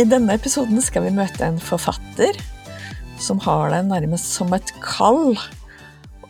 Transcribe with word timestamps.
I 0.00 0.04
denne 0.08 0.32
episoden 0.32 0.80
skal 0.80 1.02
vi 1.04 1.10
møte 1.12 1.44
en 1.44 1.58
forfatter 1.60 2.38
som 3.20 3.40
har 3.44 3.68
det 3.68 3.82
nærmest 3.84 4.30
som 4.32 4.54
et 4.56 4.70
kall 4.80 5.34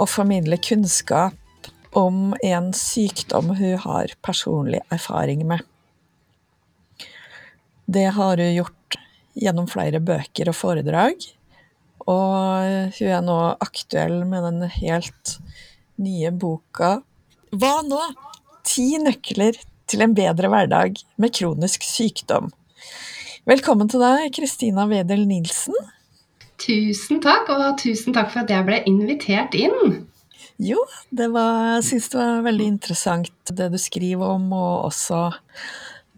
å 0.00 0.06
formidle 0.10 0.58
kunnskap 0.58 1.68
om 1.94 2.32
en 2.42 2.72
sykdom 2.74 3.52
hun 3.60 3.76
har 3.84 4.16
personlig 4.26 4.80
erfaring 4.90 5.44
med. 5.46 5.62
Det 7.86 8.08
har 8.18 8.42
hun 8.42 8.56
gjort 8.56 8.98
gjennom 9.38 9.70
flere 9.70 10.02
bøker 10.02 10.50
og 10.50 10.58
foredrag, 10.58 11.30
og 12.10 12.96
hun 12.98 13.06
er 13.06 13.22
nå 13.22 13.40
aktuell 13.54 14.24
med 14.26 14.48
den 14.48 14.64
helt 14.80 15.36
nye 16.02 16.34
boka 16.34 16.96
Hva 17.54 17.76
nå? 17.86 18.02
Ti 18.66 18.96
nøkler 19.02 19.62
til 19.90 20.02
en 20.02 20.16
bedre 20.16 20.50
hverdag 20.50 20.98
med 21.22 21.38
kronisk 21.38 21.86
sykdom. 21.86 22.50
Velkommen 23.50 23.88
til 23.90 23.98
deg, 23.98 24.28
Kristina 24.30 24.84
Wedel 24.86 25.24
Nilsen. 25.26 25.74
Tusen 26.62 27.18
takk, 27.18 27.48
og 27.50 27.80
tusen 27.80 28.14
takk 28.14 28.28
for 28.30 28.44
at 28.44 28.52
jeg 28.52 28.62
ble 28.68 28.76
invitert 28.86 29.56
inn. 29.58 30.04
Jo, 30.62 30.78
det 31.10 31.26
var, 31.34 31.80
jeg 31.80 31.86
syns 31.88 32.06
det 32.12 32.20
var 32.20 32.44
veldig 32.44 32.68
interessant 32.76 33.50
det 33.58 33.66
du 33.72 33.74
skriver 33.82 34.36
om, 34.36 34.44
og 34.54 34.84
også 34.92 35.24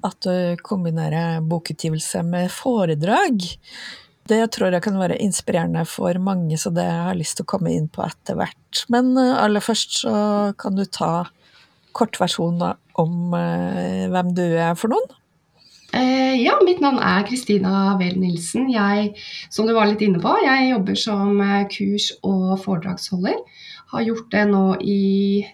at 0.05 0.19
du 0.27 0.61
kombinerer 0.61 1.41
bokutgivelse 1.49 2.21
med 2.27 2.53
foredrag. 2.53 3.49
Det 4.29 4.43
tror 4.53 4.77
jeg 4.77 4.85
kan 4.85 5.01
være 5.01 5.17
inspirerende 5.25 5.87
for 5.89 6.21
mange, 6.21 6.61
så 6.61 6.75
det 6.75 6.85
har 6.85 7.15
jeg 7.15 7.23
lyst 7.23 7.41
til 7.41 7.49
å 7.49 7.53
komme 7.55 7.73
inn 7.73 7.89
på 7.89 8.05
etter 8.05 8.37
hvert. 8.43 8.85
Men 8.93 9.15
eh, 9.17 9.39
aller 9.41 9.65
først 9.65 10.03
så 10.03 10.15
kan 10.61 10.77
du 10.77 10.85
ta 10.85 11.31
kortversjonen 11.97 12.77
om 13.01 13.41
eh, 13.41 14.05
hvem 14.13 14.37
du 14.37 14.45
er 14.51 14.77
for 14.77 14.93
noen. 14.93 15.17
Eh, 15.93 16.41
ja, 16.41 16.55
mitt 16.65 16.81
navn 16.81 16.97
er 17.05 17.25
Kristina 17.29 17.97
Wehl 18.01 18.17
Nilsen. 18.17 18.71
Jeg, 18.73 19.13
som 19.53 19.69
du 19.69 19.75
var 19.77 19.91
litt 19.91 20.01
inne 20.05 20.23
på, 20.23 20.33
jeg 20.41 20.71
jobber 20.71 20.97
som 20.97 21.41
eh, 21.45 21.67
kurs- 21.69 22.15
og 22.25 22.55
foredragsholder. 22.65 23.37
Har 23.93 24.07
gjort 24.07 24.31
det 24.33 24.47
nå 24.49 24.65
i 24.81 25.03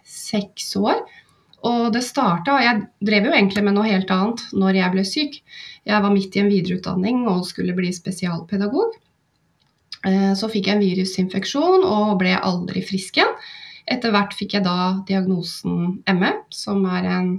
seks 0.07 0.77
år. 0.79 1.03
Og 1.67 1.89
det 1.91 2.05
starta 2.07 2.61
Jeg 2.63 2.85
drev 3.03 3.25
jo 3.27 3.33
egentlig 3.35 3.65
med 3.67 3.75
noe 3.75 3.89
helt 3.89 4.11
annet 4.15 4.45
når 4.55 4.79
jeg 4.79 4.95
ble 4.95 5.05
syk. 5.11 5.41
Jeg 5.91 6.05
var 6.05 6.15
midt 6.15 6.37
i 6.39 6.45
en 6.45 6.53
videreutdanning 6.53 7.25
og 7.27 7.49
skulle 7.49 7.75
bli 7.75 7.91
spesialpedagog. 7.97 8.95
Eh, 10.07 10.35
så 10.39 10.51
fikk 10.53 10.71
jeg 10.71 10.79
en 10.79 10.85
virusinfeksjon 10.85 11.83
og 11.83 12.15
ble 12.23 12.37
aldri 12.39 12.85
frisk 12.87 13.19
igjen. 13.19 13.35
Etter 13.91 14.15
hvert 14.15 14.37
fikk 14.39 14.55
jeg 14.55 14.69
da 14.69 15.01
diagnosen 15.09 15.99
ME, 16.15 16.31
som 16.55 16.87
er 16.87 17.11
en 17.11 17.35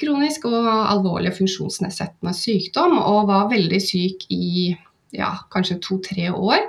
kronisk 0.00 0.46
og 0.50 0.66
alvorlig 0.68 1.34
funksjonsnedsettende 1.36 2.34
sykdom, 2.36 2.96
og 2.98 3.28
var 3.30 3.50
veldig 3.52 3.80
syk 3.82 4.26
i 4.34 4.72
ja, 5.14 5.30
kanskje 5.52 5.80
to-tre 5.82 6.30
år. 6.34 6.64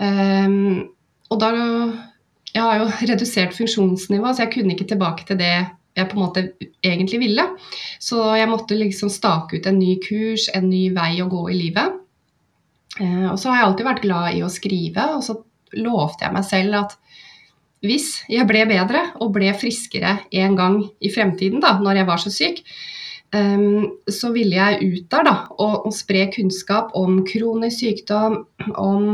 Um, 0.00 0.88
og 1.30 1.42
da 1.42 1.50
Jeg 2.50 2.62
har 2.64 2.80
jo 2.80 2.86
redusert 3.12 3.54
funksjonsnivå, 3.54 4.32
så 4.32 4.46
jeg 4.46 4.54
kunne 4.56 4.74
ikke 4.74 4.88
tilbake 4.90 5.26
til 5.28 5.38
det 5.38 5.54
jeg 5.96 6.06
på 6.08 6.16
en 6.16 6.22
måte 6.22 6.42
egentlig 6.86 7.20
ville. 7.20 7.44
Så 8.02 8.22
jeg 8.38 8.48
måtte 8.50 8.78
liksom 8.78 9.10
stake 9.10 9.58
ut 9.58 9.66
en 9.66 9.78
ny 9.78 9.96
kurs, 10.02 10.48
en 10.54 10.70
ny 10.70 10.88
vei 10.94 11.20
å 11.22 11.28
gå 11.30 11.44
i 11.50 11.58
livet. 11.58 12.00
Uh, 12.98 13.30
og 13.30 13.38
så 13.38 13.50
har 13.52 13.60
jeg 13.60 13.68
alltid 13.68 13.90
vært 13.90 14.04
glad 14.06 14.38
i 14.38 14.42
å 14.42 14.50
skrive, 14.50 15.06
og 15.14 15.22
så 15.26 15.38
lovte 15.78 16.26
jeg 16.26 16.34
meg 16.34 16.46
selv 16.48 16.80
at 16.80 16.96
hvis 17.84 18.20
jeg 18.28 18.44
ble 18.48 18.66
bedre 18.68 19.06
og 19.22 19.32
ble 19.34 19.52
friskere 19.56 20.18
en 20.36 20.56
gang 20.58 20.80
i 21.00 21.12
fremtiden, 21.12 21.62
da, 21.64 21.78
når 21.80 22.02
jeg 22.02 22.08
var 22.10 22.20
så 22.20 22.32
syk, 22.32 22.60
um, 23.36 23.86
så 24.10 24.32
ville 24.34 24.58
jeg 24.58 24.80
ut 24.84 25.06
der 25.14 25.24
da, 25.24 25.34
og, 25.56 25.86
og, 25.88 25.94
spre 25.96 26.26
kunnskap 26.34 26.92
om 26.98 27.22
kronisk 27.28 27.80
sykdom, 27.80 28.42
om 28.74 29.08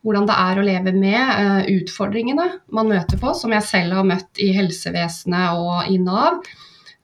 hvordan 0.00 0.30
det 0.30 0.38
er 0.46 0.60
å 0.60 0.66
leve 0.70 0.96
med 0.96 1.20
uh, 1.20 1.68
utfordringene 1.76 2.48
man 2.72 2.90
møter 2.94 3.20
på, 3.20 3.34
som 3.36 3.52
jeg 3.52 3.68
selv 3.68 4.00
har 4.00 4.08
møtt 4.08 4.42
i 4.42 4.48
helsevesenet 4.56 5.60
og 5.60 5.92
i 5.92 6.00
Nav. 6.00 6.40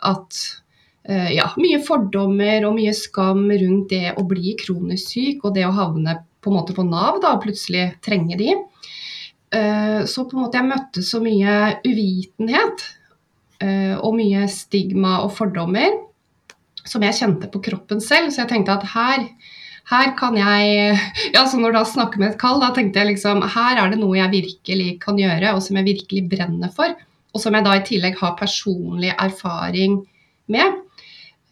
At 0.08 0.42
uh, 1.10 1.28
ja, 1.28 1.52
mye 1.60 1.84
fordommer 1.84 2.70
og 2.70 2.78
mye 2.80 2.96
skam 2.96 3.50
rundt 3.52 3.92
det 3.92 4.16
å 4.16 4.24
bli 4.28 4.56
kronisk 4.64 5.12
syk 5.12 5.44
og 5.44 5.58
det 5.60 5.68
å 5.68 5.76
havne 5.76 6.22
på 6.42 6.50
en 6.50 6.56
måte 6.56 6.74
på 6.74 6.88
Nav 6.88 7.20
da, 7.20 7.36
og 7.36 7.44
plutselig 7.44 7.90
trenge 8.00 8.40
de. 8.40 8.54
Eh, 9.52 10.04
så 10.06 10.24
på 10.24 10.36
en 10.36 10.44
måte 10.46 10.58
jeg 10.60 10.68
møtte 10.70 11.02
så 11.04 11.20
mye 11.20 11.56
uvitenhet 11.84 12.84
eh, 13.60 13.94
og 13.98 14.16
mye 14.16 14.46
stigma 14.48 15.18
og 15.26 15.34
fordommer 15.36 15.98
som 16.88 17.04
jeg 17.04 17.18
kjente 17.18 17.50
på 17.52 17.60
kroppen 17.62 18.00
selv. 18.02 18.32
Så 18.32 18.42
jeg 18.42 18.52
tenkte 18.52 18.78
at 18.78 18.86
her, 18.94 19.26
her 19.92 20.12
kan 20.18 20.38
jeg 20.38 20.96
ja, 21.34 21.44
så 21.46 21.60
Når 21.60 21.76
da 21.76 21.84
snakker 21.88 22.22
med 22.22 22.32
et 22.32 22.40
kall, 22.40 22.62
da 22.62 22.72
tenkte 22.74 23.02
jeg 23.02 23.14
liksom 23.14 23.44
her 23.54 23.80
er 23.82 23.92
det 23.92 24.00
noe 24.00 24.18
jeg 24.18 24.32
virkelig 24.32 24.94
kan 25.02 25.20
gjøre, 25.20 25.54
og 25.54 25.62
som 25.64 25.78
jeg 25.78 25.90
virkelig 25.90 26.28
brenner 26.32 26.72
for. 26.74 26.94
Og 27.32 27.40
som 27.40 27.54
jeg 27.56 27.64
da 27.64 27.76
i 27.76 27.84
tillegg 27.86 28.16
har 28.20 28.38
personlig 28.38 29.12
erfaring 29.12 30.00
med. 30.52 30.80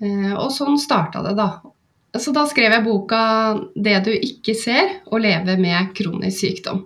Eh, 0.01 0.33
og 0.35 0.49
sånn 0.57 0.81
starta 0.81 1.23
det, 1.27 1.37
da. 1.37 1.53
Så 2.19 2.33
da 2.35 2.43
skrev 2.49 2.73
jeg 2.75 2.83
boka 2.83 3.21
'Det 3.77 3.99
du 4.05 4.11
ikke 4.11 4.55
ser 4.59 5.05
å 5.07 5.21
leve 5.21 5.55
med 5.61 5.93
kronisk 5.95 6.43
sykdom'. 6.43 6.83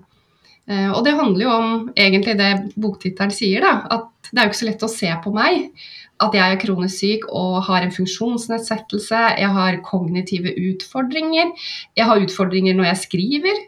Eh, 0.70 0.90
og 0.90 1.04
det 1.04 1.16
handler 1.18 1.44
jo 1.44 1.52
om 1.52 1.74
egentlig 1.92 2.38
det 2.40 2.52
boktittelen 2.80 3.34
sier, 3.34 3.64
da. 3.64 3.74
At 3.98 4.30
det 4.30 4.40
er 4.40 4.46
jo 4.46 4.52
ikke 4.52 4.62
så 4.62 4.70
lett 4.70 4.86
å 4.86 4.94
se 4.94 5.12
på 5.24 5.34
meg 5.34 5.68
at 6.22 6.34
jeg 6.36 6.54
er 6.54 6.60
kronisk 6.62 7.00
syk 7.00 7.24
og 7.34 7.56
har 7.66 7.82
en 7.82 7.92
funksjonsnedsettelse. 7.92 9.20
Jeg 9.40 9.50
har 9.56 9.80
kognitive 9.86 10.52
utfordringer. 10.70 11.50
Jeg 11.98 12.06
har 12.08 12.22
utfordringer 12.22 12.76
når 12.78 12.88
jeg 12.90 13.00
skriver. 13.02 13.60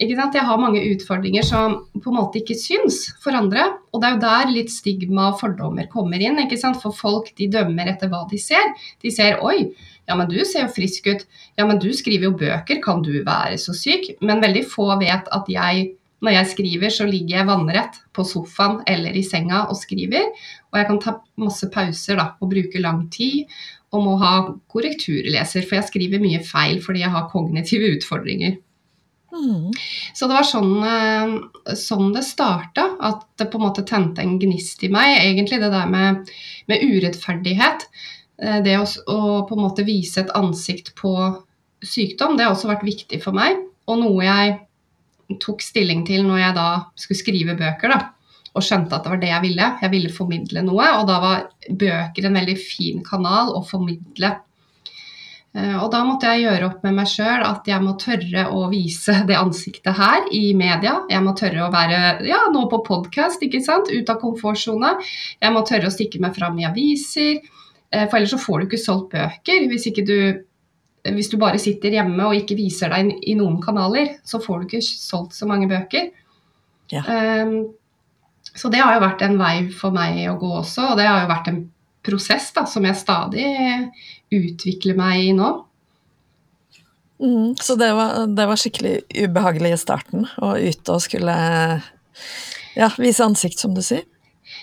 Jeg 0.00 0.46
har 0.48 0.62
mange 0.62 0.80
utfordringer 0.94 1.44
som 1.46 1.76
på 1.92 2.10
en 2.10 2.16
måte 2.16 2.40
ikke 2.40 2.56
syns 2.58 3.02
for 3.22 3.36
andre. 3.36 3.68
Og 3.92 4.00
det 4.00 4.08
er 4.08 4.16
jo 4.16 4.24
der 4.24 4.54
litt 4.54 4.72
stigma 4.72 5.30
og 5.34 5.40
fordommer 5.42 5.90
kommer 5.92 6.24
inn. 6.24 6.40
For 6.80 6.96
folk 6.96 7.34
de 7.36 7.50
dømmer 7.52 7.92
etter 7.92 8.08
hva 8.08 8.24
de 8.30 8.40
ser. 8.40 8.72
De 9.02 9.12
ser 9.12 9.38
'oi, 9.44 9.70
ja, 10.08 10.16
men 10.16 10.28
du 10.28 10.40
ser 10.44 10.66
jo 10.66 10.74
frisk 10.74 11.06
ut'. 11.06 11.26
Ja, 11.58 11.66
men 11.66 11.78
du 11.78 11.92
skriver 11.92 12.30
jo 12.30 12.38
bøker. 12.38 12.80
Kan 12.82 13.02
du 13.02 13.22
være 13.24 13.58
så 13.58 13.76
syk? 13.76 14.16
Men 14.20 14.40
veldig 14.40 14.64
få 14.66 14.88
vet 14.98 15.28
at 15.30 15.44
jeg 15.48 15.99
når 16.20 16.36
jeg 16.36 16.48
skriver, 16.52 16.92
så 16.92 17.06
ligger 17.08 17.38
jeg 17.38 17.48
vannrett 17.48 18.00
på 18.16 18.24
sofaen 18.28 18.80
eller 18.88 19.16
i 19.16 19.24
senga 19.24 19.64
og 19.72 19.78
skriver. 19.80 20.28
Og 20.70 20.80
jeg 20.80 20.88
kan 20.90 21.00
ta 21.02 21.14
masse 21.40 21.68
pauser 21.72 22.20
da, 22.20 22.32
og 22.40 22.52
bruke 22.52 22.82
lang 22.82 23.06
tid. 23.12 23.48
Og 23.90 24.04
må 24.04 24.16
ha 24.20 24.34
korrekturleser, 24.70 25.64
for 25.66 25.80
jeg 25.80 25.88
skriver 25.88 26.22
mye 26.22 26.42
feil 26.46 26.78
fordi 26.84 27.02
jeg 27.02 27.14
har 27.14 27.30
kognitive 27.32 27.88
utfordringer. 27.96 28.60
Mm. 29.30 29.70
Så 30.14 30.26
det 30.26 30.36
var 30.36 30.46
sånn, 30.46 30.72
eh, 30.84 31.74
sånn 31.78 32.12
det 32.14 32.24
starta, 32.26 32.86
at 33.00 33.24
det 33.38 33.48
på 33.50 33.60
en 33.60 33.66
måte 33.68 33.86
tente 33.86 34.22
en 34.22 34.38
gnist 34.42 34.82
i 34.84 34.90
meg. 34.92 35.16
Egentlig 35.22 35.60
det 35.62 35.72
der 35.72 35.90
med, 35.90 36.30
med 36.70 36.84
urettferdighet. 36.84 37.86
Eh, 38.42 38.58
det 38.66 38.76
å, 38.78 38.84
å, 38.84 39.20
på 39.48 39.56
en 39.56 39.64
måte 39.64 39.86
vise 39.88 40.20
et 40.22 40.34
ansikt 40.36 40.92
på 41.00 41.14
sykdom, 41.80 42.36
det 42.36 42.44
har 42.44 42.52
også 42.52 42.68
vært 42.70 42.86
viktig 42.86 43.22
for 43.24 43.36
meg. 43.36 43.62
Og 43.88 44.02
noe 44.02 44.26
jeg 44.26 44.58
tok 45.42 45.62
stilling 45.62 46.04
til 46.08 46.24
når 46.26 46.42
jeg 46.42 46.56
da 46.58 46.68
skulle 46.98 47.20
skrive 47.20 47.56
bøker, 47.58 47.94
da, 47.94 48.00
og 48.50 48.66
skjønte 48.66 48.96
at 48.96 49.06
det 49.06 49.14
var 49.14 49.22
det 49.22 49.32
jeg 49.32 49.44
ville. 49.46 49.72
Jeg 49.84 49.92
ville 49.92 50.12
formidle 50.14 50.62
noe, 50.66 50.92
og 50.98 51.08
da 51.10 51.18
var 51.22 51.48
bøker 51.68 52.26
en 52.26 52.38
veldig 52.40 52.56
fin 52.58 53.04
kanal 53.06 53.52
å 53.54 53.62
formidle. 53.66 54.34
Eh, 55.50 55.76
og 55.82 55.88
da 55.90 56.04
måtte 56.06 56.30
jeg 56.30 56.44
gjøre 56.44 56.66
opp 56.68 56.84
med 56.86 56.94
meg 57.00 57.08
sjøl 57.10 57.42
at 57.42 57.66
jeg 57.66 57.82
må 57.82 57.96
tørre 57.98 58.44
å 58.54 58.68
vise 58.70 59.16
det 59.26 59.38
ansiktet 59.38 59.98
her 59.98 60.28
i 60.34 60.52
media. 60.58 61.00
Jeg 61.10 61.24
må 61.26 61.34
tørre 61.38 61.66
å 61.66 61.72
være 61.74 62.20
ja, 62.28 62.44
nå 62.54 62.66
på 62.70 62.82
podkast, 62.86 63.42
ikke 63.42 63.62
sant, 63.64 63.90
ut 63.90 64.12
av 64.12 64.20
komfortsona. 64.22 64.94
Jeg 65.42 65.54
må 65.54 65.64
tørre 65.66 65.90
å 65.90 65.94
stikke 65.94 66.22
meg 66.22 66.38
fram 66.38 66.58
i 66.60 66.68
aviser. 66.68 67.40
Eh, 67.90 68.06
for 68.06 68.20
ellers 68.20 68.36
så 68.36 68.38
får 68.38 68.60
du 68.60 68.68
ikke 68.68 68.84
solgt 68.84 69.10
bøker 69.16 69.66
hvis 69.70 69.90
ikke 69.90 70.06
du 70.06 70.16
hvis 71.04 71.30
du 71.32 71.38
bare 71.40 71.60
sitter 71.60 71.94
hjemme 71.96 72.26
og 72.28 72.36
ikke 72.36 72.58
viser 72.58 72.92
deg 72.92 73.14
i 73.24 73.36
noen 73.38 73.60
kanaler, 73.62 74.18
så 74.26 74.40
får 74.42 74.60
du 74.60 74.68
ikke 74.68 74.84
solgt 74.84 75.36
så 75.38 75.48
mange 75.48 75.68
bøker. 75.70 76.10
Ja. 76.92 77.04
Um, 77.06 77.70
så 78.50 78.68
det 78.72 78.82
har 78.82 78.96
jo 78.96 79.04
vært 79.04 79.22
en 79.24 79.38
vei 79.40 79.54
for 79.72 79.94
meg 79.94 80.24
å 80.30 80.38
gå 80.40 80.50
også, 80.60 80.90
og 80.90 80.98
det 80.98 81.06
har 81.06 81.22
jo 81.22 81.30
vært 81.30 81.50
en 81.52 81.60
prosess 82.04 82.48
da, 82.56 82.64
som 82.68 82.84
jeg 82.88 82.98
stadig 82.98 83.48
utvikler 84.34 84.98
meg 84.98 85.30
i 85.30 85.34
nå. 85.36 85.50
Mm, 87.20 87.52
så 87.60 87.76
det 87.76 87.90
var, 87.92 88.24
det 88.32 88.46
var, 88.48 88.58
skikkelig 88.58 88.94
ubehagelig 89.12 89.74
i 89.74 89.80
starten, 89.80 90.24
å 90.40 90.54
ut 90.56 90.92
og 90.92 91.02
skulle 91.04 91.34
ja, 92.76 92.88
vise 92.96 93.26
ansikt, 93.26 93.60
som 93.60 93.76
du 93.76 93.82
sier? 93.84 94.06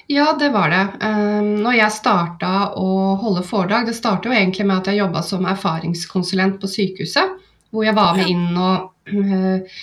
Ja, 0.08 0.34
det 0.40 0.50
var 0.50 0.70
det. 0.72 0.84
Um, 1.04 1.50
når 1.64 1.78
jeg 1.78 1.96
starta 1.98 2.52
å 2.80 3.16
holde 3.20 3.44
foredrag 3.44 3.90
Det 3.90 3.96
starta 3.98 4.30
jo 4.30 4.36
egentlig 4.36 4.64
med 4.68 4.80
at 4.80 4.92
jeg 4.92 5.02
jobba 5.02 5.24
som 5.26 5.48
erfaringskonsulent 5.50 6.62
på 6.62 6.70
sykehuset. 6.72 7.34
Hvor 7.72 7.84
jeg 7.84 7.98
var 7.98 8.16
med 8.16 8.32
inn 8.32 8.48
og 8.56 9.12
uh, 9.12 9.82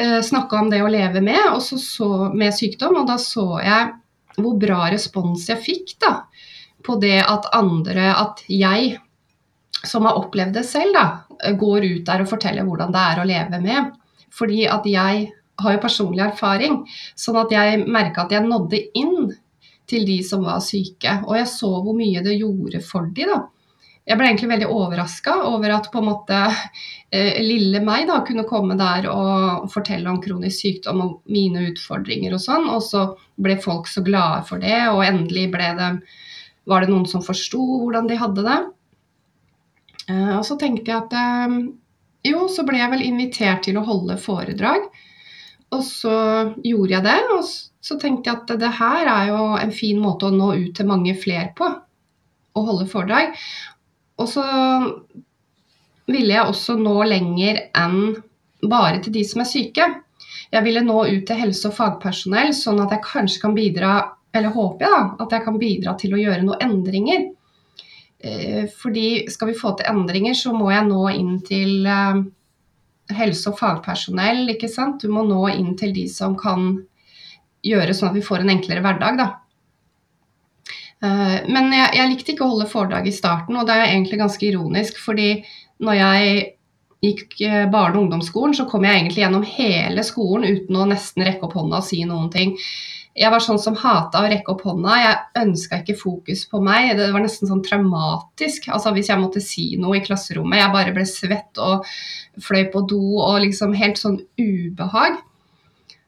uh 0.00 0.20
snakka 0.24 0.56
om 0.56 0.70
det 0.72 0.78
å 0.80 0.88
leve 0.88 1.20
med, 1.20 1.42
og 1.50 1.58
så, 1.60 1.76
så, 1.76 2.30
med 2.32 2.54
sykdom. 2.56 3.02
Og 3.02 3.08
da 3.10 3.18
så 3.20 3.58
jeg 3.60 3.90
hvor 4.40 4.56
bra 4.56 4.86
respons 4.88 5.48
jeg 5.50 5.60
fikk 5.60 5.96
da, 6.00 6.12
på 6.86 6.96
det 7.02 7.18
at 7.20 7.50
andre 7.52 8.06
At 8.14 8.40
jeg, 8.48 8.94
som 9.84 10.08
har 10.08 10.16
opplevd 10.16 10.56
det 10.56 10.64
selv, 10.64 10.96
da, 10.96 11.52
går 11.58 11.84
ut 11.84 12.06
der 12.06 12.24
og 12.24 12.30
forteller 12.30 12.64
hvordan 12.64 12.94
det 12.94 13.02
er 13.10 13.20
å 13.20 13.28
leve 13.28 13.60
med. 13.60 13.92
Fordi 14.32 14.64
at 14.70 14.88
jeg 14.88 15.28
har 15.62 15.76
jo 15.76 15.84
personlig 15.84 16.24
erfaring, 16.26 16.82
sånn 17.18 17.38
at 17.40 17.54
jeg 17.54 17.86
merka 17.86 18.24
at 18.24 18.34
jeg 18.34 18.46
nådde 18.46 18.82
inn 18.98 19.30
til 19.90 20.06
de 20.06 20.20
som 20.26 20.44
var 20.46 20.60
syke. 20.64 21.20
Og 21.26 21.34
jeg 21.38 21.48
så 21.50 21.70
hvor 21.82 21.96
mye 21.96 22.22
det 22.24 22.38
gjorde 22.38 22.82
for 22.84 23.10
de 23.14 23.26
da. 23.30 23.40
Jeg 24.08 24.18
ble 24.18 24.26
egentlig 24.26 24.48
veldig 24.50 24.68
overraska 24.72 25.34
over 25.46 25.74
at 25.76 25.90
på 25.92 26.00
en 26.00 26.08
måte 26.08 26.38
eh, 27.14 27.36
lille 27.44 27.82
meg 27.84 28.08
da 28.08 28.16
kunne 28.26 28.46
komme 28.48 28.74
der 28.80 29.06
og 29.12 29.68
fortelle 29.70 30.10
om 30.10 30.18
kronisk 30.24 30.64
sykdom 30.64 31.02
og 31.04 31.30
mine 31.30 31.68
utfordringer 31.68 32.34
og 32.34 32.42
sånn. 32.42 32.66
Og 32.72 32.82
så 32.86 33.04
ble 33.40 33.58
folk 33.62 33.90
så 33.90 34.02
glade 34.06 34.42
for 34.48 34.62
det, 34.62 34.80
og 34.90 35.04
endelig 35.06 35.46
ble 35.52 35.68
det, 35.78 35.90
var 36.70 36.82
det 36.82 36.90
noen 36.92 37.06
som 37.10 37.22
forsto 37.24 37.60
hvordan 37.60 38.08
de 38.10 38.18
hadde 38.18 38.46
det. 38.48 38.58
Eh, 40.08 40.34
og 40.38 40.42
så 40.48 40.58
tenkte 40.58 40.90
jeg 40.90 41.04
at 41.04 41.14
eh, 41.20 41.60
jo, 42.32 42.48
så 42.52 42.66
ble 42.68 42.80
jeg 42.80 42.92
vel 42.96 43.06
invitert 43.06 43.62
til 43.68 43.78
å 43.78 43.86
holde 43.86 44.18
foredrag. 44.20 44.90
Og 45.70 45.82
så 45.86 46.14
gjorde 46.64 46.96
jeg 46.96 47.04
det, 47.06 47.18
og 47.30 47.44
så 47.46 47.96
tenkte 48.00 48.30
jeg 48.30 48.40
at 48.40 48.54
det 48.60 48.72
her 48.80 49.10
er 49.10 49.30
jo 49.30 49.42
en 49.60 49.72
fin 49.74 50.00
måte 50.02 50.28
å 50.28 50.34
nå 50.34 50.52
ut 50.58 50.72
til 50.76 50.88
mange 50.88 51.14
flere 51.18 51.52
på. 51.56 51.68
Å 52.50 52.64
holde 52.66 52.88
foredrag. 52.90 53.36
Og 54.20 54.28
så 54.28 54.44
ville 56.10 56.34
jeg 56.34 56.42
også 56.42 56.76
nå 56.80 56.96
lenger 57.06 57.62
enn 57.78 58.16
bare 58.66 58.98
til 59.04 59.14
de 59.14 59.22
som 59.24 59.44
er 59.44 59.48
syke. 59.48 59.86
Jeg 60.50 60.66
ville 60.66 60.82
nå 60.84 61.04
ut 61.06 61.26
til 61.26 61.38
helse- 61.38 61.70
og 61.70 61.76
fagpersonell, 61.76 62.50
sånn 62.56 62.82
at 62.82 62.96
jeg 62.96 63.06
kanskje 63.06 63.44
kan 63.44 63.54
bidra, 63.54 63.92
eller 64.34 64.52
håper 64.54 64.84
jeg 64.86 64.96
da, 64.96 65.04
at 65.24 65.36
jeg 65.36 65.46
kan 65.46 65.60
bidra 65.62 65.94
til 66.00 66.16
å 66.16 66.20
gjøre 66.20 66.42
noen 66.44 66.66
endringer. 66.66 67.28
Eh, 68.20 68.66
fordi 68.82 69.30
skal 69.32 69.52
vi 69.52 69.56
få 69.56 69.72
til 69.78 69.88
endringer, 69.88 70.34
så 70.36 70.52
må 70.52 70.68
jeg 70.74 70.88
nå 70.90 71.04
inn 71.14 71.38
til 71.46 71.86
eh, 71.86 72.20
helse- 73.16 73.50
og 73.50 73.58
fagpersonell. 73.58 74.48
ikke 74.54 74.68
sant? 74.68 75.02
Du 75.02 75.08
må 75.12 75.24
nå 75.26 75.42
inn 75.52 75.76
til 75.76 75.92
de 75.96 76.06
som 76.08 76.36
kan 76.38 76.72
gjøre 77.66 77.94
sånn 77.94 78.10
at 78.10 78.18
vi 78.18 78.24
får 78.24 78.44
en 78.44 78.54
enklere 78.56 78.84
hverdag. 78.84 79.18
da. 79.20 79.28
Eh, 81.00 81.36
men 81.48 81.72
jeg, 81.72 81.90
jeg, 81.96 82.08
likte 82.12 82.32
ikke 82.34 82.46
å 82.46 82.54
holde 82.54 82.70
foredrag 82.70 83.08
i 83.08 83.16
starten, 83.16 83.56
og 83.56 83.68
det 83.68 83.76
er 83.76 83.90
egentlig 83.90 84.20
ganske 84.20 84.46
ironisk. 84.46 84.98
fordi 85.00 85.42
når 85.80 85.94
jeg 85.96 86.40
gikk 87.00 87.40
eh, 87.40 87.66
barne- 87.72 87.96
og 87.96 88.04
ungdomsskolen, 88.04 88.54
så 88.54 88.68
kom 88.68 88.84
jeg 88.84 88.98
egentlig 88.98 89.24
gjennom 89.24 89.44
hele 89.48 90.04
skolen 90.04 90.56
uten 90.56 90.76
å 90.76 90.88
nesten 90.90 91.24
rekke 91.24 91.48
opp 91.48 91.56
hånda 91.56 91.80
og 91.80 91.86
si 91.86 92.02
noen 92.04 92.28
ting. 92.32 92.56
Jeg 93.20 93.28
var 93.34 93.42
sånn 93.44 93.60
som 93.60 93.76
hata 93.76 94.22
å 94.22 94.28
rekke 94.32 94.54
opp 94.54 94.62
hånda. 94.64 94.94
Jeg 94.96 95.42
ønska 95.42 95.82
ikke 95.82 95.98
fokus 96.00 96.46
på 96.48 96.62
meg. 96.64 96.94
Det 96.96 97.10
var 97.12 97.20
nesten 97.20 97.50
sånn 97.50 97.60
traumatisk. 97.66 98.70
Altså 98.72 98.94
Hvis 98.96 99.10
jeg 99.12 99.20
måtte 99.20 99.42
si 99.44 99.66
noe 99.80 99.98
i 99.98 100.04
klasserommet, 100.04 100.62
jeg 100.62 100.72
bare 100.72 100.94
ble 100.96 101.04
svett 101.08 101.60
og 101.60 101.84
fløy 102.40 102.70
på 102.72 102.86
do 102.88 103.02
og 103.20 103.42
liksom 103.44 103.76
helt 103.76 104.00
sånn 104.00 104.22
ubehag. 104.40 105.20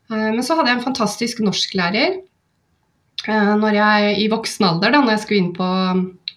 Eh, 0.09 0.31
men 0.32 0.41
så 0.44 0.56
hadde 0.56 0.73
jeg 0.73 0.81
en 0.81 0.87
fantastisk 0.87 1.44
norsklærer 1.44 2.17
eh, 2.17 3.53
når 3.61 3.76
jeg, 3.76 4.17
i 4.25 4.31
voksen 4.32 4.70
alder, 4.70 4.94
da 4.94 5.03
når 5.03 5.17
jeg 5.17 5.25
skulle 5.26 5.43
inn 5.44 5.55
på 5.56 5.69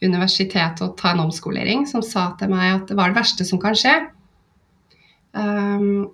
universitetet 0.04 0.84
og 0.84 0.98
ta 1.00 1.14
en 1.14 1.24
omskolering, 1.24 1.88
som 1.88 2.04
sa 2.04 2.34
til 2.40 2.52
meg 2.52 2.82
at 2.82 2.92
det 2.92 3.00
var 3.00 3.12
det 3.14 3.22
verste 3.22 3.48
som 3.48 3.64
kan 3.64 3.78
skje. 3.80 3.96
Um, 5.36 6.12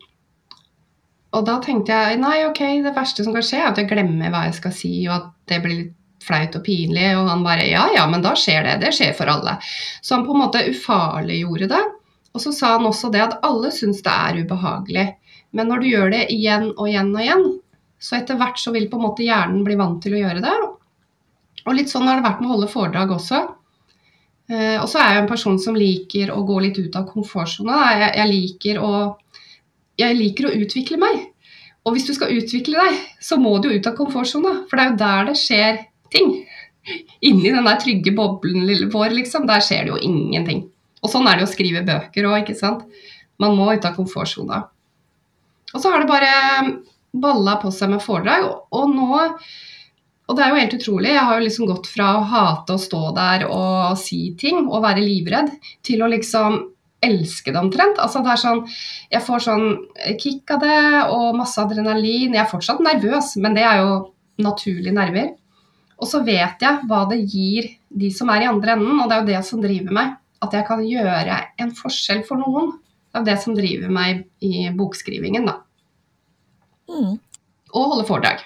og 1.31 1.48
da 1.48 1.57
tenkte 1.63 1.95
jeg 1.95 2.19
nei, 2.19 2.42
ok, 2.48 2.62
det 2.83 2.94
verste 2.95 3.24
som 3.24 3.36
kan 3.36 3.45
skje, 3.45 3.62
er 3.62 3.69
at 3.69 3.80
jeg 3.80 3.88
glemmer 3.92 4.33
hva 4.33 4.45
jeg 4.50 4.57
skal 4.57 4.75
si, 4.75 4.94
og 5.07 5.16
at 5.16 5.30
det 5.51 5.62
blir 5.63 5.78
litt 5.78 5.98
flaut 6.22 6.57
og 6.57 6.66
pinlig. 6.66 7.07
Og 7.18 7.30
han 7.31 7.45
bare 7.45 7.69
ja, 7.69 7.88
ja, 7.95 8.06
men 8.12 8.24
da 8.25 8.36
skjer 8.38 8.68
det. 8.68 8.78
Det 8.83 8.92
skjer 8.98 9.16
for 9.18 9.31
alle. 9.31 9.57
Så 10.01 10.16
han 10.18 10.28
på 10.28 10.36
en 10.36 10.44
måte 10.44 10.66
ufarliggjorde 10.69 11.72
det. 11.72 11.81
Og 12.31 12.44
så 12.44 12.54
sa 12.56 12.75
han 12.78 12.88
også 12.88 13.12
det 13.12 13.24
at 13.24 13.39
alle 13.48 13.72
syns 13.75 14.04
det 14.06 14.12
er 14.12 14.44
ubehagelig. 14.44 15.07
Men 15.57 15.72
når 15.72 15.81
du 15.81 15.88
gjør 15.89 16.13
det 16.13 16.22
igjen 16.31 16.69
og 16.78 16.86
igjen 16.88 17.10
og 17.16 17.24
igjen, 17.24 17.48
så 18.01 18.18
etter 18.18 18.38
hvert 18.39 18.60
så 18.60 18.72
vil 18.74 18.88
på 18.89 18.98
en 18.98 19.06
måte 19.10 19.25
hjernen 19.25 19.66
bli 19.66 19.75
vant 19.80 20.00
til 20.04 20.16
å 20.16 20.22
gjøre 20.22 20.44
det. 20.44 20.54
Og 21.68 21.75
litt 21.78 21.92
sånn 21.92 22.07
har 22.07 22.18
det 22.18 22.25
vært 22.25 22.39
med 22.42 22.50
å 22.50 22.54
holde 22.56 22.72
foredrag 22.72 23.12
også. 23.18 23.42
Eh, 24.51 24.78
og 24.81 24.88
så 24.89 25.01
er 25.01 25.16
jeg 25.16 25.24
en 25.24 25.30
person 25.30 25.60
som 25.62 25.78
liker 25.78 26.31
å 26.33 26.42
gå 26.48 26.57
litt 26.63 26.80
ut 26.81 26.95
av 26.98 27.06
komfortsona. 27.12 27.81
Jeg, 28.16 28.30
liker 28.31 28.80
å 28.81 28.94
jeg 30.00 30.18
liker 30.18 30.48
å 30.48 30.56
utvikle 30.56 31.00
meg. 31.02 31.28
Og 31.86 31.96
hvis 31.96 32.06
du 32.08 32.14
skal 32.14 32.34
utvikle 32.36 32.78
deg, 32.78 33.00
så 33.24 33.38
må 33.42 33.56
du 33.62 33.72
ut 33.72 33.88
av 33.90 33.96
komfortsona. 33.98 34.62
For 34.70 34.78
det 34.78 34.84
er 34.84 34.92
jo 34.92 35.00
der 35.02 35.32
det 35.32 35.38
skjer 35.42 35.80
ting. 36.14 36.36
Inni 37.26 37.50
den 37.54 37.66
der 37.66 37.80
trygge 37.82 38.14
boblen 38.18 38.70
vår, 38.94 39.16
liksom, 39.18 39.48
der 39.50 39.64
skjer 39.66 39.88
det 39.88 39.94
jo 39.94 40.02
ingenting. 40.02 40.68
Og 41.02 41.10
sånn 41.10 41.28
er 41.30 41.40
det 41.40 41.48
å 41.48 41.52
skrive 41.52 41.82
bøker 41.86 42.30
òg, 42.30 42.44
ikke 42.44 42.58
sant. 42.58 42.86
Man 43.42 43.58
må 43.58 43.72
ut 43.74 43.86
av 43.88 43.98
komfortsona. 43.98 44.64
Og 45.72 45.82
så 45.82 45.90
har 45.90 46.04
det 46.04 46.12
bare 46.12 46.32
balla 47.12 47.58
på 47.62 47.72
seg 47.74 47.94
med 47.94 48.04
foredrag. 48.04 48.48
Og 48.72 48.90
nå 48.94 49.22
Og 50.30 50.38
det 50.38 50.44
er 50.46 50.52
jo 50.54 50.60
helt 50.62 50.74
utrolig. 50.78 51.10
Jeg 51.12 51.24
har 51.28 51.36
jo 51.36 51.44
liksom 51.44 51.68
gått 51.68 51.88
fra 51.92 52.06
å 52.16 52.28
hate 52.30 52.76
å 52.78 52.80
stå 52.80 53.00
der 53.18 53.42
og 53.52 53.98
si 54.00 54.30
ting 54.40 54.62
og 54.70 54.86
være 54.86 55.04
livredd, 55.04 55.50
til 55.84 56.06
å 56.06 56.08
liksom 56.08 56.62
elske 57.01 57.51
det 57.51 57.59
omtrent. 57.59 58.00
Altså 58.01 58.21
det 58.24 58.33
er 58.33 58.42
sånn, 58.42 58.63
jeg 59.12 59.25
får 59.25 59.45
sånn 59.48 59.68
kick 60.21 60.53
av 60.53 60.63
det 60.63 60.81
og 61.13 61.38
masse 61.39 61.62
adrenalin. 61.62 62.36
Jeg 62.36 62.44
er 62.44 62.51
fortsatt 62.51 62.81
nervøs, 62.86 63.36
men 63.42 63.57
det 63.57 63.65
er 63.68 63.81
jo 63.81 63.95
naturlige 64.42 64.95
nerver. 64.95 65.33
Og 66.01 66.09
så 66.09 66.24
vet 66.25 66.63
jeg 66.63 66.88
hva 66.89 67.03
det 67.09 67.19
gir 67.30 67.68
de 67.90 68.09
som 68.14 68.30
er 68.33 68.45
i 68.45 68.49
andre 68.49 68.78
enden, 68.78 69.02
og 69.02 69.09
det 69.09 69.18
er 69.18 69.23
jo 69.23 69.31
det 69.31 69.42
som 69.47 69.61
driver 69.61 69.97
meg. 69.97 70.16
At 70.42 70.56
jeg 70.57 70.66
kan 70.66 70.81
gjøre 70.85 71.35
en 71.61 71.73
forskjell 71.78 72.23
for 72.26 72.42
noen. 72.42 72.71
Det 73.11 73.19
er 73.19 73.28
det 73.28 73.37
som 73.44 73.57
driver 73.57 73.92
meg 73.94 74.23
i 74.42 74.69
bokskrivingen, 74.73 75.45
da. 75.49 75.59
Mm. 76.90 77.19
Og 77.71 77.92
holde 77.94 78.07
foredrag. 78.07 78.42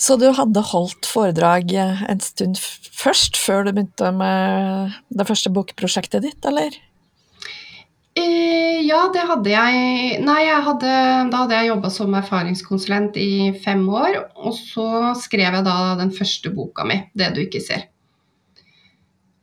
Så 0.00 0.16
du 0.16 0.30
hadde 0.32 0.62
holdt 0.64 1.08
foredrag 1.08 1.74
en 1.76 2.22
stund 2.24 2.56
først, 2.56 3.36
før 3.36 3.66
du 3.66 3.74
begynte 3.74 4.12
med 4.16 4.94
det 5.12 5.26
første 5.28 5.52
bokprosjektet 5.52 6.24
ditt, 6.24 6.40
eller? 6.48 6.72
Eh, 8.18 8.80
ja, 8.88 9.04
det 9.12 9.22
hadde 9.28 9.52
jeg. 9.52 10.20
Nei, 10.24 10.40
jeg 10.46 10.64
hadde, 10.66 10.94
da 11.30 11.42
hadde 11.44 11.58
jeg 11.58 11.70
jobba 11.70 11.90
som 11.94 12.16
erfaringskonsulent 12.18 13.18
i 13.20 13.52
fem 13.62 13.84
år. 13.86 14.18
Og 14.40 14.56
så 14.56 15.14
skrev 15.20 15.58
jeg 15.58 15.66
da 15.68 15.76
den 16.00 16.12
første 16.16 16.52
boka 16.54 16.84
mi, 16.88 17.02
'Det 17.14 17.34
du 17.36 17.40
ikke 17.44 17.62
ser'. 17.62 17.86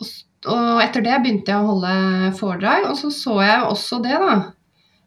Og, 0.01 0.07
og 0.53 0.81
etter 0.83 1.05
det 1.05 1.21
begynte 1.21 1.53
jeg 1.53 1.61
å 1.61 1.69
holde 1.71 2.33
foredrag, 2.39 2.89
og 2.89 2.97
så 2.97 3.13
så 3.13 3.41
jeg 3.41 3.61
også 3.63 4.01
det, 4.03 4.17
da. 4.25 4.35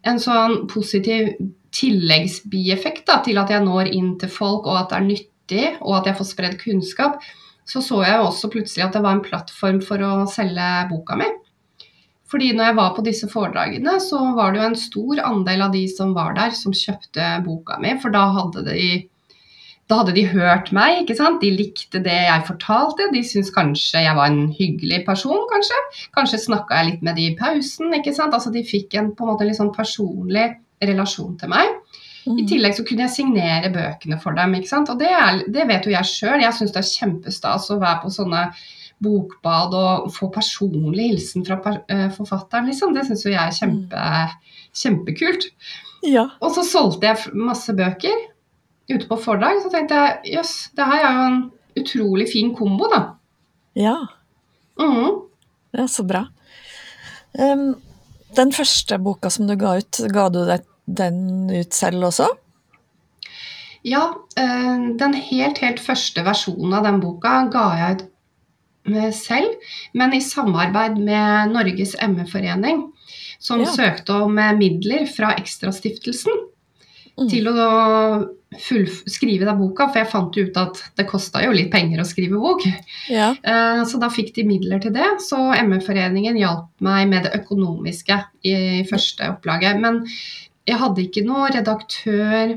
En 0.06 0.18
sånn 0.18 0.66
positiv 0.70 1.34
tilleggsbieffekt 1.74 3.04
da, 3.06 3.20
til 3.22 3.38
at 3.38 3.50
jeg 3.50 3.62
når 3.66 3.92
inn 3.92 4.14
til 4.18 4.30
folk, 4.32 4.66
og 4.66 4.78
at 4.78 4.90
det 4.90 4.96
er 4.96 5.08
nyttig 5.10 5.39
nyttig, 5.50 5.76
og 5.82 6.00
at 6.00 6.06
jeg 6.10 6.18
får 6.18 6.28
spredd 6.30 6.58
kunnskap, 6.60 7.20
så 7.66 7.80
så 7.82 8.02
jeg 8.04 8.20
også 8.20 8.50
plutselig 8.50 8.86
at 8.86 8.94
det 8.94 9.02
var 9.02 9.16
en 9.16 9.24
plattform 9.24 9.80
for 9.82 9.98
å 10.02 10.26
selge 10.26 10.88
boka 10.90 11.16
mi. 11.16 11.28
Fordi 12.30 12.52
når 12.54 12.64
jeg 12.64 12.76
var 12.76 12.90
på 12.94 13.02
disse 13.02 13.28
foredragene, 13.28 13.98
så 14.00 14.34
var 14.36 14.52
det 14.52 14.60
jo 14.60 14.66
en 14.68 14.76
stor 14.78 15.20
andel 15.26 15.62
av 15.62 15.72
de 15.72 15.86
som 15.90 16.14
var 16.14 16.34
der, 16.36 16.50
som 16.54 16.72
kjøpte 16.72 17.42
boka 17.44 17.78
mi. 17.82 17.96
For 17.98 18.10
da 18.14 18.28
hadde 18.30 18.62
de, 18.68 19.08
da 19.90 19.98
hadde 19.98 20.14
de 20.14 20.24
hørt 20.30 20.70
meg, 20.74 21.00
ikke 21.02 21.16
sant. 21.18 21.40
De 21.42 21.50
likte 21.50 21.98
det 22.02 22.14
jeg 22.14 22.46
fortalte. 22.46 23.08
De 23.10 23.24
syntes 23.26 23.50
kanskje 23.54 24.04
jeg 24.06 24.14
var 24.18 24.30
en 24.30 24.46
hyggelig 24.54 25.02
person, 25.08 25.42
kanskje. 25.50 25.80
Kanskje 26.14 26.44
snakka 26.46 26.78
jeg 26.78 26.92
litt 26.92 27.02
med 27.06 27.18
de 27.18 27.26
i 27.32 27.36
pausen, 27.38 27.90
ikke 27.98 28.14
sant. 28.14 28.34
Altså 28.34 28.54
de 28.54 28.62
fikk 28.66 28.94
en 28.94 29.10
på 29.10 29.26
en 29.26 29.34
måte 29.34 29.50
litt 29.50 29.58
sånn 29.58 29.74
personlig 29.74 30.52
relasjon 30.86 31.34
til 31.38 31.50
meg. 31.50 31.80
I 32.26 32.42
mm. 32.42 32.46
tillegg 32.50 32.76
så 32.76 32.84
kunne 32.86 33.06
jeg 33.06 33.14
signere 33.14 33.70
bøkene 33.72 34.18
for 34.20 34.36
dem. 34.36 34.54
ikke 34.58 34.68
sant? 34.68 34.90
Og 34.92 35.00
det, 35.00 35.08
er, 35.08 35.40
det 35.48 35.66
vet 35.70 35.86
jo 35.88 35.94
jeg 35.94 36.10
sjøl. 36.10 36.42
Jeg 36.44 36.56
syns 36.56 36.74
det 36.74 36.82
er 36.82 36.90
kjempestas 36.90 37.70
å 37.72 37.78
være 37.80 38.02
på 38.02 38.12
sånne 38.12 38.42
bokbad 39.00 39.76
og 39.78 40.10
få 40.12 40.28
personlig 40.34 41.06
hilsen 41.14 41.46
fra 41.46 41.56
uh, 41.64 42.08
forfatteren, 42.12 42.68
liksom. 42.68 42.92
Det 42.92 43.06
syns 43.08 43.24
jo 43.24 43.32
jeg 43.32 43.40
er 43.40 43.56
kjempe, 43.56 44.02
kjempekult. 44.82 45.48
Ja. 46.04 46.26
Og 46.44 46.52
så 46.56 46.64
solgte 46.66 47.08
jeg 47.08 47.32
masse 47.40 47.72
bøker 47.76 48.26
ute 48.90 49.06
på 49.08 49.20
forlag. 49.20 49.62
Så 49.64 49.72
tenkte 49.72 49.96
jeg 49.96 50.36
jøss, 50.36 50.54
det 50.76 50.88
her 50.92 51.06
er 51.06 51.16
jo 51.16 51.28
en 51.30 51.40
utrolig 51.80 52.28
fin 52.32 52.52
kombo, 52.56 52.90
da. 52.92 53.02
Ja, 53.78 53.96
Det 55.70 55.84
er 55.84 55.90
så 55.92 56.04
bra. 56.04 56.24
Um, 57.38 57.76
den 58.36 58.52
første 58.54 58.98
boka 58.98 59.30
som 59.30 59.46
du 59.46 59.54
ga 59.58 59.76
ut, 59.78 60.00
ga 60.12 60.28
du 60.32 60.42
deg 60.48 60.66
den 60.96 61.50
ut 61.50 61.72
selv 61.76 62.08
også? 62.10 62.28
Ja, 63.86 64.02
eh, 64.36 64.80
den 65.00 65.14
helt, 65.16 65.58
helt 65.64 65.80
første 65.80 66.24
versjonen 66.26 66.74
av 66.76 66.84
den 66.84 67.00
boka 67.00 67.36
ga 67.52 67.66
jeg 67.80 68.00
ut 68.00 68.06
selv, 69.14 69.54
men 69.94 70.12
i 70.16 70.20
samarbeid 70.24 70.98
med 70.98 71.52
Norges 71.54 71.94
ME-forening, 72.00 72.86
som 73.38 73.60
Ja. 73.60 73.66
søkte 73.66 74.10
om 74.24 74.38
eh, 74.38 74.52
midler 74.56 75.06
fra 75.08 75.34
Ekstrastiftelsen 75.36 76.46
Mm. 77.18 77.28
til 77.28 77.44
å 77.48 78.28
full, 78.60 78.86
skrive 79.06 79.44
den 79.44 79.58
boka, 79.58 79.88
for 79.92 79.98
jeg 79.98 80.08
fant 80.10 80.32
jo 80.38 80.44
ut 80.46 80.56
at 80.56 80.78
det 80.96 81.06
kosta 81.06 81.42
jo 81.44 81.50
litt 81.52 81.70
penger 81.70 82.00
å 82.00 82.06
skrive 82.06 82.38
bok. 82.40 82.62
Ja. 83.10 83.32
Eh, 83.44 83.84
Så 83.84 84.00
da 84.00 84.08
fikk 84.08 84.32
de 84.34 84.44
midler 84.44 84.80
til 84.80 84.92
det. 84.92 85.20
Så 85.20 85.36
ME-foreningen 85.68 86.38
hjalp 86.38 86.68
meg 86.80 87.08
med 87.10 87.24
det 87.24 87.32
økonomiske 87.44 88.24
i 88.44 88.84
første 88.88 89.28
opplaget. 89.36 89.78
Men 89.80 90.06
jeg 90.68 90.78
hadde 90.80 91.02
ikke 91.06 91.24
noe 91.26 91.48
redaktør, 91.54 92.56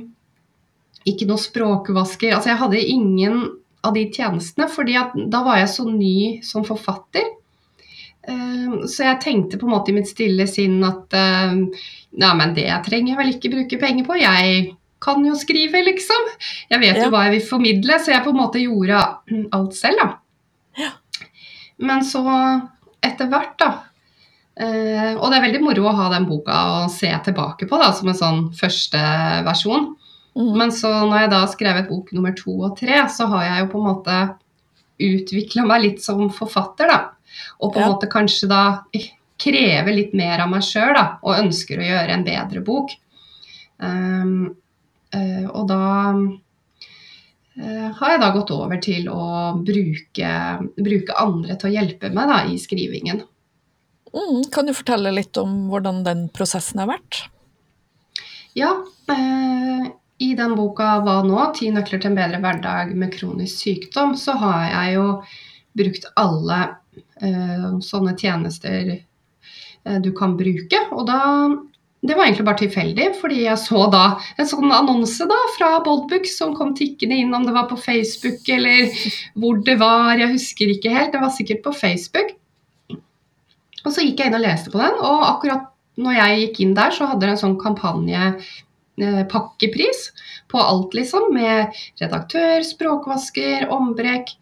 ikke 1.08 1.28
noe 1.28 1.42
språkvasker. 1.42 2.34
Altså 2.36 2.52
jeg 2.54 2.60
hadde 2.62 2.82
ingen 2.94 3.40
av 3.84 3.94
de 3.98 4.06
tjenestene, 4.16 4.70
fordi 4.72 4.96
at 5.00 5.16
da 5.32 5.42
var 5.44 5.58
jeg 5.60 5.72
så 5.74 5.86
ny 5.90 6.18
som 6.46 6.64
forfatter. 6.68 7.26
Eh, 8.28 8.76
Så 8.88 9.04
jeg 9.04 9.20
tenkte 9.20 9.58
på 9.60 9.68
en 9.68 9.74
måte 9.76 9.92
i 9.92 9.96
mitt 9.98 10.08
stille 10.08 10.46
sinn 10.48 10.78
at 10.88 11.12
eh, 11.14 11.58
Nei, 12.14 12.34
men 12.40 12.54
det 12.56 12.70
trenger 12.86 13.12
jeg 13.14 13.18
vel 13.20 13.32
ikke 13.34 13.52
bruke 13.52 13.80
penger 13.82 14.06
på. 14.08 14.16
Jeg 14.22 14.76
kan 15.04 15.26
jo 15.26 15.34
skrive, 15.36 15.82
liksom. 15.84 16.28
Jeg 16.70 16.80
vet 16.80 16.96
Ja. 17.02 17.06
jo 17.06 17.10
hva 17.12 17.26
jeg 17.26 17.40
vil 17.40 17.48
formidle, 17.50 17.98
så 18.00 18.14
jeg 18.14 18.24
på 18.24 18.30
en 18.32 18.38
måte 18.40 18.62
gjorde 18.62 19.02
alt 19.52 19.74
selv, 19.76 19.98
da. 20.00 20.08
Ja. 20.78 20.92
Men 21.80 22.06
så 22.08 22.22
etter 23.04 23.28
hvert, 23.28 23.58
da 23.60 23.72
eh, 24.60 25.14
Og 25.18 25.30
det 25.30 25.38
er 25.40 25.46
veldig 25.48 25.64
moro 25.64 25.88
å 25.90 25.96
ha 25.98 26.10
den 26.14 26.28
boka 26.30 26.60
å 26.84 26.90
se 26.92 27.10
tilbake 27.26 27.68
på 27.70 27.80
da, 27.82 27.92
som 27.96 28.12
en 28.12 28.20
sånn 28.20 28.46
første 28.58 29.02
versjon. 29.48 29.94
Mm. 30.38 30.54
Men 30.58 30.72
så 30.74 30.92
når 31.06 31.26
jeg 31.26 31.34
da 31.34 31.42
har 31.44 31.52
skrevet 31.52 31.90
bok 31.90 32.14
nummer 32.16 32.34
to 32.38 32.56
og 32.66 32.78
tre, 32.80 33.04
så 33.10 33.28
har 33.34 33.44
jeg 33.48 33.64
jo 33.64 33.72
på 33.74 33.82
en 33.82 33.90
måte 33.92 34.22
utvikla 35.04 35.66
meg 35.68 35.84
litt 35.84 36.02
som 36.04 36.30
forfatter, 36.34 36.90
da. 36.90 37.00
Og 37.62 37.74
på 37.74 37.80
en 37.82 37.88
Ja. 37.88 37.92
måte 37.94 38.10
kanskje 38.10 38.50
da 38.50 38.64
krever 39.38 39.94
litt 39.94 40.14
mer 40.14 40.40
av 40.40 40.50
meg 40.50 40.62
sjøl, 40.62 40.94
da. 40.94 41.18
Og 41.24 41.38
ønsker 41.44 41.80
å 41.80 41.88
gjøre 41.88 42.14
en 42.14 42.24
bedre 42.24 42.62
bok. 42.64 42.94
Um, 43.80 44.56
uh, 45.14 45.48
og 45.52 45.68
da 45.68 46.14
uh, 46.14 47.90
har 47.98 48.14
jeg 48.14 48.22
da 48.22 48.32
gått 48.32 48.52
over 48.56 48.78
til 48.82 49.10
å 49.10 49.58
bruke, 49.66 50.32
bruke 50.78 51.18
andre 51.20 51.58
til 51.58 51.70
å 51.70 51.74
hjelpe 51.74 52.14
meg 52.14 52.32
da, 52.32 52.44
i 52.48 52.58
skrivingen. 52.62 53.24
Mhm. 54.14 54.44
Kan 54.52 54.66
du 54.70 54.74
fortelle 54.78 55.12
litt 55.12 55.38
om 55.42 55.68
hvordan 55.72 56.04
den 56.06 56.28
prosessen 56.30 56.80
har 56.84 56.92
vært? 56.94 57.24
Ja, 58.54 58.76
eh, 59.10 59.90
i 60.22 60.34
den 60.38 60.56
boka 60.56 61.00
Hva 61.02 61.22
nå? 61.26 61.40
Ti 61.58 61.72
nøkler 61.74 62.02
til 62.02 62.12
en 62.12 62.20
bedre 62.20 62.42
hverdag 62.44 62.94
med 62.96 63.14
kronisk 63.16 63.66
sykdom, 63.66 64.14
så 64.20 64.38
har 64.38 64.68
jeg 64.70 64.96
jo 65.00 65.08
brukt 65.74 66.06
alle 66.22 66.60
eh, 67.26 67.70
sånne 67.82 68.14
tjenester 68.20 68.94
eh, 68.94 70.00
du 70.06 70.12
kan 70.16 70.38
bruke. 70.38 70.88
Og 70.94 71.08
da 71.10 71.22
Det 72.04 72.18
var 72.18 72.26
egentlig 72.26 72.46
bare 72.46 72.60
tilfeldig, 72.60 73.06
fordi 73.16 73.46
jeg 73.46 73.60
så 73.62 73.86
da 73.88 74.18
en 74.36 74.48
sånn 74.48 74.74
annonse 74.76 75.24
da 75.24 75.38
fra 75.56 75.78
Boldbook 75.86 76.26
som 76.28 76.52
kom 76.52 76.74
tikkende 76.76 77.16
inn, 77.16 77.32
om 77.32 77.46
det 77.48 77.54
var 77.56 77.70
på 77.70 77.78
Facebook 77.80 78.44
eller 78.52 78.92
hvor 79.40 79.62
det 79.64 79.78
var, 79.80 80.12
jeg 80.20 80.34
husker 80.34 80.74
ikke 80.74 80.92
helt. 80.92 81.14
Det 81.14 81.22
var 81.24 81.32
sikkert 81.32 81.64
på 81.64 81.72
Facebook. 81.72 82.36
Og 83.84 83.94
så 83.94 84.04
gikk 84.06 84.22
jeg 84.22 84.32
inn 84.32 84.38
og 84.40 84.46
leste 84.46 84.72
på 84.74 84.82
den, 84.82 85.00
og 85.04 85.26
akkurat 85.28 85.70
når 86.02 86.18
jeg 86.18 86.40
gikk 86.42 86.62
inn 86.64 86.76
der, 86.78 86.94
så 86.96 87.10
hadde 87.12 87.26
det 87.26 87.34
en 87.36 87.42
sånn 87.44 87.58
kampanje 87.62 88.22
eh, 88.98 89.24
på 89.30 90.62
alt, 90.62 90.96
liksom. 90.98 91.30
Med 91.36 91.84
redaktør, 92.02 92.64
språkvasker, 92.66 93.68
ombrekk, 93.74 94.34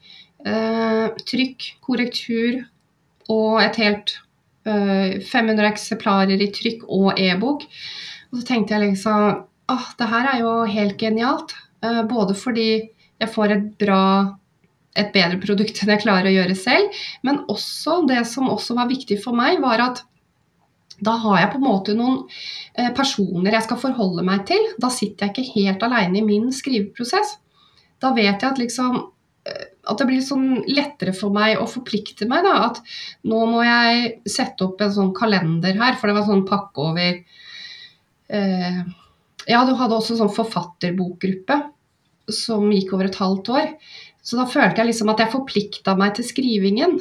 eh, 0.45 1.07
trykk, 1.27 1.71
korrektur 1.83 2.61
og 3.31 3.61
et 3.63 3.79
helt 3.81 4.15
eh, 4.67 5.19
500 5.23 5.69
eksemplarer 5.71 6.41
i 6.41 6.51
trykk 6.53 6.87
og 6.87 7.19
e-bok. 7.19 7.67
Og 8.31 8.39
så 8.39 8.47
tenkte 8.47 8.77
jeg 8.77 8.91
liksom 8.91 9.41
åh, 9.71 9.87
det 9.99 10.09
her 10.11 10.29
er 10.33 10.41
jo 10.43 10.55
helt 10.67 10.97
genialt. 10.99 11.55
Eh, 11.83 12.03
både 12.07 12.35
fordi 12.37 12.69
jeg 13.21 13.33
får 13.33 13.55
et 13.55 13.67
bra 13.81 14.03
et 14.97 15.11
bedre 15.13 15.39
produkt 15.39 15.81
enn 15.81 15.93
jeg 15.93 16.03
klarer 16.03 16.29
å 16.29 16.33
gjøre 16.35 16.55
selv, 16.59 17.03
men 17.23 17.43
også 17.51 18.01
det 18.09 18.23
som 18.27 18.49
også 18.51 18.75
var 18.77 18.89
viktig 18.91 19.21
for 19.23 19.37
meg, 19.37 19.61
var 19.63 19.83
at 19.83 20.03
da 21.01 21.15
har 21.17 21.39
jeg 21.39 21.51
på 21.53 21.57
en 21.57 21.65
måte 21.65 21.95
noen 21.97 22.19
eh, 22.77 22.91
personer 22.93 23.55
jeg 23.55 23.65
skal 23.65 23.79
forholde 23.81 24.25
meg 24.25 24.43
til. 24.49 24.67
Da 24.81 24.91
sitter 24.93 25.27
jeg 25.27 25.33
ikke 25.33 25.55
helt 25.55 25.85
alene 25.87 26.19
i 26.19 26.25
min 26.25 26.51
skriveprosess. 26.53 27.39
Da 28.01 28.11
vet 28.13 28.35
jeg 28.35 28.49
at 28.51 28.61
liksom 28.61 28.99
eh, 29.49 29.65
at 29.89 29.97
det 29.97 30.07
blir 30.11 30.21
sånn 30.21 30.61
lettere 30.69 31.15
for 31.17 31.33
meg 31.33 31.57
å 31.57 31.65
forplikte 31.69 32.27
meg. 32.29 32.45
da, 32.45 32.69
At 32.69 32.81
nå 33.25 33.41
må 33.49 33.63
jeg 33.65 34.13
sette 34.29 34.67
opp 34.67 34.81
en 34.83 34.93
sånn 34.93 35.13
kalender 35.17 35.73
her, 35.79 35.97
for 35.97 36.09
det 36.09 36.19
var 36.19 36.27
sånn 36.29 36.45
pakke 36.45 36.87
over 36.91 37.17
eh, 38.37 38.81
Ja, 39.49 39.65
du 39.65 39.73
hadde 39.73 39.97
også 39.97 40.19
sånn 40.19 40.33
forfatterbokgruppe 40.35 41.63
som 42.31 42.69
gikk 42.71 42.93
over 42.93 43.09
et 43.09 43.17
halvt 43.17 43.49
år. 43.57 43.73
Så 44.21 44.37
da 44.37 44.45
følte 44.49 44.81
jeg 44.81 44.91
liksom 44.91 45.09
at 45.13 45.21
jeg 45.23 45.33
forplikta 45.33 45.95
meg 45.97 46.15
til 46.17 46.27
skrivingen. 46.27 46.99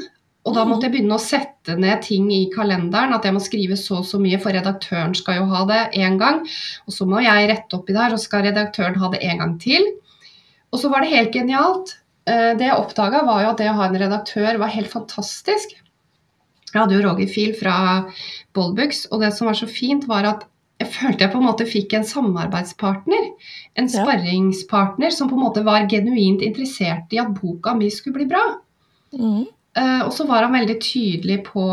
Og 0.49 0.55
da 0.57 0.65
måtte 0.65 0.89
jeg 0.89 0.95
begynne 0.95 1.19
å 1.19 1.23
sette 1.23 1.75
ned 1.77 2.01
ting 2.07 2.31
i 2.33 2.47
kalenderen. 2.53 3.13
At 3.13 3.27
jeg 3.29 3.37
må 3.37 3.43
skrive 3.45 3.77
så 3.77 3.99
og 4.01 4.07
så 4.09 4.21
mye, 4.23 4.39
for 4.41 4.57
redaktøren 4.57 5.13
skal 5.19 5.43
jo 5.43 5.49
ha 5.53 5.65
det 5.69 5.81
én 6.01 6.17
gang. 6.21 6.41
Og 6.89 6.97
så 6.97 7.07
må 7.09 7.21
jeg 7.25 7.51
rette 7.51 7.77
opp 7.77 7.91
i 7.91 7.97
det 7.97 8.01
her, 8.01 8.17
og 8.17 8.23
skal 8.23 8.47
redaktøren 8.49 8.97
ha 9.03 9.13
det 9.13 9.21
en 9.27 9.43
gang 9.45 9.59
til. 9.61 9.85
Og 10.73 10.81
så 10.81 10.89
var 10.93 11.05
det 11.05 11.13
helt 11.13 11.37
genialt. 11.37 11.99
Eh, 12.27 12.55
Det 12.57 12.71
jeg 12.71 12.79
oppdaga, 12.79 13.25
var 13.27 13.45
jo 13.45 13.53
at 13.53 13.61
det 13.61 13.69
å 13.69 13.77
ha 13.77 13.89
en 13.91 14.01
redaktør 14.01 14.59
var 14.63 14.73
helt 14.73 14.89
fantastisk. 14.93 15.77
Jeg 16.71 16.79
hadde 16.79 16.95
jo 16.95 17.03
Roger 17.03 17.27
Fiel 17.27 17.53
fra 17.59 17.77
Bollbooks, 18.55 19.09
og 19.11 19.21
det 19.25 19.33
som 19.35 19.51
var 19.51 19.59
så 19.59 19.67
fint, 19.67 20.07
var 20.09 20.25
at 20.29 20.45
jeg 20.81 20.89
følte 20.95 21.27
jeg 21.27 21.33
på 21.35 21.41
en 21.41 21.45
måte 21.45 21.69
fikk 21.69 21.95
en 21.97 22.07
samarbeidspartner. 22.09 23.29
En 23.79 23.89
sparringspartner 23.91 25.13
som 25.13 25.29
på 25.29 25.37
en 25.37 25.45
måte 25.45 25.65
var 25.67 25.89
genuint 25.91 26.41
interessert 26.45 27.13
i 27.13 27.21
at 27.21 27.35
boka 27.37 27.75
mi 27.77 27.91
skulle 27.93 28.23
bli 28.23 28.29
bra. 28.31 28.45
Mm. 29.13 29.45
Uh, 29.77 30.01
og 30.07 30.13
så 30.17 30.25
var 30.27 30.47
han 30.47 30.57
veldig 30.57 30.79
tydelig 30.83 31.43
på 31.47 31.67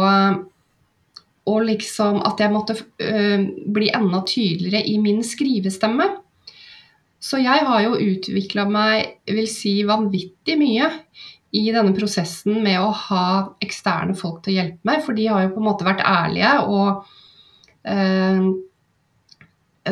og 1.47 1.63
liksom 1.63 2.19
at 2.27 2.41
jeg 2.43 2.51
måtte 2.51 2.75
uh, 2.75 3.47
bli 3.73 3.87
enda 3.95 4.21
tydeligere 4.27 4.83
i 4.91 4.97
min 4.99 5.23
skrivestemme. 5.23 6.09
Så 7.23 7.39
jeg 7.41 7.63
har 7.65 7.81
jo 7.85 7.95
utvikla 7.95 8.67
meg 8.69 9.23
vil 9.31 9.47
si, 9.49 9.79
vanvittig 9.87 10.59
mye 10.59 10.91
i 11.55 11.63
denne 11.71 11.95
prosessen 11.95 12.59
med 12.63 12.81
å 12.83 12.91
ha 13.07 13.27
eksterne 13.63 14.15
folk 14.19 14.43
til 14.43 14.53
å 14.53 14.57
hjelpe 14.59 14.87
meg, 14.89 15.01
for 15.05 15.17
de 15.17 15.29
har 15.31 15.45
jo 15.45 15.53
på 15.55 15.63
en 15.63 15.69
måte 15.69 15.87
vært 15.87 16.03
ærlige 16.05 16.51
og 16.67 17.07
eh, 17.87 18.43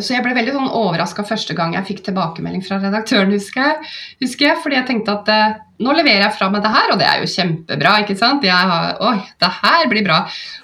så 0.02 0.14
jeg 0.16 0.24
ble 0.25 0.34
veldig 0.36 0.54
sånn 0.56 0.70
overraska 0.72 1.24
første 1.28 1.54
gang 1.58 1.74
jeg 1.78 1.86
fikk 1.88 2.02
tilbakemelding 2.08 2.64
fra 2.66 2.78
redaktøren, 2.82 3.32
husker 3.36 3.62
jeg. 3.62 3.92
Husker 4.24 4.46
jeg 4.50 4.58
fordi 4.64 4.75
jeg 4.80 4.88
tenkte 4.90 5.14
at 5.20 5.30
eh, 5.34 5.56
nå 5.86 5.94
leverer 5.98 6.24
jeg 6.25 6.36
fra 6.38 6.50
meg 6.50 6.64
det 6.64 6.72
her, 6.72 6.92
og 6.94 7.00
det 7.02 7.08
er 7.10 7.22
jo 7.22 7.30
kjempebra. 7.34 7.94
ikke 8.04 8.18
sant? 8.18 8.44
Jeg 8.48 8.54
har, 8.72 8.96
Oi, 9.02 9.18
det 9.44 9.50
her 9.62 9.88
blir 9.92 10.04
bra. 10.08 10.20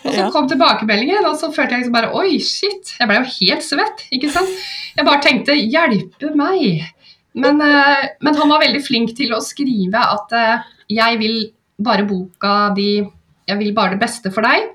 Og 0.06 0.10
så 0.14 0.18
Ja. 0.24 0.30
kom 0.32 0.48
tilbakemeldingen, 0.48 1.26
og 1.26 1.36
så 1.40 1.52
følte 1.54 1.76
jeg 1.76 1.84
liksom 1.86 1.94
bare 2.00 2.14
Oi, 2.16 2.38
shit. 2.40 2.96
Jeg 3.00 3.08
ble 3.08 3.20
jo 3.22 3.30
helt 3.40 3.64
svett. 3.68 4.06
ikke 4.12 4.32
sant? 4.32 4.50
Jeg 4.98 5.06
bare 5.06 5.22
tenkte 5.22 5.56
hjelpe 5.58 6.36
meg. 6.36 6.84
Men, 7.34 7.62
eh, 7.62 8.08
men 8.22 8.36
han 8.36 8.50
var 8.50 8.60
veldig 8.62 8.84
flink 8.86 9.16
til 9.16 9.32
å 9.32 9.42
skrive 9.42 9.96
at 9.96 10.34
eh, 10.34 10.58
jeg 10.90 11.20
vil 11.20 11.52
bare 11.80 12.04
boka 12.08 12.74
di 12.76 13.02
Jeg 13.48 13.58
vil 13.58 13.74
bare 13.74 13.92
det 13.98 14.00
beste 14.00 14.32
for 14.32 14.42
deg. 14.46 14.70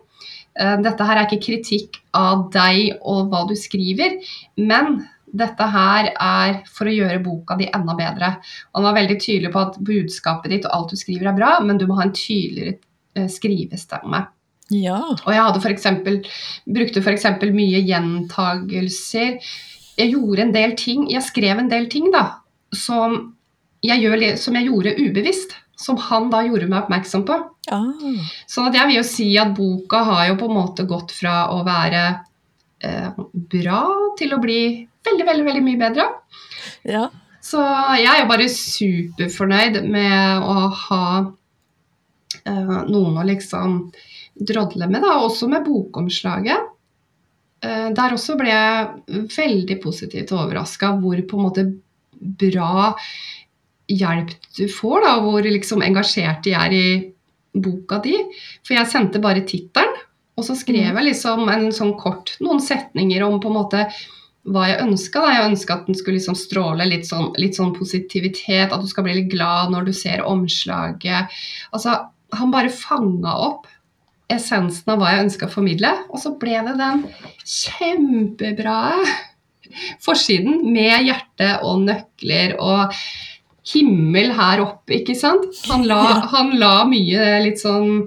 Eh, 0.60 0.78
Dette 0.84 1.08
her 1.08 1.20
er 1.20 1.28
ikke 1.28 1.44
kritikk 1.48 2.00
av 2.16 2.48
deg 2.54 2.96
og 3.02 3.30
hva 3.32 3.44
du 3.48 3.54
skriver, 3.58 4.18
men 4.56 5.02
dette 5.36 5.66
her 5.68 6.12
er 6.12 6.60
for 6.72 6.88
å 6.88 6.94
gjøre 6.94 7.22
boka 7.24 7.56
di 7.58 7.66
enda 7.74 7.96
bedre. 7.98 8.36
Han 8.76 8.86
var 8.86 8.96
veldig 8.96 9.18
tydelig 9.20 9.52
på 9.52 9.64
at 9.66 9.78
budskapet 9.84 10.54
ditt 10.54 10.68
og 10.68 10.76
alt 10.76 10.94
du 10.94 11.00
skriver 11.00 11.30
er 11.30 11.36
bra, 11.36 11.56
men 11.64 11.80
du 11.80 11.86
må 11.88 11.98
ha 11.98 12.06
en 12.06 12.14
tydeligere 12.16 12.78
eh, 13.18 13.28
skrivestemme. 13.32 14.22
Ja. 14.74 14.98
Og 14.98 15.30
jeg 15.30 15.42
hadde 15.42 15.62
for 15.62 15.70
eksempel, 15.70 16.20
brukte 16.66 17.02
f.eks. 17.02 17.28
mye 17.54 17.82
gjentagelser. 17.86 19.38
Jeg 19.96 20.12
gjorde 20.12 20.46
en 20.46 20.56
del 20.56 20.74
ting, 20.78 21.06
jeg 21.10 21.24
skrev 21.24 21.60
en 21.62 21.70
del 21.70 21.86
ting 21.92 22.10
da, 22.14 22.26
som 22.74 23.34
jeg, 23.84 24.02
gjør, 24.02 24.26
som 24.40 24.58
jeg 24.58 24.68
gjorde 24.70 24.96
ubevisst. 24.98 25.54
Som 25.76 25.98
han 26.00 26.30
da 26.32 26.40
gjorde 26.46 26.68
meg 26.70 26.84
oppmerksom 26.84 27.26
på. 27.28 27.36
Ah. 27.72 28.06
Sånn 28.48 28.70
at 28.70 28.78
jeg 28.78 28.88
vil 28.88 28.98
jo 29.00 29.06
si 29.06 29.28
at 29.40 29.52
boka 29.56 30.00
har 30.08 30.30
jo 30.30 30.38
på 30.40 30.48
en 30.48 30.56
måte 30.56 30.86
gått 30.88 31.12
fra 31.12 31.50
å 31.52 31.60
være 31.66 32.04
eh, 32.80 33.10
bra 33.56 33.80
til 34.16 34.32
å 34.32 34.40
bli 34.40 34.60
veldig, 35.06 35.26
veldig, 35.28 35.46
veldig 35.50 35.64
mye 35.66 35.80
bedre. 35.80 36.06
Ja. 36.88 37.06
Så 37.46 37.62
jeg 38.00 38.08
er 38.10 38.22
jo 38.22 38.30
bare 38.30 38.48
superfornøyd 38.50 39.82
med 39.86 40.46
å 40.48 40.70
ha 40.86 41.04
eh, 42.42 42.78
noen 42.88 43.20
å 43.20 43.26
liksom 43.26 43.78
drodle 44.36 44.88
med, 44.90 45.02
da, 45.04 45.18
også 45.22 45.48
med 45.50 45.64
bokomslaget. 45.66 46.72
Eh, 47.64 47.88
der 47.96 48.16
også 48.16 48.36
ble 48.40 48.50
jeg 48.52 49.26
veldig 49.36 49.78
positivt 49.82 50.34
overraska 50.36 50.94
hvor 51.00 51.22
på 51.28 51.38
en 51.38 51.46
måte 51.46 51.66
bra 52.16 52.94
hjelp 53.88 54.32
du 54.56 54.66
får, 54.72 55.04
da, 55.04 55.12
hvor 55.22 55.46
liksom 55.46 55.84
engasjert 55.84 56.42
de 56.46 56.54
er 56.58 56.74
i 56.74 56.88
boka 57.56 58.00
di. 58.04 58.16
For 58.66 58.76
jeg 58.76 58.90
sendte 58.90 59.22
bare 59.22 59.44
tittelen, 59.48 59.94
og 60.36 60.44
så 60.44 60.56
skrev 60.58 60.90
mm. 60.90 60.98
jeg 60.98 61.08
liksom 61.10 61.48
en 61.48 61.70
sånn 61.72 61.94
kort, 62.00 62.34
noen 62.44 62.60
setninger 62.60 63.24
om 63.24 63.38
på 63.40 63.52
en 63.52 63.58
måte 63.60 63.86
hva 64.46 64.66
jeg 64.68 64.82
ønska. 64.84 65.22
Jeg 65.32 65.46
ønska 65.50 65.78
at 65.78 65.86
den 65.88 65.98
skulle 65.98 66.20
liksom 66.20 66.36
stråle 66.38 66.86
litt 66.86 67.08
sånn, 67.08 67.32
litt 67.40 67.56
sånn, 67.58 67.72
positivitet, 67.76 68.70
at 68.70 68.82
du 68.82 68.90
skal 68.90 69.06
bli 69.06 69.16
litt 69.20 69.32
glad 69.32 69.72
når 69.74 69.88
du 69.88 69.94
ser 69.96 70.22
omslaget. 70.26 71.32
Altså, 71.74 71.96
han 72.36 72.52
bare 72.52 72.74
fanga 72.74 73.32
opp 73.48 73.66
essensen 74.32 74.90
av 74.90 75.00
hva 75.00 75.14
jeg 75.14 75.26
ønska 75.26 75.48
å 75.48 75.54
formidle, 75.54 75.92
og 76.10 76.20
så 76.22 76.34
ble 76.38 76.58
det 76.66 76.74
den 76.80 77.04
kjempebra 77.46 78.80
forsiden 80.02 80.62
med 80.72 81.08
hjerte 81.08 81.56
og 81.66 81.86
nøkler 81.86 82.56
og 82.62 82.94
himmel 83.66 84.30
her 84.36 84.62
oppe, 84.62 85.00
ikke 85.00 85.16
sant? 85.18 85.48
Han 85.70 85.86
la, 85.88 86.02
han 86.32 86.54
la 86.60 86.74
mye 86.88 87.40
litt 87.44 87.62
sånn 87.62 88.06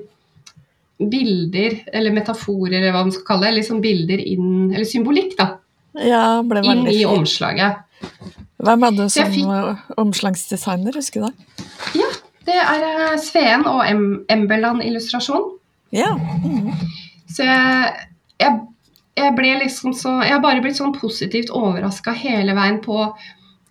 bilder, 1.00 1.78
eller 1.96 2.16
metaforer, 2.16 2.78
eller 2.80 2.94
hva 2.96 3.06
man 3.06 3.14
skal 3.16 3.28
kalle 3.28 3.50
det, 3.50 3.60
liksom 3.62 3.82
bilder 3.84 4.20
inn, 4.20 4.70
eller 4.74 4.88
symbolikk, 4.88 5.36
da. 5.40 5.54
Ja, 6.00 6.40
ble 6.46 6.64
inn 6.64 6.88
i 6.92 7.04
omslaget. 7.08 7.86
Hvem 8.60 8.84
hadde 8.84 9.06
du 9.08 9.14
som 9.14 9.32
fikk... 9.32 9.86
omslagsdesigner, 10.00 10.96
husker 11.00 11.24
du 11.24 11.30
det? 11.30 11.68
Ja, 12.02 12.10
det 12.50 12.58
er 12.60 12.84
eh, 12.90 13.20
Sveen 13.24 13.64
og 13.70 13.86
em 13.88 14.04
Embeland 14.32 14.84
Illustrasjon. 14.84 15.54
Ja. 15.96 16.12
Mm. 16.44 16.74
Så 17.32 17.48
jeg, 17.48 17.94
jeg, 18.42 18.60
jeg, 19.18 19.34
ble 19.38 19.54
liksom 19.62 19.94
så 19.98 20.20
Jeg 20.22 20.36
har 20.36 20.42
bare 20.44 20.62
blitt 20.62 20.78
sånn 20.78 20.94
positivt 20.94 21.50
overraska 21.56 22.14
hele 22.14 22.54
veien 22.58 22.78
på 22.84 23.00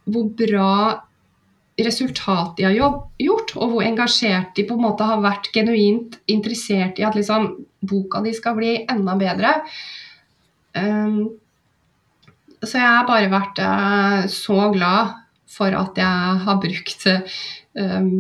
hvor 0.09 0.31
bra 0.39 0.73
resultat 1.85 2.57
de 2.59 2.67
har 2.67 2.75
gjort, 2.75 3.55
og 3.57 3.73
hvor 3.73 3.85
engasjert 3.87 4.55
de 4.57 4.65
på 4.67 4.75
en 4.75 4.83
måte 4.83 5.07
har 5.07 5.23
vært 5.23 5.51
genuint 5.55 6.19
interessert 6.31 6.99
i 6.99 7.07
at 7.07 7.19
liksom, 7.19 7.53
boka 7.89 8.23
di 8.25 8.35
skal 8.35 8.57
bli 8.59 8.73
enda 8.91 9.15
bedre. 9.19 9.55
Um, 10.75 11.29
så 12.59 12.81
jeg 12.81 12.89
har 12.89 13.07
bare 13.07 13.31
vært 13.31 13.63
uh, 13.63 14.27
så 14.33 14.69
glad 14.75 15.15
for 15.49 15.75
at 15.79 15.99
jeg 15.99 16.43
har 16.45 16.61
brukt 16.61 17.07
um, 17.09 18.11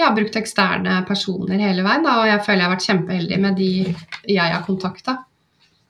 jeg 0.00 0.06
har 0.06 0.14
brukt 0.16 0.36
eksterne 0.38 1.00
personer 1.08 1.60
hele 1.60 1.84
veien, 1.84 2.04
da, 2.06 2.20
og 2.22 2.28
jeg 2.28 2.44
føler 2.44 2.62
jeg 2.62 2.68
har 2.68 2.74
vært 2.76 2.86
kjempeheldig 2.88 3.40
med 3.42 3.58
de 3.60 3.72
jeg 4.32 4.54
har 4.54 4.64
kontakta. 4.64 5.18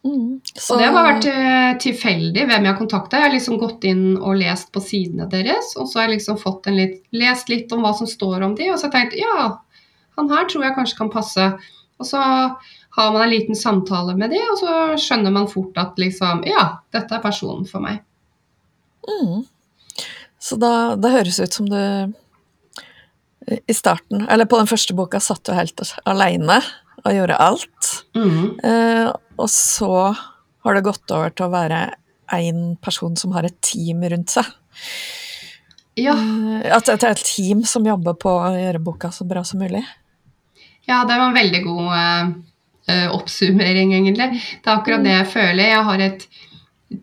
Mm, 0.04 0.40
så... 0.54 0.74
Og 0.74 0.80
det 0.80 0.86
har 0.88 1.04
vært 1.04 1.26
uh, 1.28 1.78
tilfeldig 1.82 2.44
hvem 2.48 2.64
jeg 2.64 2.72
har 2.72 2.78
kontakta. 2.78 3.18
Jeg 3.18 3.28
har 3.28 3.34
liksom 3.34 3.58
gått 3.60 3.84
inn 3.88 4.04
og 4.16 4.38
lest 4.40 4.70
på 4.72 4.82
sidene 4.84 5.28
deres, 5.30 5.74
og 5.76 5.90
så 5.90 6.00
har 6.00 6.08
jeg 6.08 6.18
liksom 6.18 6.38
fått 6.40 6.70
en 6.70 6.78
litt, 6.78 7.02
lest 7.12 7.52
litt 7.52 7.72
om 7.76 7.84
hva 7.84 7.92
som 7.98 8.08
står 8.08 8.46
om 8.46 8.56
de, 8.56 8.70
og 8.72 8.80
så 8.80 8.88
har 8.88 8.94
jeg 8.94 9.10
tenkt 9.10 9.20
ja, 9.20 9.50
han 10.16 10.32
her 10.32 10.48
tror 10.48 10.66
jeg 10.66 10.76
kanskje 10.76 11.00
kan 11.02 11.12
passe. 11.12 11.50
Og 12.00 12.08
så 12.08 12.20
har 12.96 13.12
man 13.12 13.22
en 13.22 13.32
liten 13.32 13.56
samtale 13.56 14.16
med 14.16 14.32
de, 14.32 14.40
og 14.50 14.58
så 14.60 14.76
skjønner 15.00 15.34
man 15.34 15.50
fort 15.50 15.76
at 15.80 16.00
liksom 16.00 16.44
ja, 16.48 16.64
dette 16.94 17.16
er 17.16 17.22
personen 17.24 17.68
for 17.68 17.84
meg. 17.84 18.00
Mm. 19.06 19.44
Så 20.40 20.56
da, 20.60 20.96
det 20.96 21.12
høres 21.12 21.40
ut 21.40 21.60
som 21.60 21.68
du 21.68 21.80
i 23.50 23.74
starten, 23.74 24.26
eller 24.28 24.48
på 24.48 24.58
den 24.60 24.68
første 24.70 24.94
boka, 24.96 25.20
satt 25.20 25.44
du 25.48 25.52
helt 25.56 25.80
aleine 26.08 26.60
og 27.04 27.16
gjorde 27.16 27.38
alt. 27.40 27.90
Mm. 28.16 28.58
Eh, 28.64 29.08
og 29.40 29.48
så 29.50 29.94
har 30.64 30.76
det 30.76 30.84
gått 30.84 31.14
over 31.14 31.32
til 31.32 31.46
å 31.46 31.54
være 31.54 31.80
én 32.36 32.76
person 32.82 33.16
som 33.18 33.32
har 33.36 33.48
et 33.48 33.56
team 33.64 34.04
rundt 34.12 34.34
seg. 34.36 34.46
Ja. 35.98 36.14
Eh, 36.14 36.68
at 36.76 36.86
det 36.86 37.00
er 37.00 37.16
et 37.16 37.26
team 37.26 37.64
som 37.68 37.88
jobber 37.88 38.18
på 38.20 38.34
å 38.36 38.52
gjøre 38.54 38.82
boka 38.84 39.12
så 39.14 39.26
bra 39.28 39.44
som 39.46 39.62
mulig. 39.62 39.82
Ja, 40.88 41.02
det 41.06 41.16
var 41.16 41.28
en 41.28 41.36
veldig 41.36 41.60
god 41.64 41.90
uh, 42.90 43.08
oppsummering, 43.14 43.92
egentlig. 43.94 44.40
Det 44.62 44.70
er 44.70 44.78
akkurat 44.78 45.04
det 45.04 45.12
jeg 45.12 45.28
føler. 45.34 45.68
Jeg 45.68 45.84
har 45.86 46.02
et 46.02 46.24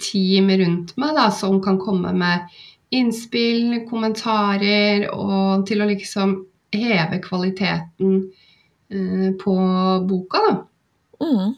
team 0.03 0.49
rundt 0.59 0.91
meg 0.99 1.13
da, 1.15 1.29
som 1.31 1.61
kan 1.63 1.77
komme 1.79 2.11
med 2.17 2.57
innspill, 2.91 3.85
kommentarer, 3.87 5.07
og 5.13 5.63
til 5.69 5.83
å 5.83 5.87
liksom 5.87 6.33
heve 6.75 7.21
kvaliteten 7.23 8.17
uh, 8.25 8.46
på 9.41 9.55
boka, 10.07 10.41
da. 10.47 10.55
Mm. 11.23 11.55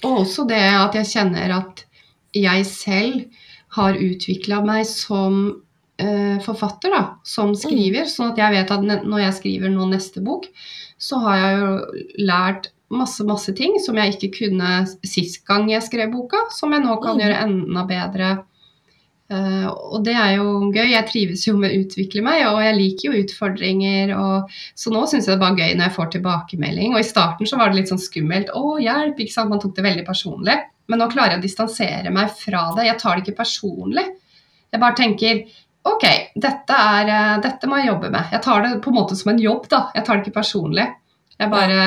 Og 0.00 0.20
også 0.22 0.46
det 0.48 0.62
at 0.62 0.96
jeg 0.98 1.10
kjenner 1.12 1.54
at 1.60 1.84
jeg 2.36 2.66
selv 2.66 3.46
har 3.76 3.98
utvikla 3.98 4.60
meg 4.66 4.86
som 4.88 5.40
eh, 6.00 6.38
forfatter, 6.42 6.94
da, 6.94 7.02
som 7.26 7.54
skriver. 7.58 8.06
Mm. 8.06 8.10
Sånn 8.10 8.32
at 8.32 8.40
jeg 8.40 8.56
vet 8.56 8.74
at 8.74 8.86
når 8.86 9.24
jeg 9.26 9.38
skriver 9.38 9.72
nå 9.72 9.88
neste 9.92 10.22
bok, 10.24 10.48
så 11.00 11.20
har 11.24 11.40
jeg 11.40 11.60
jo 11.60 11.72
lært 12.26 12.70
masse, 12.90 13.22
masse 13.26 13.54
ting 13.54 13.76
som 13.82 13.98
jeg 13.98 14.16
ikke 14.16 14.32
kunne 14.40 14.70
sist 15.06 15.44
gang 15.46 15.70
jeg 15.70 15.86
skrev 15.86 16.10
boka, 16.12 16.48
som 16.54 16.74
jeg 16.74 16.82
nå 16.82 16.96
kan 17.02 17.16
mm. 17.18 17.22
gjøre 17.22 17.42
enda 17.46 17.84
bedre 17.88 18.30
Uh, 19.30 19.68
og 19.94 20.02
det 20.06 20.16
er 20.18 20.32
jo 20.40 20.70
gøy. 20.74 20.88
Jeg 20.90 21.06
trives 21.06 21.44
jo 21.46 21.54
med 21.58 21.70
å 21.70 21.82
utvikle 21.84 22.22
meg, 22.26 22.42
og 22.50 22.58
jeg 22.64 22.76
liker 22.76 23.06
jo 23.08 23.22
utfordringer. 23.22 24.12
Og, 24.16 24.50
så 24.78 24.90
nå 24.90 25.04
syns 25.06 25.28
jeg 25.28 25.36
det 25.36 25.42
bare 25.42 25.58
gøy 25.58 25.76
når 25.76 25.86
jeg 25.86 25.96
får 25.96 26.12
tilbakemelding. 26.16 26.96
Og 26.96 27.02
i 27.02 27.06
starten 27.06 27.50
så 27.50 27.60
var 27.60 27.70
det 27.70 27.80
litt 27.80 27.92
sånn 27.92 28.02
skummelt. 28.02 28.50
Å, 28.56 28.76
hjelp! 28.82 29.22
ikke 29.22 29.36
sant? 29.36 29.52
Man 29.52 29.62
tok 29.62 29.76
det 29.78 29.86
veldig 29.86 30.06
personlig. 30.08 30.58
Men 30.90 31.02
nå 31.02 31.10
klarer 31.12 31.36
jeg 31.36 31.42
å 31.42 31.46
distansere 31.46 32.14
meg 32.14 32.32
fra 32.34 32.66
det. 32.74 32.88
Jeg 32.88 32.98
tar 33.02 33.16
det 33.16 33.24
ikke 33.26 33.42
personlig. 33.44 34.06
Jeg 34.70 34.82
bare 34.82 34.98
tenker 34.98 35.44
OK, 35.90 36.04
dette, 36.36 36.76
er, 36.76 37.08
uh, 37.08 37.36
dette 37.40 37.70
må 37.70 37.78
jeg 37.80 37.92
jobbe 37.92 38.10
med. 38.12 38.34
Jeg 38.34 38.44
tar 38.44 38.66
det 38.66 38.74
på 38.84 38.90
en 38.90 38.98
måte 38.98 39.16
som 39.16 39.30
en 39.32 39.40
jobb, 39.40 39.70
da. 39.70 39.86
Jeg 39.94 40.06
tar 40.06 40.18
det 40.18 40.26
ikke 40.26 40.40
personlig. 40.42 40.90
Jeg 41.40 41.48
bare 41.48 41.84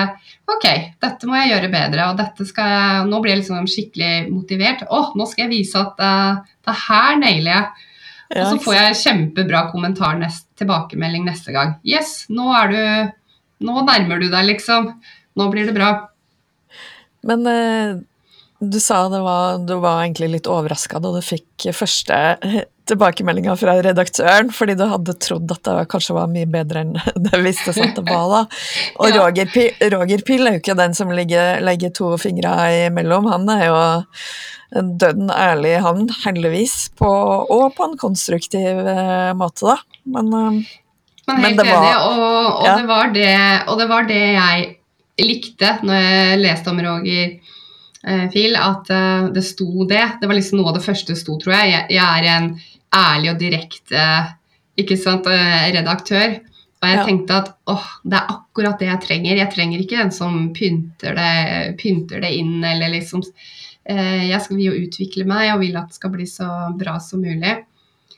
OK, 0.49 0.65
dette 1.03 1.27
må 1.29 1.37
jeg 1.37 1.51
gjøre 1.53 1.71
bedre, 1.71 2.07
og 2.09 2.19
dette 2.19 2.45
skal 2.49 2.71
jeg 2.73 3.09
Nå 3.09 3.19
blir 3.21 3.35
jeg 3.35 3.43
liksom 3.43 3.67
skikkelig 3.69 4.13
motivert. 4.33 4.85
Å, 4.89 5.01
nå 5.17 5.27
skal 5.29 5.45
jeg 5.45 5.53
vise 5.53 5.81
at 5.81 5.99
uh, 6.01 6.39
det 6.65 6.77
her 6.87 7.19
nailer 7.21 7.51
jeg. 7.53 7.89
Og 8.33 8.47
så 8.49 8.61
får 8.63 8.77
jeg 8.79 9.01
kjempebra 9.03 9.67
kommentar 9.69 10.15
nest, 10.17 10.47
tilbakemelding 10.57 11.27
neste 11.27 11.53
gang. 11.53 11.75
Yes, 11.85 12.23
nå 12.33 12.49
er 12.57 12.73
du 12.73 12.79
Nå 13.63 13.79
nærmer 13.87 14.19
du 14.19 14.25
deg, 14.27 14.43
liksom. 14.49 14.89
Nå 15.39 15.45
blir 15.53 15.69
det 15.69 15.75
bra. 15.77 15.91
Men 17.23 17.45
uh, 17.47 18.01
du 18.59 18.79
sa 18.83 19.05
det 19.13 19.21
var, 19.23 19.61
du 19.63 19.77
var 19.79 20.01
egentlig 20.01 20.33
litt 20.33 20.49
overraska 20.51 20.99
da 20.99 21.13
du 21.13 21.21
fikk 21.23 21.69
første 21.77 22.17
tilbakemeldinga 22.89 23.55
fra 23.59 23.75
redaktøren, 23.83 24.49
fordi 24.53 24.75
du 24.79 24.83
hadde 24.91 25.15
trodd 25.21 25.51
at 25.55 25.63
det 25.67 25.85
kanskje 25.91 26.15
var 26.17 26.31
mye 26.31 26.49
bedre 26.49 26.83
enn 26.83 26.97
det 27.27 27.39
viste 27.45 27.73
seg 27.75 27.91
at 27.91 28.01
det 28.01 28.05
var. 28.09 28.25
da. 28.33 28.41
Og 28.99 29.09
ja. 29.11 29.21
Roger, 29.21 29.53
Roger 29.95 30.25
Pill 30.27 30.47
er 30.47 30.57
jo 30.57 30.63
ikke 30.63 30.77
den 30.79 30.97
som 30.97 31.13
legger, 31.15 31.61
legger 31.63 31.93
to 31.95 32.11
fingre 32.21 32.53
imellom, 32.87 33.29
han 33.31 33.49
er 33.55 33.65
jo 33.69 33.79
døden 34.73 35.29
ærlig, 35.29 35.75
han, 35.85 36.07
heldigvis, 36.23 36.77
på, 36.97 37.09
og 37.53 37.67
på 37.77 37.87
en 37.87 37.99
konstruktiv 38.01 38.79
uh, 38.81 39.31
måte, 39.37 39.69
da. 39.69 39.99
Men, 40.15 40.31
uh, 40.33 40.79
men 41.29 41.43
helt 41.45 41.59
men 41.61 41.69
var, 41.69 41.75
enig, 41.77 41.91
og, 41.99 42.23
og, 42.23 42.63
ja. 42.65 42.77
det 42.79 43.19
det, 43.19 43.35
og 43.69 43.77
det 43.79 43.89
var 43.91 44.09
det 44.09 44.23
jeg 44.23 44.71
likte 45.21 45.75
når 45.85 45.99
jeg 46.01 46.39
leste 46.41 46.73
om 46.73 46.81
Roger 46.81 47.35
Eh, 48.07 48.29
Phil, 48.29 48.55
at 48.59 48.89
uh, 48.91 49.31
det 49.33 49.45
sto 49.47 49.85
det. 49.87 50.03
Det 50.21 50.27
var 50.27 50.35
liksom 50.35 50.59
noe 50.59 50.73
av 50.73 50.77
det 50.77 50.83
første 50.83 51.15
sto, 51.15 51.37
tror 51.39 51.55
jeg. 51.55 51.71
Jeg, 51.71 51.85
jeg 51.95 52.03
er 52.03 52.29
en 52.33 52.49
ærlig 52.95 53.33
og 53.33 53.41
direkte 53.41 54.07
ikke 54.79 54.97
sant, 54.97 55.27
redaktør. 55.27 56.39
Og 56.83 56.89
jeg 56.89 56.99
ja. 56.99 57.03
tenkte 57.07 57.35
at 57.39 57.51
åh, 57.71 57.89
det 58.03 58.17
er 58.19 58.31
akkurat 58.33 58.79
det 58.81 58.89
jeg 58.89 59.01
trenger. 59.05 59.37
Jeg 59.39 59.51
trenger 59.53 59.83
ikke 59.83 59.99
en 60.03 60.11
som 60.11 60.39
pynter 60.55 61.15
det, 61.15 61.75
pynter 61.79 62.23
det 62.25 62.33
inn, 62.35 62.57
eller 62.59 62.91
liksom 62.91 63.23
eh, 63.23 64.25
Jeg 64.27 64.41
skal, 64.43 64.57
vil 64.57 64.71
jo 64.71 64.87
utvikle 64.87 65.27
meg 65.29 65.53
og 65.53 65.61
vil 65.63 65.77
at 65.79 65.93
det 65.93 65.99
skal 65.99 66.11
bli 66.15 66.27
så 66.27 66.49
bra 66.79 66.97
som 67.03 67.23
mulig. 67.23 67.61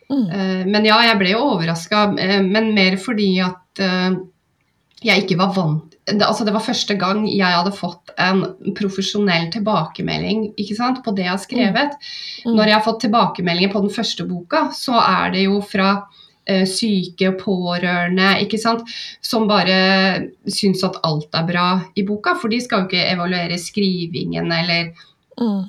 Mm. 0.06 0.70
men 0.70 0.86
ja, 0.86 1.00
jeg 1.02 1.18
ble 1.18 1.32
jo 1.32 1.40
overraska, 1.56 2.04
men 2.14 2.68
mer 2.78 2.94
fordi 3.02 3.40
at 3.42 3.80
jeg 5.02 5.24
ikke 5.24 5.38
var 5.40 5.56
vant 5.56 5.95
det, 6.06 6.26
altså 6.26 6.46
det 6.46 6.54
var 6.54 6.64
første 6.66 6.96
gang 7.02 7.24
jeg 7.26 7.50
hadde 7.50 7.74
fått 7.74 8.12
en 8.22 8.44
profesjonell 8.78 9.48
tilbakemelding 9.54 10.52
sant, 10.78 11.02
på 11.06 11.14
det 11.18 11.26
jeg 11.26 11.34
har 11.34 11.42
skrevet. 11.42 11.96
Mm. 11.96 12.52
Mm. 12.52 12.58
Når 12.60 12.70
jeg 12.70 12.78
har 12.78 12.86
fått 12.86 13.00
tilbakemeldinger 13.08 13.72
på 13.74 13.82
den 13.86 13.94
første 13.94 14.28
boka, 14.30 14.68
så 14.76 15.00
er 15.02 15.34
det 15.34 15.46
jo 15.48 15.58
fra 15.66 15.90
eh, 16.46 16.66
syke 16.70 17.32
og 17.32 17.40
pårørende 17.42 18.36
ikke 18.46 18.60
sant, 18.62 18.86
som 19.26 19.48
bare 19.50 19.78
syns 20.46 20.86
at 20.86 21.00
alt 21.08 21.34
er 21.34 21.48
bra 21.48 21.70
i 21.98 22.06
boka. 22.06 22.36
For 22.38 22.54
de 22.54 22.60
skal 22.62 22.84
jo 22.84 22.92
ikke 22.92 23.08
evaluere 23.16 23.58
skrivingen 23.62 24.52
eller 24.54 24.92
mm. 25.42 25.64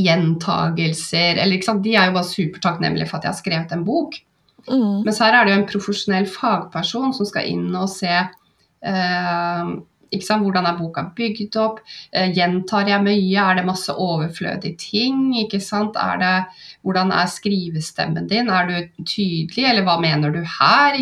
gjentagelser. 0.00 1.42
Eller, 1.44 1.60
de 1.84 1.92
er 1.92 2.08
jo 2.08 2.16
bare 2.16 2.30
supertakknemlige 2.30 3.10
for 3.10 3.20
at 3.20 3.28
jeg 3.28 3.34
har 3.34 3.42
skrevet 3.42 3.76
en 3.76 3.84
bok. 3.84 4.16
Mm. 4.64 5.04
Mens 5.04 5.20
her 5.20 5.36
er 5.36 5.44
det 5.44 5.52
jo 5.52 5.60
en 5.60 5.68
profesjonell 5.68 6.30
fagperson 6.30 7.12
som 7.12 7.28
skal 7.28 7.52
inn 7.52 7.68
og 7.76 7.92
se 7.92 8.08
sant? 8.08 8.40
Hvordan 8.84 10.66
er 10.68 10.78
boka 10.78 11.02
bygd 11.16 11.56
opp? 11.58 11.80
Eh, 12.12 12.30
gjentar 12.32 12.86
jeg 12.86 13.02
mye? 13.02 13.44
Er 13.44 13.54
det 13.58 13.66
masse 13.66 13.90
overflødige 13.90 14.76
ting? 14.78 15.34
Er 15.34 16.18
det, 16.20 16.34
hvordan 16.82 17.12
er 17.12 17.26
skrivestemmen 17.26 18.28
din? 18.28 18.48
Er 18.48 18.66
du 18.66 19.04
tydelig, 19.04 19.64
eller 19.64 19.82
hva 19.82 19.98
mener 20.00 20.30
du 20.30 20.38
her? 20.44 20.94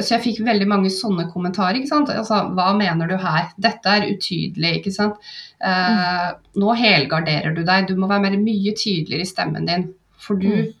Så 0.00 0.14
jeg 0.14 0.22
fikk 0.22 0.44
veldig 0.46 0.66
mange 0.68 0.90
sånne 0.90 1.28
kommentarer. 1.32 1.82
Altså, 1.82 2.54
Hva 2.54 2.76
mener 2.78 3.06
du 3.06 3.16
her? 3.16 3.50
Dette 3.58 3.86
er 3.86 4.08
utydelig. 4.10 4.76
ikke 4.78 4.92
sant? 4.92 5.14
Eh, 5.62 6.32
nå 6.56 6.74
helgarderer 6.74 7.54
du 7.54 7.64
deg. 7.64 7.88
Du 7.88 7.96
må 7.96 8.08
være 8.08 8.22
mer, 8.22 8.38
mye 8.38 8.72
tydeligere 8.74 9.22
i 9.22 9.24
stemmen 9.24 9.66
din. 9.66 9.94
For 10.18 10.34
du 10.36 10.48
Mm. 10.48 10.74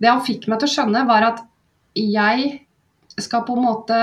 Det 0.00 0.10
han 0.10 0.20
fikk 0.20 0.48
meg 0.48 0.58
til 0.58 0.68
å 0.68 0.72
skjønne, 0.72 1.06
var 1.06 1.22
at 1.22 1.40
jeg 1.94 2.61
skal 3.20 3.44
på 3.46 3.56
en 3.58 3.66
måte 3.66 3.98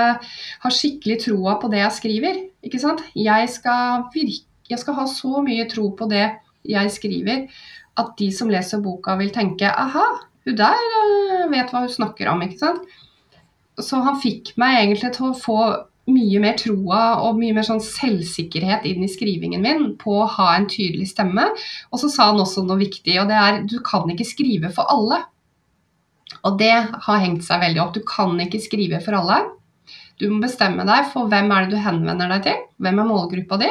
ha 0.62 0.70
skikkelig 0.70 1.18
troa 1.24 1.56
på 1.60 1.70
det 1.72 1.82
jeg 1.82 1.96
skriver. 1.98 2.40
Ikke 2.66 2.80
sant? 2.82 3.02
Jeg 3.18 3.50
skal, 3.50 4.06
virke, 4.14 4.46
jeg 4.70 4.82
skal 4.82 4.98
ha 5.00 5.06
så 5.10 5.42
mye 5.44 5.66
tro 5.70 5.90
på 5.98 6.08
det 6.10 6.26
jeg 6.68 6.92
skriver, 6.92 7.46
at 7.98 8.16
de 8.18 8.30
som 8.34 8.50
leser 8.52 8.82
boka, 8.84 9.16
vil 9.18 9.32
tenke 9.34 9.70
aha, 9.70 10.06
hun 10.46 10.56
der 10.56 10.76
eh, 10.76 11.46
vet 11.52 11.72
hva 11.72 11.84
hun 11.84 11.92
snakker 11.92 12.30
om. 12.32 12.42
ikke 12.44 12.60
sant? 12.60 12.98
Så 13.80 14.00
han 14.04 14.20
fikk 14.20 14.54
meg 14.60 14.82
egentlig 14.82 15.14
til 15.16 15.30
å 15.30 15.36
få 15.36 15.60
mye 16.10 16.40
mer 16.42 16.56
troa 16.58 17.02
og 17.24 17.38
mye 17.38 17.54
mer 17.56 17.66
sånn 17.66 17.82
selvsikkerhet 17.84 18.86
inn 18.88 19.04
i 19.04 19.10
skrivingen 19.10 19.62
min 19.62 19.84
på 20.00 20.16
å 20.22 20.30
ha 20.38 20.54
en 20.56 20.68
tydelig 20.70 21.10
stemme. 21.12 21.46
Og 21.90 22.02
så 22.02 22.10
sa 22.12 22.30
han 22.30 22.40
også 22.42 22.64
noe 22.66 22.80
viktig, 22.80 23.16
og 23.20 23.30
det 23.30 23.38
er 23.38 23.60
du 23.68 23.78
kan 23.86 24.10
ikke 24.10 24.28
skrive 24.28 24.72
for 24.74 24.90
alle. 24.90 25.22
Og 26.46 26.58
det 26.60 26.74
har 27.06 27.22
hengt 27.22 27.44
seg 27.46 27.62
veldig 27.62 27.82
opp. 27.82 27.96
Du 27.96 28.04
kan 28.06 28.36
ikke 28.42 28.62
skrive 28.62 29.00
for 29.04 29.18
alle. 29.18 29.40
Du 30.20 30.26
må 30.28 30.42
bestemme 30.42 30.84
deg 30.84 31.08
for 31.14 31.30
hvem 31.32 31.48
er 31.54 31.64
det 31.64 31.76
du 31.76 31.80
henvender 31.80 32.28
deg 32.34 32.42
til, 32.44 32.58
hvem 32.84 32.98
er 33.00 33.08
målgruppa 33.08 33.56
di. 33.62 33.70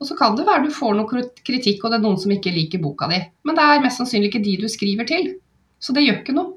Og 0.00 0.08
så 0.08 0.16
kan 0.16 0.38
det 0.38 0.46
være 0.48 0.66
du 0.66 0.72
får 0.74 0.96
noe 0.96 1.24
kritikk, 1.44 1.84
og 1.84 1.92
det 1.92 1.98
er 1.98 2.04
noen 2.06 2.18
som 2.20 2.32
ikke 2.32 2.54
liker 2.54 2.80
boka 2.82 3.10
di. 3.10 3.20
Men 3.44 3.58
det 3.58 3.66
er 3.66 3.84
mest 3.84 4.00
sannsynlig 4.00 4.32
ikke 4.32 4.44
de 4.46 4.56
du 4.62 4.66
skriver 4.72 5.08
til. 5.08 5.34
Så 5.82 5.92
det 5.92 6.06
gjør 6.06 6.22
ikke 6.22 6.36
noe. 6.38 6.56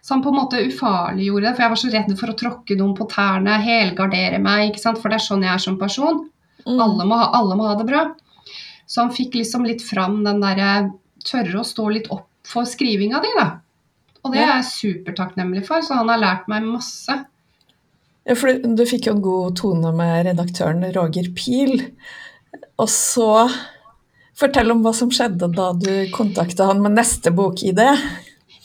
Så 0.00 0.14
han 0.14 0.24
på 0.24 0.32
en 0.32 0.38
måte 0.40 0.62
ufarliggjorde 0.64 1.46
det, 1.46 1.52
for 1.54 1.64
jeg 1.64 1.72
var 1.74 1.80
så 1.82 1.92
redd 1.92 2.14
for 2.18 2.32
å 2.32 2.38
tråkke 2.40 2.76
noen 2.80 2.96
på 2.96 3.06
tærne, 3.12 3.60
helgardere 3.62 4.40
meg, 4.42 4.70
ikke 4.70 4.82
sant? 4.82 5.00
for 5.02 5.12
det 5.12 5.20
er 5.20 5.26
sånn 5.28 5.44
jeg 5.44 5.52
er 5.52 5.62
som 5.62 5.78
person. 5.78 6.24
Mm. 6.64 6.80
Alle 6.80 7.06
må, 7.06 7.20
ha, 7.20 7.28
alle 7.36 7.58
må 7.58 7.68
ha 7.68 7.76
det 7.78 7.86
bra. 7.88 8.06
Så 8.90 9.04
han 9.04 9.14
fikk 9.14 9.36
liksom 9.38 9.68
litt 9.68 9.84
fram 9.86 10.22
den 10.24 10.40
derre 10.42 10.72
tørre 11.26 11.60
å 11.60 11.66
stå 11.66 11.90
litt 11.92 12.08
opp 12.10 12.26
for 12.48 12.66
skrivinga 12.66 13.20
di, 13.22 13.30
da. 13.36 13.50
Og 14.24 14.34
det 14.34 14.42
er 14.42 14.56
jeg 14.58 14.70
supertakknemlig 14.70 15.64
for, 15.68 15.84
så 15.84 16.00
han 16.00 16.10
har 16.12 16.20
lært 16.20 16.48
meg 16.50 16.66
masse. 16.68 17.14
Ja, 18.28 18.36
for 18.36 18.52
du 18.52 18.74
du 18.76 18.84
fikk 18.88 19.08
jo 19.08 19.16
en 19.16 19.24
god 19.24 19.56
tone 19.60 19.92
med 19.96 20.26
redaktøren 20.28 20.84
Roger 20.94 21.30
Pil. 21.36 21.86
Og 22.80 22.88
så 22.92 23.30
fortell 24.40 24.72
om 24.72 24.82
hva 24.84 24.92
som 24.96 25.12
skjedde 25.12 25.50
da 25.54 25.70
du 25.76 25.92
kontakta 26.14 26.68
han 26.70 26.82
med 26.84 26.96
neste 26.98 27.32
bokidé. 27.36 27.94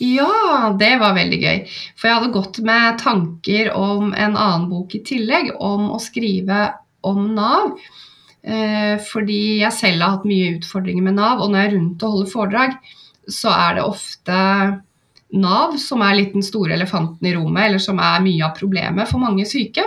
Ja, 0.02 0.76
det 0.76 0.98
var 1.00 1.16
veldig 1.16 1.38
gøy. 1.40 1.62
For 1.96 2.10
jeg 2.10 2.18
hadde 2.18 2.34
gått 2.36 2.60
med 2.68 2.98
tanker 3.00 3.72
om 3.80 4.12
en 4.12 4.36
annen 4.36 4.68
bok 4.72 4.96
i 4.98 5.04
tillegg, 5.08 5.54
om 5.56 5.88
å 5.96 6.02
skrive 6.04 6.68
om 7.06 7.30
Nav. 7.38 7.78
Eh, 8.46 9.00
fordi 9.08 9.62
jeg 9.62 9.74
selv 9.74 10.04
har 10.04 10.18
hatt 10.18 10.28
mye 10.28 10.58
utfordringer 10.58 11.06
med 11.06 11.18
Nav, 11.18 11.40
og 11.40 11.52
når 11.52 11.62
jeg 11.62 11.70
er 11.70 11.76
rundt 11.78 12.04
og 12.04 12.18
holder 12.18 12.34
foredrag, 12.34 12.76
så 13.32 13.56
er 13.56 13.78
det 13.78 13.88
ofte 13.88 14.42
Nav 15.34 15.76
som 15.82 16.02
er 16.06 16.16
litt 16.20 16.34
den 16.36 16.46
store 16.46 16.76
elefanten 16.78 17.28
i 17.28 17.34
rommet, 17.36 17.66
eller 17.68 17.82
som 17.82 18.00
er 18.00 18.22
mye 18.24 18.46
av 18.46 18.54
problemet 18.58 19.10
for 19.10 19.20
mange 19.20 19.46
syke. 19.50 19.84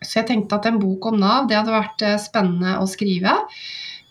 Så 0.00 0.20
jeg 0.20 0.28
tenkte 0.30 0.56
at 0.56 0.66
en 0.70 0.78
bok 0.80 1.10
om 1.10 1.18
Nav, 1.20 1.48
det 1.48 1.58
hadde 1.58 1.74
vært 1.74 2.02
eh, 2.06 2.16
spennende 2.22 2.78
å 2.80 2.86
skrive. 2.88 3.34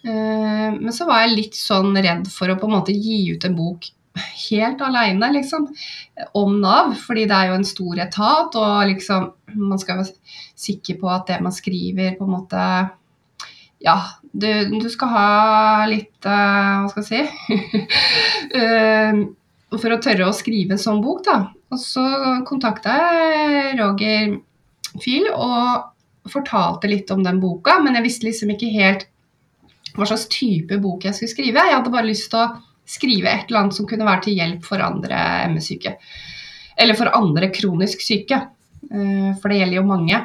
Eh, 0.05 0.67
Men 0.75 0.91
så 0.93 1.07
var 1.09 1.23
jeg 1.23 1.37
litt 1.37 1.55
sånn 1.57 1.95
redd 1.97 2.27
for 2.31 2.51
å 2.51 2.59
på 2.59 2.67
en 2.69 2.75
måte 2.77 2.93
gi 2.93 3.23
ut 3.33 3.45
en 3.47 3.55
bok 3.57 3.89
helt 4.49 4.81
aleine, 4.83 5.31
liksom, 5.33 5.67
om 6.37 6.59
Nav. 6.61 6.93
Fordi 7.07 7.25
det 7.29 7.35
er 7.39 7.49
jo 7.49 7.57
en 7.57 7.65
stor 7.67 8.03
etat, 8.05 8.55
og 8.59 8.77
liksom 8.91 9.31
man 9.55 9.81
skal 9.81 10.03
være 10.03 10.13
sikker 10.59 10.99
på 11.01 11.09
at 11.09 11.27
det 11.31 11.39
man 11.41 11.55
skriver, 11.55 12.13
på 12.19 12.27
en 12.27 12.35
måte 12.37 12.63
Ja, 13.79 13.95
du, 14.35 14.49
du 14.75 14.89
skal 14.91 15.07
ha 15.13 15.27
litt 15.87 16.27
eh, 16.27 16.83
Hva 16.83 16.89
skal 16.91 17.05
jeg 17.07 17.09
si 17.09 18.59
For 19.69 19.93
å 19.93 19.99
tørre 20.01 20.25
å 20.29 20.33
skrive 20.35 20.73
en 20.73 20.81
sånn 20.81 21.01
bok, 21.03 21.21
da. 21.27 21.37
Og 21.69 21.77
så 21.81 22.03
kontakta 22.47 22.95
jeg 22.97 23.75
Roger 23.77 24.31
Fiel 25.03 25.27
og 25.29 26.29
fortalte 26.29 26.89
litt 26.89 27.11
om 27.13 27.21
den 27.25 27.37
boka, 27.41 27.77
men 27.83 27.97
jeg 27.97 28.05
visste 28.07 28.27
liksom 28.27 28.53
ikke 28.55 28.71
helt 28.73 29.05
hva 29.95 30.07
slags 30.09 30.27
type 30.31 30.77
bok 30.81 31.05
jeg 31.05 31.17
skulle 31.17 31.33
skrive. 31.33 31.65
Jeg 31.67 31.77
hadde 31.77 31.93
bare 31.93 32.09
lyst 32.09 32.29
til 32.31 32.41
å 32.41 32.49
skrive 32.89 33.29
et 33.29 33.49
eller 33.49 33.63
annet 33.63 33.77
som 33.77 33.87
kunne 33.89 34.07
være 34.07 34.25
til 34.25 34.39
hjelp 34.39 34.65
for 34.65 34.81
andre 34.81 35.21
ME-syke. 35.53 35.95
Eller 36.79 36.97
for 36.97 37.11
andre 37.13 37.51
kronisk 37.53 38.01
syke, 38.01 38.39
eh, 38.89 39.31
for 39.41 39.51
det 39.51 39.59
gjelder 39.61 39.81
jo 39.81 39.87
mange. 39.89 40.21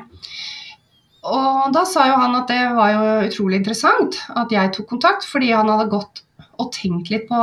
Og 1.24 1.72
da 1.72 1.84
sa 1.88 2.06
jo 2.10 2.16
han 2.20 2.36
at 2.36 2.50
det 2.52 2.62
var 2.76 2.92
jo 2.92 3.04
utrolig 3.28 3.62
interessant 3.62 4.18
at 4.36 4.52
jeg 4.52 4.72
tok 4.76 4.88
kontakt, 4.92 5.24
fordi 5.28 5.52
han 5.52 5.70
hadde 5.72 5.92
gått 5.92 6.24
og 6.60 6.70
tenkt 6.72 7.10
litt 7.10 7.26
på 7.28 7.40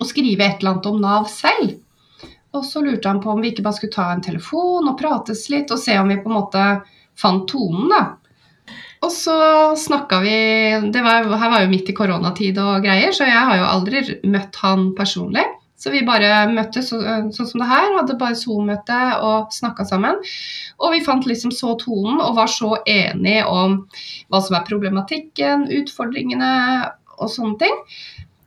å 0.00 0.08
skrive 0.08 0.44
et 0.46 0.60
eller 0.60 0.76
annet 0.76 0.88
om 0.90 1.00
Nav 1.02 1.26
selv. 1.32 1.76
Og 2.56 2.64
så 2.64 2.80
lurte 2.84 3.08
han 3.10 3.20
på 3.20 3.32
om 3.32 3.42
vi 3.42 3.52
ikke 3.52 3.64
bare 3.66 3.78
skulle 3.78 3.96
ta 3.96 4.10
en 4.12 4.24
telefon 4.24 4.88
og 4.88 4.98
prates 5.00 5.46
litt, 5.52 5.72
og 5.72 5.80
se 5.82 5.96
om 6.00 6.08
vi 6.08 6.20
på 6.22 6.30
en 6.30 6.38
måte 6.38 6.64
fant 7.16 7.44
tonen, 7.50 7.90
da. 7.92 8.04
Og 9.04 9.12
så 9.12 9.36
snakka 9.78 10.22
vi 10.24 10.38
var, 10.94 11.28
Her 11.28 11.52
var 11.52 11.62
jo 11.62 11.70
midt 11.70 11.90
i 11.92 11.94
koronatid 11.96 12.56
og 12.62 12.86
greier, 12.86 13.12
så 13.14 13.28
jeg 13.28 13.44
har 13.50 13.60
jo 13.60 13.68
aldri 13.68 14.02
møtt 14.24 14.56
han 14.62 14.90
personlig. 14.96 15.44
Så 15.76 15.92
vi 15.92 16.00
bare 16.06 16.46
møttes 16.48 16.88
så, 16.88 16.98
sånn 17.36 17.48
som 17.50 17.60
det 17.60 17.68
her, 17.68 17.90
hadde 17.98 18.16
bare 18.16 18.38
Zoom-møte 18.38 19.00
og 19.20 19.52
snakka 19.52 19.84
sammen. 19.84 20.22
Og 20.80 20.94
vi 20.94 21.02
fant 21.04 21.28
liksom 21.28 21.52
så 21.52 21.74
tonen 21.82 22.22
og 22.24 22.38
var 22.38 22.48
så 22.48 22.78
enige 22.88 23.44
om 23.44 23.82
hva 24.32 24.40
som 24.40 24.56
er 24.56 24.64
problematikken, 24.68 25.66
utfordringene 25.82 26.52
og 27.20 27.28
sånne 27.32 27.60
ting. 27.60 27.76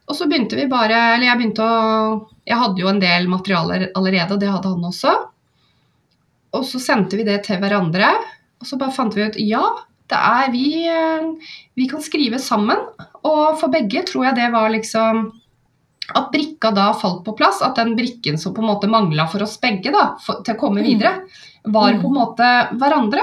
Og 0.09 0.15
så 0.17 0.25
begynte 0.25 0.57
vi 0.57 0.65
bare 0.71 0.97
Eller 1.15 1.27
jeg 1.29 1.37
begynte 1.37 1.65
å 1.65 2.27
Jeg 2.49 2.57
hadde 2.57 2.81
jo 2.81 2.87
en 2.89 2.99
del 3.03 3.27
materialer 3.29 3.91
allerede, 3.95 4.33
og 4.33 4.39
det 4.41 4.49
hadde 4.49 4.71
han 4.73 4.87
også. 4.89 5.11
Og 6.57 6.63
så 6.65 6.79
sendte 6.81 7.17
vi 7.19 7.23
det 7.27 7.43
til 7.45 7.59
hverandre, 7.61 8.07
og 8.59 8.65
så 8.65 8.77
bare 8.81 8.95
fant 8.95 9.13
vi 9.13 9.21
ut 9.27 9.37
ja, 9.37 9.61
det 10.09 10.17
er 10.17 10.47
vi, 10.49 10.87
eh, 10.89 11.27
vi 11.77 11.85
kan 11.91 12.01
skrive 12.01 12.39
sammen. 12.41 12.79
Og 13.23 13.59
for 13.61 13.69
begge 13.69 14.01
tror 14.09 14.25
jeg 14.25 14.35
det 14.39 14.47
var 14.55 14.69
liksom 14.73 15.27
At 16.17 16.31
brikka 16.33 16.71
da 16.73 16.87
falt 16.97 17.21
på 17.23 17.35
plass. 17.37 17.61
At 17.61 17.75
den 17.77 17.93
brikken 17.95 18.39
som 18.41 18.55
på 18.55 18.63
en 18.63 18.71
måte 18.71 18.89
mangla 18.89 19.27
for 19.29 19.43
oss 19.45 19.59
begge 19.61 19.91
da, 19.93 20.15
for, 20.25 20.41
til 20.41 20.55
å 20.55 20.59
komme 20.59 20.81
Mm. 20.81 20.87
videre, 20.87 21.21
var 21.69 21.93
Mm. 21.93 22.01
på 22.01 22.07
en 22.09 22.17
måte 22.17 22.47
hverandre. 22.81 23.21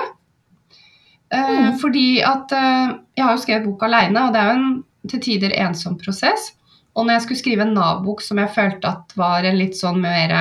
Eh, 1.33 1.73
Mm. 1.73 1.79
Fordi 1.83 2.23
at 2.23 2.53
eh, 2.53 2.95
Jeg 3.17 3.25
har 3.25 3.33
jo 3.37 3.43
skrevet 3.43 3.65
bok 3.67 3.83
aleine, 3.83 4.27
og 4.29 4.33
det 4.33 4.41
er 4.41 4.47
jo 4.53 4.61
en 4.61 4.85
til 5.09 5.21
tider 5.21 5.51
ensom 5.59 5.99
prosess. 5.99 6.53
Og 6.97 7.05
når 7.05 7.19
jeg 7.19 7.25
skulle 7.27 7.43
skrive 7.43 7.67
en 7.67 7.75
Nav-bok 7.77 8.23
som 8.25 8.41
jeg 8.41 8.55
følte 8.57 8.89
at 8.89 9.17
var 9.21 9.45
en 9.45 9.59
litt 9.61 9.77
sånn 9.79 10.01
mer 10.01 10.33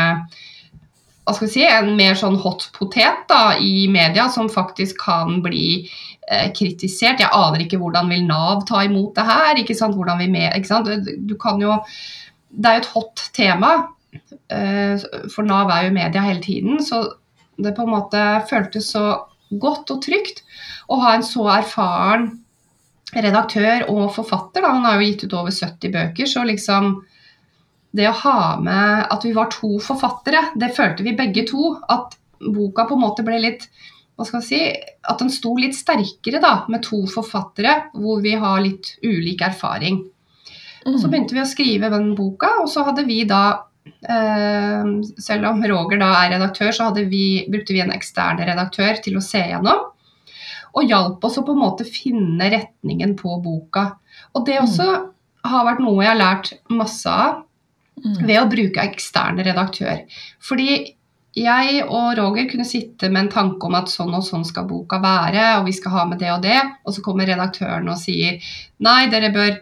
hva 1.26 1.34
skal 1.34 1.48
vi 1.48 1.54
si, 1.56 1.64
en 1.66 1.96
mer 1.98 2.18
sånn 2.18 2.38
hot 2.38 2.68
potet 2.76 3.24
da, 3.30 3.56
i 3.58 3.88
media, 3.90 4.28
som 4.30 4.46
faktisk 4.52 5.00
kan 5.02 5.40
bli 5.42 5.88
eh, 6.30 6.52
kritisert. 6.54 7.24
Jeg 7.24 7.34
aner 7.34 7.64
ikke 7.64 7.80
hvordan 7.82 8.12
vil 8.14 8.28
Nav 8.28 8.62
ta 8.70 8.84
imot 8.86 9.18
det 9.18 9.26
her. 9.26 9.58
ikke 9.58 9.78
sant, 9.78 9.98
hvordan 9.98 10.22
vi 10.22 10.30
med, 10.30 10.52
ikke 10.54 10.70
sant? 10.70 10.92
Du 11.26 11.34
kan 11.42 11.58
jo, 11.62 11.80
Det 12.56 12.70
er 12.70 12.78
jo 12.78 12.84
et 12.84 12.94
hot 12.94 13.24
tema, 13.34 13.72
eh, 14.54 15.02
for 15.34 15.50
Nav 15.50 15.74
er 15.74 15.88
jo 15.88 15.98
media 15.98 16.22
hele 16.22 16.46
tiden. 16.46 16.78
Så 16.86 17.02
det 17.58 17.74
på 17.74 17.88
en 17.88 17.96
måte 17.96 18.22
føltes 18.50 18.94
så 18.94 19.26
godt 19.50 19.90
og 19.92 20.06
trygt 20.06 20.44
å 20.94 21.02
ha 21.02 21.16
en 21.16 21.26
så 21.26 21.50
erfaren 21.58 22.30
redaktør 23.16 23.88
og 23.92 24.10
forfatter. 24.16 24.64
Da. 24.64 24.74
Han 24.76 24.86
har 24.88 25.00
jo 25.00 25.10
gitt 25.10 25.26
ut 25.26 25.36
over 25.40 25.54
70 25.54 25.94
bøker, 25.94 26.30
så 26.30 26.44
liksom 26.48 26.96
det 27.96 28.10
å 28.10 28.18
ha 28.26 28.40
med 28.60 29.06
at 29.14 29.24
vi 29.24 29.32
var 29.36 29.48
to 29.54 29.78
forfattere, 29.84 30.50
det 30.60 30.74
følte 30.76 31.06
vi 31.06 31.16
begge 31.16 31.46
to. 31.48 31.76
At 31.88 32.18
boka 32.40 32.84
på 32.90 32.98
en 32.98 33.06
måte 33.06 33.24
ble 33.26 33.40
litt 33.42 33.70
hva 34.16 34.24
skal 34.28 34.42
jeg 34.42 34.48
si, 34.48 34.60
At 35.08 35.20
den 35.20 35.32
sto 35.34 35.56
litt 35.60 35.76
sterkere 35.76 36.40
da, 36.44 36.58
med 36.72 36.84
to 36.86 37.02
forfattere 37.12 37.90
hvor 37.96 38.22
vi 38.24 38.36
har 38.40 38.62
litt 38.64 38.96
ulik 39.04 39.44
erfaring. 39.44 40.04
Mm. 40.86 41.00
så 41.02 41.10
begynte 41.10 41.34
vi 41.34 41.42
å 41.42 41.50
skrive 41.50 41.90
den 41.90 42.12
boka, 42.14 42.60
og 42.62 42.68
så 42.70 42.84
hadde 42.86 43.08
vi 43.08 43.24
da 43.26 43.66
eh, 44.06 44.92
Selv 45.18 45.48
om 45.50 45.64
Roger 45.66 45.98
da 45.98 46.12
er 46.20 46.36
redaktør, 46.36 46.70
så 46.76 46.92
vi, 46.96 47.46
brukte 47.50 47.74
vi 47.74 47.82
en 47.82 47.96
ekstern 47.96 48.38
redaktør 48.38 49.02
til 49.02 49.18
å 49.18 49.24
se 49.26 49.42
gjennom. 49.42 49.88
Og 50.76 50.90
hjalp 50.92 51.24
oss 51.24 51.40
å 51.40 51.46
på 51.48 51.56
en 51.56 51.64
måte 51.64 51.88
finne 51.88 52.50
retningen 52.52 53.16
på 53.20 53.38
boka. 53.44 53.94
Og 54.36 54.46
det 54.48 54.60
også 54.60 54.90
har 55.46 55.68
vært 55.68 55.84
noe 55.84 56.04
jeg 56.04 56.12
har 56.12 56.20
lært 56.20 56.54
masse 56.74 57.10
av 57.10 57.44
Mm. 57.96 58.28
ved 58.28 58.40
å 58.42 58.50
bruke 58.52 58.84
ekstern 58.84 59.40
redaktør. 59.40 60.04
Fordi 60.44 60.96
jeg 61.36 61.82
og 61.84 62.18
Roger 62.18 62.48
kunne 62.52 62.68
sitte 62.68 63.10
med 63.10 63.26
en 63.26 63.32
tanke 63.32 63.68
om 63.68 63.76
at 63.76 63.92
sånn 63.92 64.14
og 64.16 64.24
sånn 64.24 64.46
skal 64.48 64.68
boka 64.68 65.00
være, 65.04 65.60
og 65.60 65.66
vi 65.68 65.76
skal 65.76 65.92
ha 65.92 66.06
med 66.06 66.20
det 66.20 66.32
og 66.32 66.42
det, 66.44 66.60
og 66.86 66.96
så 66.96 67.04
kommer 67.04 67.28
redaktøren 67.28 67.88
og 67.92 68.00
sier 68.00 68.40
nei, 68.84 69.08
dere 69.12 69.32
bør 69.36 69.60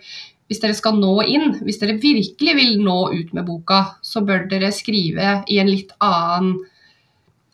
hvis 0.49 0.59
dere 0.59 0.75
skal 0.77 0.97
nå 0.99 1.13
inn, 1.25 1.53
hvis 1.63 1.79
dere 1.81 1.95
virkelig 2.01 2.53
vil 2.57 2.75
nå 2.83 2.97
ut 3.13 3.31
med 3.33 3.45
boka, 3.47 3.95
så 4.05 4.21
bør 4.25 4.45
dere 4.51 4.73
skrive 4.75 5.39
i 5.49 5.57
en 5.61 5.71
litt 5.71 5.93
annen 6.03 6.59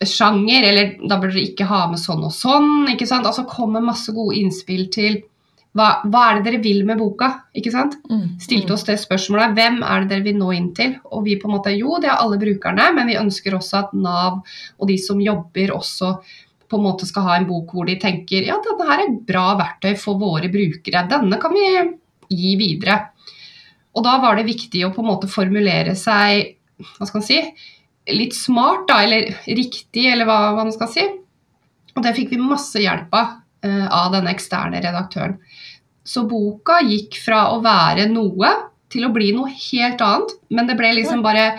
sjanger, 0.06 0.64
eller 0.64 0.94
da 1.10 1.18
bør 1.20 1.34
dere 1.34 1.50
ikke 1.50 1.68
ha 1.68 1.86
med 1.92 2.00
sånn 2.00 2.24
og 2.24 2.32
sånn. 2.32 2.88
ikke 2.94 3.08
sant? 3.10 3.28
Altså 3.28 3.48
kommer 3.50 3.84
masse 3.84 4.14
gode 4.16 4.38
innspill 4.40 4.88
til 4.94 5.20
hva, 5.78 6.02
hva, 6.10 6.22
er 6.26 6.40
det 6.40 6.46
dere 6.48 6.62
vil 6.64 6.82
med 6.88 6.98
boka? 6.98 7.30
ikke 7.54 7.72
sant? 7.74 8.00
Mm. 8.10 8.40
Stilte 8.42 8.74
oss 8.74 8.86
det 8.88 8.98
spørsmålet. 9.02 9.54
Hvem 9.58 9.82
er 9.86 10.04
det 10.04 10.12
dere 10.14 10.26
vil 10.26 10.40
nå 10.40 10.52
inn 10.56 10.70
til? 10.76 10.96
Og 11.14 11.26
vi 11.28 11.38
på 11.40 11.50
en 11.50 11.56
måte, 11.58 11.76
jo, 11.76 12.00
det 12.02 12.10
er 12.10 12.18
alle 12.18 12.40
brukerne, 12.42 12.90
men 12.96 13.12
vi 13.12 13.20
ønsker 13.20 13.58
også 13.58 13.82
at 13.84 13.98
Nav 13.98 14.40
og 14.40 14.90
de 14.90 14.98
som 15.02 15.22
jobber, 15.22 15.76
også 15.76 16.16
på 16.70 16.78
en 16.78 16.86
måte 16.86 17.08
skal 17.10 17.26
ha 17.26 17.38
en 17.38 17.48
bok 17.50 17.72
hvor 17.74 17.88
de 17.90 17.96
tenker 18.02 18.46
ja, 18.46 18.60
denne 18.62 18.86
her 18.86 19.00
er 19.02 19.08
et 19.08 19.22
bra 19.26 19.48
verktøy 19.60 19.96
for 19.98 20.22
våre 20.22 20.52
brukere. 20.54 21.06
Denne 21.10 21.42
kan 21.42 21.54
vi 21.56 21.66
gi 22.30 22.54
videre. 22.60 23.00
Og 23.98 24.06
da 24.06 24.20
var 24.22 24.38
det 24.38 24.48
viktig 24.50 24.86
å 24.86 24.94
på 24.94 25.04
en 25.04 25.10
måte 25.10 25.30
formulere 25.32 25.96
seg 25.98 26.56
hva 26.80 27.08
skal 27.08 27.20
man 27.20 27.26
si, 27.28 27.40
litt 28.15 28.36
smart, 28.38 28.88
da, 28.89 29.02
eller 29.06 29.30
riktig, 29.48 30.06
eller 30.12 30.28
hva, 30.30 30.39
hva 30.56 30.65
man 30.65 30.74
skal 30.76 30.89
si. 30.91 31.06
Og 31.95 32.04
det 32.06 32.15
fikk 32.17 32.34
vi 32.34 32.41
masse 32.41 32.80
hjelp 32.82 33.13
av 33.15 33.38
uh, 33.65 33.88
av 33.91 34.13
denne 34.13 34.34
eksterne 34.34 34.82
redaktøren. 34.84 35.38
Så 36.06 36.26
boka 36.30 36.80
gikk 36.86 37.19
fra 37.22 37.50
å 37.54 37.62
være 37.63 38.08
noe 38.12 38.52
til 38.89 39.06
å 39.06 39.13
bli 39.13 39.32
noe 39.36 39.52
helt 39.54 40.02
annet, 40.02 40.34
men 40.50 40.69
det 40.69 40.78
ble 40.80 40.93
liksom 40.98 41.22
bare 41.26 41.52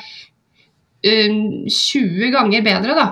um, 1.07 1.67
20 1.71 2.33
ganger 2.35 2.65
bedre 2.67 2.97
da, 2.99 3.09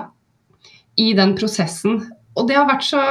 i 0.99 1.13
den 1.15 1.35
prosessen. 1.39 2.01
Og 2.35 2.49
det 2.49 2.57
har 2.59 2.67
vært 2.67 2.87
så 2.87 3.03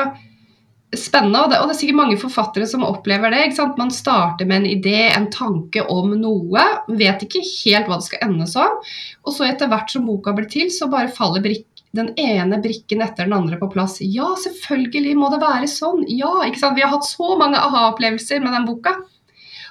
spennende, 0.96 1.42
og 1.42 1.50
det, 1.52 1.58
og 1.60 1.68
det 1.68 1.74
er 1.74 1.80
sikkert 1.82 1.98
mange 1.98 2.18
forfattere 2.20 2.66
som 2.68 2.86
opplever 2.86 3.34
det. 3.34 3.58
Man 3.76 3.90
starter 3.92 4.48
med 4.48 4.62
en 4.62 4.70
idé, 4.70 5.10
en 5.12 5.28
tanke 5.32 5.84
om 5.92 6.14
noe, 6.16 6.64
vet 6.88 7.24
ikke 7.26 7.44
helt 7.44 7.90
hva 7.90 7.98
det 8.00 8.08
skal 8.08 8.24
ende 8.28 8.46
som. 8.48 8.78
Og 9.26 9.34
så 9.34 9.48
etter 9.48 9.68
hvert 9.68 9.92
som 9.92 10.06
boka 10.08 10.32
blir 10.36 10.48
til, 10.48 10.70
så 10.72 10.88
bare 10.92 11.12
faller 11.12 11.44
brik 11.44 11.66
den 11.96 12.10
ene 12.20 12.58
brikken 12.60 13.00
etter 13.00 13.24
den 13.24 13.36
andre 13.36 13.56
på 13.60 13.70
plass. 13.72 13.98
Ja, 14.04 14.28
selvfølgelig 14.36 15.14
må 15.18 15.30
det 15.32 15.40
være 15.42 15.68
sånn. 15.70 16.04
Ja, 16.12 16.30
ikke 16.46 16.60
sant? 16.60 16.76
Vi 16.76 16.84
har 16.84 16.92
hatt 16.92 17.08
så 17.08 17.36
mange 17.40 17.60
aha-opplevelser 17.60 18.42
med 18.44 18.52
den 18.56 18.68
boka. 18.68 18.94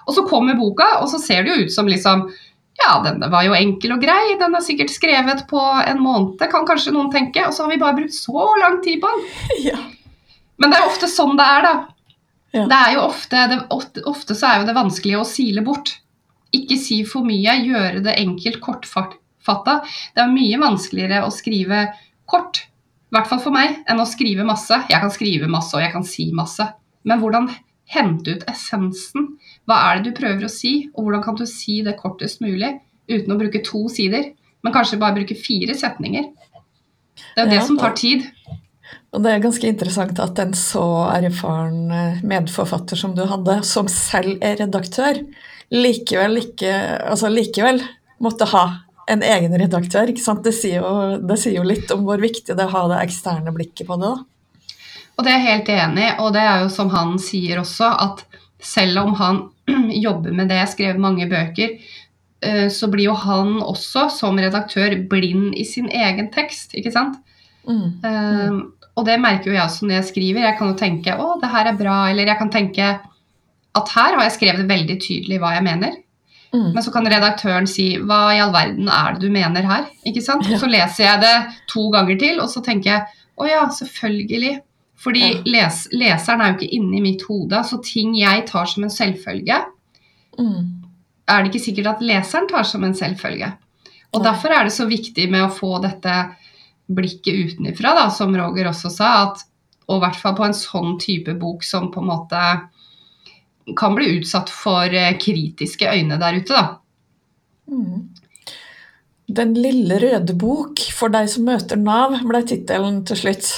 Og 0.08 0.16
så 0.16 0.24
kommer 0.28 0.58
boka, 0.58 0.88
og 1.02 1.10
så 1.12 1.20
ser 1.22 1.44
det 1.44 1.54
jo 1.54 1.66
ut 1.66 1.74
som 1.74 1.90
liksom 1.90 2.30
Ja, 2.78 3.00
den 3.02 3.24
var 3.34 3.42
jo 3.42 3.56
enkel 3.58 3.96
og 3.96 4.04
grei. 4.06 4.36
Den 4.38 4.54
er 4.54 4.62
sikkert 4.62 4.94
skrevet 4.94 5.48
på 5.50 5.62
en 5.82 6.02
måned, 6.02 6.44
kan 6.52 6.66
kanskje 6.68 6.94
noen 6.94 7.10
tenke. 7.14 7.42
Og 7.48 7.56
så 7.56 7.66
har 7.66 7.74
vi 7.74 7.82
bare 7.82 7.98
brukt 7.98 8.14
så 8.14 8.50
lang 8.62 8.82
tid 8.86 9.02
på 9.02 9.14
den. 9.14 9.30
Ja. 9.72 9.80
Men 10.58 10.72
det 10.72 10.78
er 10.78 10.86
jo 10.86 10.92
ofte 10.92 11.10
sånn 11.12 11.38
det 11.38 11.46
er, 11.46 11.66
da. 11.68 11.74
Ja. 12.56 12.64
Det 12.66 12.78
er 12.78 12.94
jo 12.96 13.04
ofte, 13.06 13.44
det, 13.52 13.58
ofte, 13.74 14.04
ofte 14.10 14.38
så 14.38 14.50
er 14.50 14.62
jo 14.62 14.68
det 14.70 14.78
vanskelig 14.78 15.18
å 15.20 15.28
sile 15.28 15.64
bort. 15.66 15.98
Ikke 16.56 16.78
si 16.80 17.02
for 17.06 17.28
mye, 17.28 17.58
gjøre 17.68 18.02
det 18.06 18.16
enkelt, 18.22 18.62
kortfatta. 18.64 19.82
Det 20.16 20.24
er 20.24 20.32
mye 20.32 20.60
vanskeligere 20.62 21.26
å 21.28 21.34
skrive 21.34 21.86
kort, 22.28 22.64
i 23.08 23.16
hvert 23.16 23.30
fall 23.30 23.42
for 23.44 23.56
meg, 23.56 23.82
enn 23.88 24.02
å 24.02 24.08
skrive 24.08 24.48
masse. 24.48 24.82
Jeg 24.90 25.04
kan 25.04 25.14
skrive 25.14 25.50
masse, 25.52 25.76
og 25.78 25.84
jeg 25.84 25.94
kan 25.94 26.08
si 26.08 26.30
masse. 26.36 26.66
Men 27.08 27.22
hvordan 27.22 27.50
hente 27.94 28.36
ut 28.36 28.48
essensen? 28.52 29.30
Hva 29.68 29.80
er 29.90 30.00
det 30.00 30.10
du 30.10 30.18
prøver 30.18 30.48
å 30.48 30.52
si, 30.52 30.90
og 30.96 31.06
hvordan 31.06 31.24
kan 31.24 31.38
du 31.40 31.46
si 31.50 31.80
det 31.86 31.98
kortest 32.00 32.44
mulig 32.44 32.74
uten 33.08 33.32
å 33.32 33.40
bruke 33.40 33.64
to 33.64 33.86
sider, 33.92 34.34
men 34.64 34.76
kanskje 34.76 35.00
bare 35.00 35.20
bruke 35.20 35.38
fire 35.40 35.76
setninger? 35.78 36.32
Det 37.18 37.44
er 37.44 37.46
jo 37.46 37.54
det 37.54 37.64
som 37.70 37.80
tar 37.80 37.96
tid. 37.98 38.26
Og 39.18 39.24
det 39.26 39.32
er 39.34 39.42
ganske 39.42 39.66
interessant 39.66 40.20
at 40.22 40.38
en 40.44 40.52
så 40.54 40.86
erfaren 41.10 41.90
eh, 41.90 42.20
medforfatter 42.22 43.00
som 43.00 43.16
du 43.18 43.24
hadde, 43.26 43.64
som 43.66 43.90
selv 43.90 44.38
er 44.46 44.60
redaktør, 44.62 45.18
likevel, 45.74 46.38
ikke, 46.44 46.70
altså 47.02 47.32
likevel 47.34 47.82
måtte 48.22 48.46
ha 48.54 48.66
en 49.10 49.26
egen 49.26 49.56
redaktør. 49.58 50.12
ikke 50.12 50.22
sant? 50.22 50.44
Det 50.46 50.54
sier, 50.54 50.86
jo, 50.86 51.18
det 51.18 51.40
sier, 51.42 51.58
jo, 51.58 51.66
litt 51.66 51.90
om 51.96 52.06
hvor 52.06 52.22
viktig 52.22 52.54
det 52.54 52.62
er 52.62 52.70
å 52.70 52.76
ha 52.76 52.86
det 52.94 53.02
eksterne 53.08 53.56
blikket 53.56 53.90
på 53.90 53.98
det. 53.98 54.14
da. 54.14 54.78
Og 55.18 55.26
det 55.26 55.34
er 55.34 55.40
jeg 55.40 55.50
helt 55.50 55.74
enig 55.80 56.06
i, 56.06 56.14
og 56.22 56.34
det 56.38 56.46
er 56.46 56.62
jo 56.62 56.72
som 56.78 56.94
han 56.94 57.18
sier 57.18 57.64
også, 57.64 57.90
at 57.90 58.26
selv 58.62 59.02
om 59.02 59.16
han 59.18 59.46
jobber 60.06 60.36
med 60.38 60.54
det, 60.54 60.62
skrev 60.70 61.02
mange 61.02 61.26
bøker, 61.32 61.80
eh, 62.46 62.68
så 62.70 62.94
blir 62.94 63.10
jo 63.10 63.18
han 63.26 63.58
også 63.66 64.12
som 64.14 64.38
redaktør 64.38 64.94
blind 65.10 65.58
i 65.58 65.66
sin 65.66 65.90
egen 65.90 66.30
tekst, 66.30 66.78
ikke 66.78 66.94
sant? 66.94 67.18
Mm. 67.68 67.98
Mm. 68.06 68.60
Og 68.98 69.06
det 69.06 69.20
merker 69.22 69.52
jo 69.52 69.56
jeg 69.56 69.64
også 69.64 69.86
når 69.86 70.00
jeg 70.00 70.10
skriver. 70.10 70.42
Jeg 70.48 70.58
kan 70.58 70.72
jo 70.72 70.80
tenke 70.80 71.14
'Å, 71.14 71.38
det 71.42 71.52
her 71.54 71.70
er 71.70 71.78
bra', 71.78 72.10
eller 72.10 72.32
jeg 72.32 72.38
kan 72.40 72.50
tenke 72.50 72.88
at 73.78 73.90
her 73.94 74.16
har 74.18 74.24
jeg 74.26 74.38
skrevet 74.40 74.70
veldig 74.70 74.98
tydelig 75.04 75.40
hva 75.42 75.54
jeg 75.54 75.66
mener. 75.68 75.98
Mm. 76.54 76.72
Men 76.74 76.84
så 76.84 76.92
kan 76.94 77.06
redaktøren 77.06 77.68
si 77.70 77.90
hva 78.00 78.22
i 78.34 78.40
all 78.42 78.54
verden 78.56 78.88
er 78.90 79.14
det 79.14 79.28
du 79.28 79.34
mener 79.34 79.68
her? 79.68 79.86
Ikke 80.08 80.24
sant? 80.26 80.48
Og 80.50 80.62
så 80.62 80.70
leser 80.72 81.06
jeg 81.06 81.22
det 81.22 81.36
to 81.70 81.90
ganger 81.94 82.18
til, 82.18 82.40
og 82.42 82.50
så 82.50 82.64
tenker 82.66 82.94
jeg 82.94 83.26
å 83.38 83.50
ja, 83.50 83.68
selvfølgelig. 83.70 84.56
Fordi 84.98 85.26
ja. 85.28 85.42
les, 85.46 85.84
leseren 85.94 86.42
er 86.42 86.54
jo 86.54 86.58
ikke 86.58 86.74
inni 86.80 87.04
mitt 87.04 87.26
hode, 87.28 87.62
så 87.68 87.78
ting 87.86 88.16
jeg 88.18 88.48
tar 88.50 88.66
som 88.66 88.88
en 88.88 88.94
selvfølge, 88.94 89.60
mm. 90.40 90.62
er 91.30 91.44
det 91.44 91.52
ikke 91.52 91.66
sikkert 91.68 91.92
at 91.92 92.02
leseren 92.02 92.50
tar 92.50 92.66
som 92.66 92.88
en 92.88 92.98
selvfølge. 92.98 93.52
Og 94.16 94.24
ja. 94.24 94.32
Derfor 94.32 94.56
er 94.56 94.66
det 94.66 94.74
så 94.74 94.88
viktig 94.90 95.28
med 95.30 95.46
å 95.46 95.54
få 95.54 95.78
dette 95.84 96.16
blikket 96.88 97.36
utenifra, 97.52 97.94
da, 97.98 98.08
som 98.14 98.36
Roger 98.36 98.70
også 98.70 98.92
sa, 98.94 99.12
at, 99.28 99.44
og 99.88 100.00
i 100.00 100.04
hvert 100.06 100.20
fall 100.22 100.36
på 100.38 100.46
en 100.48 100.56
sånn 100.56 100.98
type 101.02 101.36
bok 101.40 101.66
som 101.68 101.92
på 101.92 102.04
en 102.04 102.12
måte 102.12 102.44
kan 103.78 103.96
bli 103.98 104.14
utsatt 104.18 104.52
for 104.54 104.94
eh, 104.96 105.16
kritiske 105.20 105.90
øyne 105.92 106.20
der 106.22 106.40
ute, 106.40 106.56
da. 106.56 106.78
Mm. 107.68 108.06
Den 109.28 109.58
lille 109.60 109.98
røde 110.00 110.36
bok 110.40 110.80
for 110.96 111.12
deg 111.12 111.28
som 111.32 111.50
møter 111.50 111.80
Nav, 111.80 112.16
ble 112.24 112.46
tittelen 112.48 113.02
til 113.08 113.20
slutt. 113.20 113.50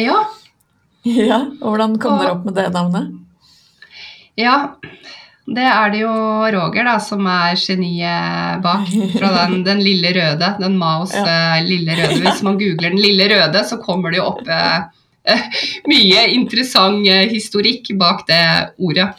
Ja. 0.00 0.22
Ja, 1.06 1.42
og 1.60 1.68
Hvordan 1.74 1.98
kom 2.02 2.16
dere 2.18 2.32
opp 2.34 2.46
med 2.48 2.56
det 2.56 2.70
navnet? 2.74 3.12
Ja, 4.40 4.56
det 5.46 5.62
er 5.62 5.92
det 5.92 6.00
jo 6.00 6.12
Roger 6.50 6.88
da, 6.88 6.96
som 6.98 7.26
er 7.30 7.54
geniet 7.60 8.62
bak. 8.64 8.88
Fra 9.14 9.30
den, 9.44 9.60
den 9.66 9.82
lille 9.84 10.10
røde, 10.16 10.48
den 10.58 10.78
Maos 10.80 11.14
ja. 11.14 11.22
uh, 11.22 11.66
lille 11.66 11.94
røde. 11.94 12.18
Hvis 12.24 12.42
man 12.42 12.58
googler 12.58 12.90
den 12.90 12.98
lille 12.98 13.28
røde, 13.30 13.62
så 13.68 13.78
kommer 13.78 14.10
det 14.10 14.18
jo 14.18 14.26
opp 14.32 14.42
eh, 14.50 14.88
mye 15.90 16.24
interessant 16.34 17.06
eh, 17.06 17.28
historikk 17.30 17.92
bak 17.98 18.24
det 18.26 18.42
ordet. 18.78 19.12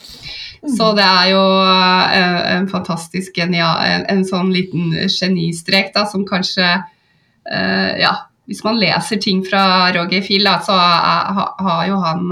Så 0.67 0.89
det 0.97 1.05
er 1.05 1.29
jo 1.31 1.43
eh, 1.63 2.39
en 2.57 2.67
fantastisk 2.71 3.37
genia, 3.39 3.69
en, 3.87 4.03
en 4.11 4.25
sånn 4.27 4.51
liten 4.51 4.91
genistrek 5.07 5.93
da, 5.95 6.03
som 6.09 6.27
kanskje 6.27 6.65
eh, 6.73 7.91
Ja, 8.01 8.13
hvis 8.47 8.65
man 8.67 8.79
leser 8.79 9.19
ting 9.23 9.45
fra 9.47 9.93
Roger 9.95 10.23
Fiel, 10.23 10.47
så 10.63 10.75
har 10.75 11.55
ha, 11.63 11.77
jo 11.87 11.99
han 12.03 12.29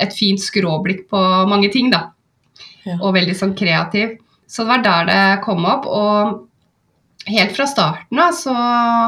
et 0.00 0.14
fint 0.14 0.42
skråblikk 0.42 1.04
på 1.10 1.20
mange 1.50 1.70
ting, 1.70 1.90
da. 1.90 2.08
Ja. 2.86 2.96
Og 3.00 3.14
veldig 3.16 3.36
sånn 3.36 3.56
kreativ. 3.58 4.16
Så 4.50 4.64
det 4.64 4.70
var 4.72 4.84
der 4.84 5.10
det 5.10 5.42
kom 5.44 5.66
opp. 5.68 5.86
Og 5.86 7.30
helt 7.30 7.54
fra 7.56 7.68
starten 7.68 8.18
av 8.18 8.32
så 8.34 8.54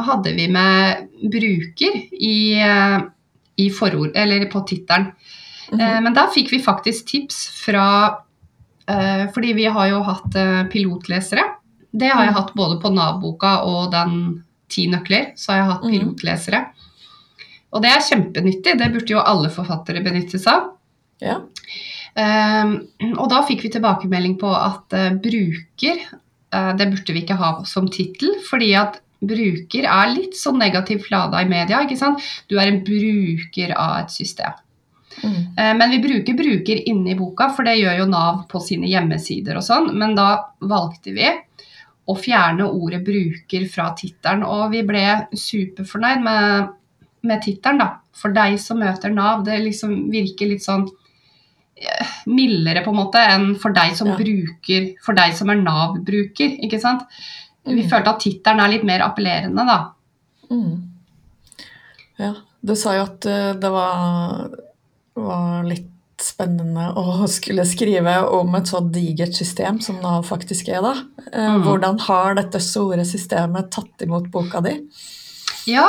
hadde 0.09 0.35
vi 0.37 0.47
med 0.53 1.09
bruker 1.33 1.99
i 2.13 2.37
i 3.57 3.71
forord, 3.71 4.17
eller 4.17 4.45
på 4.45 4.61
tittelen. 4.61 5.13
Mm 5.73 5.81
-hmm. 5.81 6.01
Men 6.01 6.15
da 6.15 6.27
fikk 6.35 6.53
vi 6.53 6.59
faktisk 6.59 7.07
tips 7.07 7.49
fra 7.65 8.17
eh, 8.87 9.33
Fordi 9.35 9.53
vi 9.53 9.65
har 9.65 9.87
jo 9.87 10.03
hatt 10.03 10.35
eh, 10.35 10.65
pilotlesere. 10.65 11.43
Det 11.93 12.09
har 12.09 12.25
jeg 12.25 12.33
mhm. 12.33 12.43
hatt 12.43 12.55
både 12.55 12.81
på 12.81 12.89
Nav-boka 12.89 13.63
og 13.63 13.93
den 13.93 14.45
Ti 14.69 14.87
nøkler. 14.89 15.33
Så 15.37 15.53
har 15.53 15.59
jeg 15.59 15.67
hatt 15.67 15.83
mhm. 15.85 15.93
pilotlesere. 15.93 16.65
Og 17.73 17.83
det 17.83 17.91
er 17.91 18.09
kjempenyttig. 18.11 18.79
Det 18.79 18.93
burde 18.93 19.13
jo 19.13 19.19
alle 19.19 19.51
forfattere 19.51 20.01
benytte 20.01 20.39
seg 20.39 20.53
av. 20.53 20.63
Ja. 21.21 21.37
Um, 22.13 22.89
og 23.19 23.31
da 23.33 23.43
fikk 23.47 23.67
vi 23.67 23.73
tilbakemelding 23.75 24.37
på 24.41 24.51
at 24.57 24.97
uh, 24.97 25.11
bruker, 25.23 26.03
uh, 26.55 26.73
det 26.79 26.91
burde 26.93 27.17
vi 27.17 27.25
ikke 27.25 27.39
ha 27.41 27.55
som 27.69 27.89
tittel, 27.93 28.37
fordi 28.49 28.73
at 28.79 29.01
bruker 29.23 29.87
er 29.87 30.11
litt 30.13 30.37
sånn 30.39 30.59
negativt 30.59 31.07
flada 31.07 31.43
i 31.43 31.49
media. 31.49 31.83
ikke 31.83 31.99
sant? 31.99 32.23
Du 32.51 32.59
er 32.59 32.69
en 32.71 32.83
bruker 32.85 33.75
av 33.79 34.03
et 34.03 34.15
system. 34.15 34.59
Mm. 35.23 35.59
Eh, 35.59 35.75
men 35.77 35.91
vi 35.91 36.01
bruker 36.03 36.35
bruker 36.35 36.83
inne 36.89 37.13
i 37.13 37.19
boka, 37.19 37.51
for 37.55 37.69
det 37.69 37.79
gjør 37.79 38.03
jo 38.03 38.11
Nav 38.11 38.45
på 38.51 38.63
sine 38.65 38.91
hjemmesider 38.91 39.59
og 39.59 39.67
sånn. 39.67 39.91
Men 39.99 40.17
da 40.19 40.29
valgte 40.61 41.15
vi 41.15 41.29
å 42.11 42.17
fjerne 42.19 42.67
ordet 42.67 43.05
'bruker' 43.07 43.69
fra 43.71 43.93
tittelen, 43.95 44.43
og 44.43 44.73
vi 44.73 44.83
ble 44.83 45.05
superfornøyd 45.31 46.25
med, 46.25 46.73
med 47.23 47.45
tittelen, 47.45 47.79
da. 47.79 47.91
For 48.13 48.35
deg 48.35 48.59
som 48.61 48.83
møter 48.83 49.13
Nav. 49.15 49.45
Det 49.45 49.61
liksom 49.63 50.11
virker 50.11 50.51
litt 50.51 50.65
sånn 50.65 50.89
eh, 50.89 51.02
mildere 52.31 52.83
på 52.85 52.93
en 52.93 52.99
måte 52.99 53.23
enn 53.33 53.53
for 53.61 53.75
deg 53.77 53.97
som 53.99 54.13
ja. 54.13 54.17
bruker, 54.19 54.93
for 55.05 55.19
deg 55.19 55.35
som 55.39 55.51
er 55.53 55.61
Nav-bruker. 55.63 56.59
ikke 56.67 56.81
sant? 56.83 57.07
Vi 57.65 57.79
mm. 57.85 57.89
følte 57.91 58.15
at 58.15 58.25
tittelen 58.25 58.63
er 58.63 58.73
litt 58.73 58.87
mer 58.87 59.05
appellerende, 59.07 59.67
da. 59.69 59.79
Mm. 60.53 61.69
Ja, 62.21 62.35
du 62.61 62.75
sa 62.79 62.97
jo 62.99 63.07
at 63.07 63.27
eh, 63.31 63.55
det 63.59 63.71
var, 63.73 64.53
var, 65.19 65.63
litt 65.67 65.89
spennende 66.23 66.93
å 66.99 67.27
skulle 67.31 67.65
skrive 67.67 68.15
om 68.31 68.53
et 68.55 68.71
så 68.71 68.79
digert 68.95 69.35
system 69.35 69.81
som 69.83 69.99
Nav 70.03 70.29
faktisk 70.29 70.71
er, 70.71 70.83
da. 70.85 70.93
Eh, 71.33 71.49
mm. 71.57 71.65
Hvordan 71.67 71.99
har 72.07 72.39
dette 72.39 72.63
store 72.63 73.07
systemet 73.09 73.73
tatt 73.75 74.07
imot 74.07 74.29
boka 74.35 74.63
di? 74.63 74.77
Ja, 75.71 75.87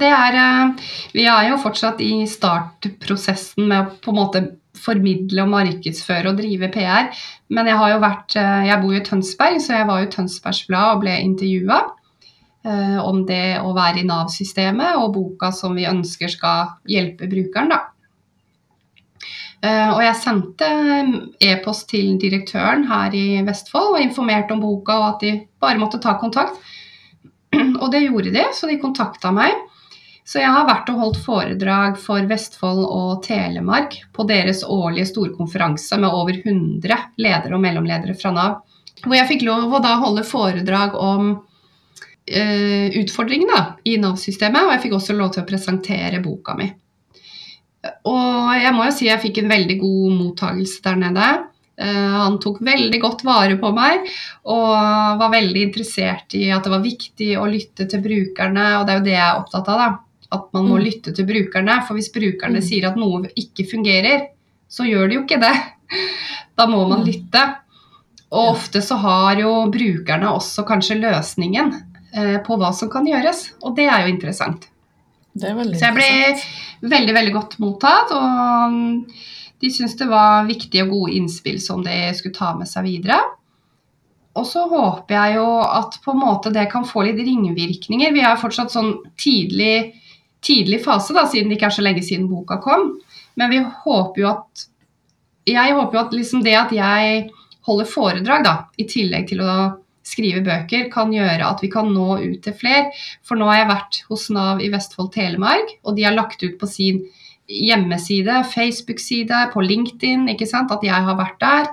det 0.00 0.12
er 0.12 0.38
eh, 0.40 0.86
Vi 1.16 1.26
er 1.28 1.50
jo 1.50 1.60
fortsatt 1.60 2.00
i 2.04 2.26
startprosessen 2.28 3.68
med 3.68 3.80
å 3.82 4.00
på 4.04 4.12
en 4.12 4.20
måte 4.20 4.44
formidle 4.78 5.44
og 5.44 5.52
markedsføre 5.52 6.32
og 6.32 6.40
drive 6.40 6.70
PR. 6.74 7.12
Men 7.48 7.70
jeg 7.70 7.80
har 7.80 7.92
jo 7.94 8.00
vært 8.02 8.36
Jeg 8.36 8.80
bor 8.82 8.94
jo 8.94 9.00
i 9.00 9.04
Tønsberg, 9.06 9.60
så 9.62 9.78
jeg 9.80 9.88
var 9.88 10.00
jo 10.00 10.08
i 10.08 10.12
Tønsbergs 10.12 10.64
Blad 10.68 10.96
og 10.96 11.04
ble 11.04 11.18
intervjua. 11.24 11.80
Eh, 12.66 12.98
om 12.98 13.20
det 13.28 13.60
å 13.62 13.74
være 13.76 14.00
i 14.00 14.06
Nav-systemet 14.08 14.96
og 14.98 15.12
boka 15.14 15.52
som 15.54 15.76
vi 15.78 15.84
ønsker 15.86 16.32
skal 16.32 16.72
hjelpe 16.90 17.28
brukeren. 17.30 17.70
Da. 17.70 17.78
Eh, 19.62 19.92
og 19.92 20.00
jeg 20.02 20.18
sendte 20.18 20.70
e-post 21.46 21.86
til 21.92 22.16
direktøren 22.22 22.88
her 22.90 23.14
i 23.14 23.44
Vestfold 23.46 23.94
og 23.94 24.02
informerte 24.02 24.56
om 24.56 24.64
boka 24.64 24.98
og 24.98 25.06
at 25.12 25.22
de 25.22 25.32
bare 25.62 25.78
måtte 25.78 26.02
ta 26.02 26.16
kontakt. 26.18 26.58
Og 27.82 27.86
det 27.92 28.02
gjorde 28.02 28.32
de, 28.34 28.42
så 28.52 28.66
de 28.68 28.74
kontakta 28.82 29.30
meg. 29.32 29.54
Så 30.26 30.40
jeg 30.40 30.50
har 30.50 30.66
vært 30.66 30.88
og 30.90 30.98
holdt 30.98 31.18
foredrag 31.22 31.98
for 32.02 32.24
Vestfold 32.26 32.82
og 32.82 33.20
Telemark 33.22 33.94
på 34.14 34.24
deres 34.26 34.64
årlige 34.66 35.12
storkonferanse 35.12 35.98
med 36.02 36.10
over 36.10 36.40
100 36.40 36.96
ledere 37.22 37.54
og 37.54 37.62
mellomledere 37.62 38.16
fra 38.18 38.32
Nav. 38.34 38.56
Hvor 39.04 39.14
jeg 39.14 39.28
fikk 39.28 39.44
lov 39.46 39.76
å 39.76 39.82
da 39.84 39.92
holde 40.00 40.24
foredrag 40.26 40.96
om 40.98 41.28
uh, 41.36 42.86
utfordringene 42.98 43.60
i 43.86 44.00
Nav-systemet, 44.02 44.66
og 44.66 44.74
jeg 44.74 44.82
fikk 44.86 44.96
også 44.98 45.14
lov 45.14 45.30
til 45.34 45.44
å 45.44 45.48
presentere 45.48 46.22
boka 46.24 46.56
mi. 46.58 46.66
Og 48.10 48.50
jeg 48.58 48.72
må 48.74 48.88
jo 48.88 48.94
si 48.96 49.06
jeg 49.06 49.22
fikk 49.22 49.44
en 49.44 49.52
veldig 49.52 49.76
god 49.78 50.16
mottagelse 50.16 50.82
der 50.88 50.98
nede. 51.04 51.28
Uh, 51.78 52.16
han 52.16 52.40
tok 52.42 52.58
veldig 52.66 52.98
godt 53.04 53.22
vare 53.28 53.60
på 53.60 53.70
meg 53.76 54.08
og 54.48 54.74
var 55.20 55.30
veldig 55.30 55.66
interessert 55.68 56.34
i 56.34 56.48
at 56.50 56.64
det 56.64 56.72
var 56.72 56.82
viktig 56.82 57.30
å 57.38 57.46
lytte 57.52 57.86
til 57.86 58.02
brukerne, 58.02 58.66
og 58.80 58.88
det 58.88 58.96
er 58.96 58.98
jo 58.98 59.06
det 59.06 59.14
jeg 59.14 59.22
er 59.28 59.44
opptatt 59.44 59.70
av. 59.70 59.84
da, 59.84 59.88
At 60.34 60.48
man 60.56 60.66
må 60.66 60.78
mm. 60.78 60.84
lytte 60.84 61.14
til 61.14 61.28
brukerne. 61.28 61.78
For 61.86 61.98
hvis 61.98 62.12
brukerne 62.14 62.62
mm. 62.62 62.66
sier 62.66 62.88
at 62.90 62.98
noe 62.98 63.26
ikke 63.38 63.68
fungerer, 63.70 64.30
så 64.68 64.86
gjør 64.88 65.06
det 65.08 65.18
jo 65.18 65.24
ikke 65.26 65.42
det. 65.42 65.54
Da 66.56 66.66
må 66.70 66.82
man 66.88 67.04
mm. 67.04 67.06
lytte. 67.06 67.42
Og 68.34 68.56
ofte 68.56 68.82
så 68.82 68.98
har 68.98 69.38
jo 69.38 69.52
brukerne 69.70 70.32
også 70.34 70.66
kanskje 70.66 70.98
løsningen. 70.98 71.74
Eh, 72.16 72.38
på 72.40 72.56
hva 72.56 72.72
som 72.72 72.90
kan 72.92 73.06
gjøres. 73.06 73.50
Og 73.62 73.76
det 73.76 73.88
er 73.90 74.06
jo 74.06 74.14
interessant. 74.14 74.68
Det 75.36 75.50
er 75.50 75.58
Så 75.76 75.90
jeg 75.90 75.96
ble 75.96 76.90
veldig, 76.94 77.14
veldig 77.14 77.32
godt 77.34 77.58
mottatt. 77.60 78.12
Og 78.16 78.78
de 79.60 79.72
syntes 79.72 79.98
det 80.00 80.08
var 80.08 80.46
viktige 80.48 80.86
og 80.86 80.94
gode 80.94 81.16
innspill 81.18 81.60
som 81.60 81.84
de 81.84 82.14
skulle 82.16 82.36
ta 82.36 82.54
med 82.56 82.70
seg 82.70 82.88
videre. 82.88 83.20
Og 84.36 84.44
så 84.48 84.66
håper 84.68 85.16
jeg 85.16 85.36
jo 85.38 85.46
at 85.64 85.96
på 86.04 86.12
en 86.12 86.20
måte 86.20 86.52
det 86.52 86.66
kan 86.72 86.84
få 86.88 87.04
litt 87.06 87.20
ringvirkninger. 87.20 88.12
Vi 88.12 88.24
er 88.24 88.40
fortsatt 88.40 88.72
sånn 88.72 88.92
tidlig, 89.20 89.92
tidlig 90.46 90.82
fase, 90.84 91.14
da, 91.16 91.26
siden 91.28 91.50
det 91.50 91.58
ikke 91.58 91.70
er 91.70 91.76
så 91.78 91.84
lenge 91.84 92.04
siden 92.06 92.28
boka 92.30 92.60
kom. 92.62 92.94
Men 93.36 93.52
vi 93.52 93.62
håper 93.62 94.22
jo 94.22 94.32
at 94.36 94.68
Jeg 95.46 95.74
håper 95.78 95.94
jo 95.94 96.00
at 96.00 96.14
liksom 96.16 96.40
det 96.42 96.56
at 96.58 96.72
jeg 96.74 97.28
holder 97.66 97.86
foredrag, 97.86 98.42
da, 98.42 98.54
i 98.82 98.86
tillegg 98.90 99.28
til 99.30 99.44
å 99.46 99.52
skrive 100.06 100.40
bøker, 100.46 100.88
kan 100.90 101.12
gjøre 101.14 101.46
at 101.46 101.62
vi 101.62 101.70
kan 101.70 101.86
nå 101.94 102.16
ut 102.22 102.40
til 102.42 102.54
flere. 102.58 102.90
For 103.26 103.38
nå 103.38 103.46
har 103.50 103.60
jeg 103.60 103.70
vært 103.70 104.00
hos 104.10 104.26
Nav 104.34 104.62
i 104.62 104.70
Vestfold 104.72 105.12
Telemark, 105.14 105.76
og 105.86 105.94
de 105.94 106.06
har 106.06 106.16
lagt 106.16 106.42
ut 106.42 106.58
på 106.58 106.66
sin 106.70 107.04
hjemmeside, 107.46 108.40
Facebook-side, 108.50 109.44
på 109.52 109.62
LinkedIn 109.62 110.26
ikke 110.32 110.48
sant, 110.50 110.72
at 110.74 110.82
jeg 110.82 111.06
har 111.08 111.18
vært 111.18 111.38
der 111.42 111.70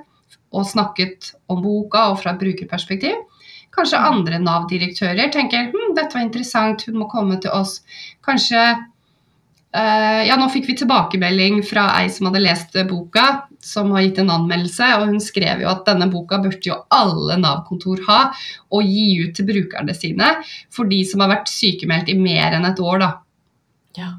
og 0.53 0.67
snakket 0.69 1.33
om 1.49 1.63
boka 1.63 2.11
og 2.11 2.19
fra 2.21 2.35
et 2.35 2.41
brukerperspektiv. 2.41 3.17
Kanskje 3.73 3.99
andre 3.99 4.39
Nav-direktører 4.41 5.31
tenker 5.33 5.71
hm, 5.71 5.93
dette 5.97 6.13
var 6.13 6.25
interessant, 6.25 6.85
hun 6.87 6.99
må 7.01 7.09
komme 7.11 7.39
til 7.41 7.53
oss. 7.55 7.79
Kanskje 8.25 8.65
Uh, 9.73 10.21
ja, 10.27 10.35
nå 10.37 10.45
fikk 10.53 10.67
vi 10.69 10.75
tilbakemelding 10.77 11.63
fra 11.65 11.87
ei 11.97 12.09
som 12.13 12.27
hadde 12.29 12.43
lest 12.43 12.75
boka, 12.85 13.23
som 13.65 13.89
har 13.95 14.03
gitt 14.05 14.19
en 14.21 14.29
anmeldelse. 14.29 14.85
og 14.99 15.07
Hun 15.09 15.23
skrev 15.23 15.63
jo 15.63 15.71
at 15.71 15.81
denne 15.87 16.05
boka 16.13 16.37
burde 16.43 16.69
jo 16.69 16.77
alle 16.93 17.39
Nav-kontor 17.41 18.03
ha 18.05 18.19
og 18.69 18.85
gi 18.85 19.07
ut 19.23 19.33
til 19.33 19.47
brukerne 19.47 19.95
sine 19.97 20.29
for 20.69 20.85
de 20.91 21.01
som 21.09 21.25
har 21.25 21.33
vært 21.33 21.49
sykemeldt 21.49 22.13
i 22.13 22.19
mer 22.19 22.53
enn 22.53 22.69
et 22.69 22.83
år. 22.85 23.01
da. 23.01 23.09
Ja. 23.97 24.11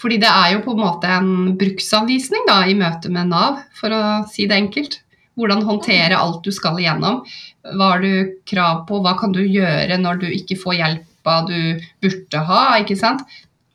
Fordi 0.00 0.16
det 0.24 0.32
er 0.32 0.54
jo 0.54 0.64
på 0.64 0.72
en 0.72 0.84
måte 0.86 1.12
en 1.20 1.52
bruksanvisning 1.60 2.48
da, 2.48 2.62
i 2.64 2.78
møte 2.78 3.12
med 3.12 3.28
Nav, 3.28 3.60
for 3.76 3.92
å 3.92 4.02
si 4.32 4.48
det 4.48 4.56
enkelt. 4.56 5.02
Hvordan 5.36 5.66
håndtere 5.68 6.16
alt 6.16 6.44
du 6.44 6.52
skal 6.52 6.80
igjennom. 6.80 7.22
Hva 7.62 7.92
har 7.92 8.02
du 8.02 8.36
krav 8.48 8.84
på, 8.88 8.98
hva 9.04 9.14
kan 9.20 9.34
du 9.34 9.40
gjøre 9.44 9.98
når 10.00 10.24
du 10.24 10.28
ikke 10.32 10.58
får 10.58 10.78
hjelpa 10.80 11.38
du 11.46 11.58
burde 12.02 12.44
ha. 12.48 12.62
ikke 12.82 12.98
sant? 12.98 13.22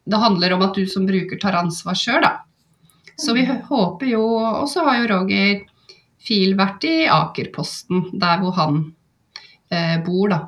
det 0.08 0.18
handler 0.18 0.54
om 0.54 0.62
at 0.68 0.76
du 0.76 0.88
som 0.88 1.08
bruker 1.08 1.40
tar 1.42 1.58
ansvar 1.60 1.98
sjøl, 1.98 2.22
da. 2.24 2.38
Så 3.18 3.34
vi 3.34 3.48
håper 3.48 4.06
jo 4.12 4.22
Og 4.38 4.68
så 4.70 4.84
har 4.86 5.00
jo 5.00 5.08
Roger 5.10 5.64
Fiel 6.22 6.54
vært 6.60 6.86
i 6.86 7.08
Akerposten, 7.10 8.12
der 8.20 8.42
hvor 8.42 8.54
han 8.58 8.80
eh, 9.72 9.96
bor, 10.04 10.30
da. 10.32 10.40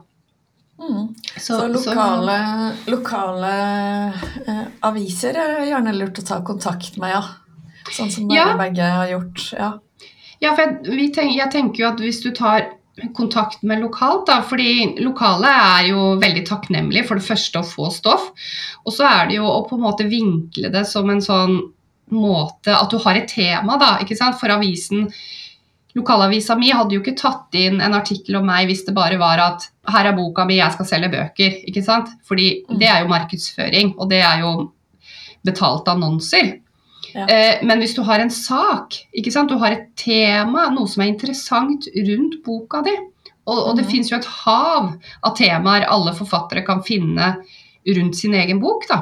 Mm. 0.80 1.06
Så, 1.36 1.56
så, 1.56 1.68
lokale, 1.72 2.36
så, 2.84 2.92
lokale 2.92 3.54
eh, 4.44 4.66
aviser 4.88 5.40
er 5.40 5.64
gjerne 5.70 5.96
lurt 5.96 6.20
å 6.20 6.26
ta 6.28 6.40
kontakt 6.46 7.00
med, 7.00 7.16
ja. 7.16 7.24
Sånn 7.96 8.12
som 8.12 8.28
dere 8.30 8.54
ja. 8.54 8.58
begge 8.60 8.92
har 8.92 9.14
gjort. 9.14 9.46
Ja, 9.56 9.72
ja 10.44 10.54
for 10.58 10.68
jeg, 10.68 11.10
tenk, 11.16 11.34
jeg 11.38 11.52
tenker 11.56 11.84
jo 11.84 11.90
at 11.94 12.04
hvis 12.04 12.22
du 12.26 12.30
tar 12.36 12.68
kontakt 13.16 13.64
med 13.64 13.82
lokalt. 13.84 14.28
Da, 14.30 14.40
fordi 14.46 15.02
lokale 15.04 15.50
er 15.50 15.90
jo 15.92 16.14
veldig 16.22 16.46
takknemlige 16.48 17.08
for 17.08 17.20
det 17.20 17.28
første 17.28 17.62
å 17.62 17.68
få 17.68 17.90
stoff. 17.94 18.30
Og 18.86 18.96
så 18.96 19.08
er 19.10 19.30
det 19.30 19.40
jo 19.40 19.50
å 19.50 19.66
på 19.68 19.78
en 19.78 19.86
måte 19.86 20.08
vinkle 20.10 20.72
det 20.74 20.86
som 20.90 21.10
en 21.10 21.22
sånn 21.24 21.60
måte 22.10 22.74
At 22.74 22.90
du 22.90 22.98
har 23.04 23.20
et 23.20 23.30
tema, 23.30 23.76
da. 23.78 24.00
ikke 24.02 24.18
sant? 24.18 24.40
For 24.40 24.50
avisen 24.50 25.12
Lokalavisa 25.98 26.56
mi 26.58 26.72
hadde 26.74 26.96
jo 26.96 27.02
ikke 27.04 27.18
tatt 27.18 27.54
inn 27.58 27.80
en 27.82 27.94
artikkel 27.98 28.40
om 28.40 28.48
meg 28.50 28.68
hvis 28.70 28.82
det 28.88 28.96
bare 28.98 29.18
var 29.22 29.42
at 29.42 29.68
her 29.90 30.10
er 30.10 30.18
boka 30.18 30.46
mi, 30.46 30.60
jeg 30.60 30.74
skal 30.74 30.88
selge 30.90 31.12
bøker. 31.14 31.60
ikke 31.70 31.84
sant? 31.86 32.12
Fordi 32.26 32.50
det 32.82 32.90
er 32.90 33.04
jo 33.04 33.12
markedsføring, 33.12 33.96
og 33.98 34.10
det 34.12 34.22
er 34.26 34.44
jo 34.44 34.54
betalte 35.46 35.96
annonser. 35.96 36.60
Ja. 37.14 37.26
Eh, 37.28 37.62
men 37.66 37.82
hvis 37.82 37.96
du 37.98 38.02
har 38.08 38.22
en 38.22 38.32
sak, 38.34 38.98
ikke 39.16 39.34
sant? 39.34 39.52
du 39.52 39.60
har 39.62 39.76
et 39.76 39.88
tema, 40.00 40.68
noe 40.74 40.90
som 40.90 41.04
er 41.04 41.12
interessant 41.14 41.88
rundt 42.10 42.40
boka 42.46 42.84
di, 42.86 42.96
og, 43.50 43.58
og 43.58 43.78
det 43.80 43.86
mm. 43.88 43.92
fins 43.92 44.12
jo 44.12 44.20
et 44.20 44.32
hav 44.44 44.92
av 45.26 45.38
temaer 45.38 45.88
alle 45.90 46.14
forfattere 46.18 46.66
kan 46.68 46.84
finne 46.86 47.32
rundt 47.90 48.20
sin 48.20 48.36
egen 48.38 48.60
bok, 48.62 48.86
da. 48.90 49.00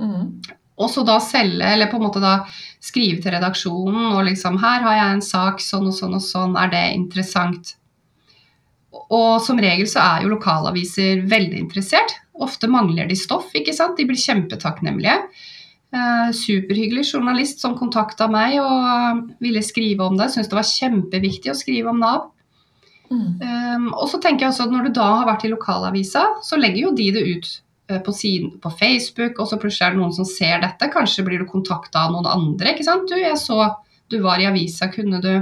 Mm. 0.00 0.28
Og 0.74 0.90
så 0.90 1.04
da 1.06 1.20
selge, 1.22 1.66
eller 1.70 1.90
på 1.90 1.98
en 2.00 2.06
måte 2.08 2.22
da 2.22 2.40
skrive 2.82 3.22
til 3.22 3.34
redaksjonen 3.36 4.10
og 4.10 4.24
liksom 4.26 4.58
Her 4.62 4.82
har 4.82 4.98
jeg 4.98 5.14
en 5.14 5.24
sak, 5.24 5.62
sånn 5.62 5.88
og 5.90 5.96
sånn 5.96 6.16
og 6.18 6.22
sånn, 6.24 6.56
er 6.58 6.72
det 6.72 6.84
interessant? 6.96 7.76
Og 8.94 9.42
som 9.42 9.58
regel 9.60 9.86
så 9.90 10.02
er 10.02 10.24
jo 10.24 10.32
lokalaviser 10.34 11.24
veldig 11.30 11.60
interessert. 11.62 12.16
Ofte 12.34 12.70
mangler 12.70 13.06
de 13.10 13.16
stoff, 13.18 13.50
ikke 13.54 13.74
sant. 13.74 13.98
De 13.98 14.06
blir 14.08 14.18
kjempetakknemlige. 14.18 15.16
Eh, 15.94 16.30
superhyggelig 16.32 17.04
journalist 17.12 17.60
som 17.62 17.76
kontakta 17.78 18.26
meg 18.26 18.56
og 18.58 19.28
ville 19.42 19.60
skrive 19.62 20.08
om 20.08 20.16
det. 20.18 20.32
Syntes 20.32 20.48
det 20.50 20.56
var 20.58 20.66
kjempeviktig 20.66 21.52
å 21.52 21.58
skrive 21.58 21.92
om 21.92 22.00
Nav. 22.02 22.30
Mm. 23.12 23.26
Um, 23.38 23.84
og 23.92 24.08
så 24.10 24.18
tenker 24.18 24.46
jeg 24.46 24.54
også 24.54 24.64
at 24.64 24.72
Når 24.72 24.86
du 24.86 24.94
da 24.96 25.04
har 25.20 25.26
vært 25.28 25.44
i 25.44 25.50
lokalavisa, 25.52 26.22
så 26.42 26.56
legger 26.58 26.86
jo 26.86 26.94
de 26.98 27.10
det 27.14 27.22
ut 27.28 27.50
uh, 27.92 28.00
på, 28.02 28.14
siden, 28.16 28.56
på 28.58 28.72
Facebook, 28.74 29.38
og 29.38 29.46
så 29.46 29.58
plutselig 29.60 29.86
er 29.86 29.94
det 29.94 30.00
noen 30.00 30.16
som 30.16 30.26
ser 30.26 30.64
dette. 30.64 30.88
Kanskje 30.90 31.26
blir 31.28 31.44
du 31.44 31.46
kontakta 31.46 32.08
av 32.08 32.16
noen 32.16 32.26
andre. 32.32 32.72
ikke 32.72 32.86
sant? 32.88 33.06
Du, 33.06 33.14
jeg 33.20 33.38
så 33.38 33.68
du 34.10 34.18
var 34.24 34.42
i 34.42 34.48
avisa, 34.48 34.88
kunne 34.90 35.20
du 35.22 35.34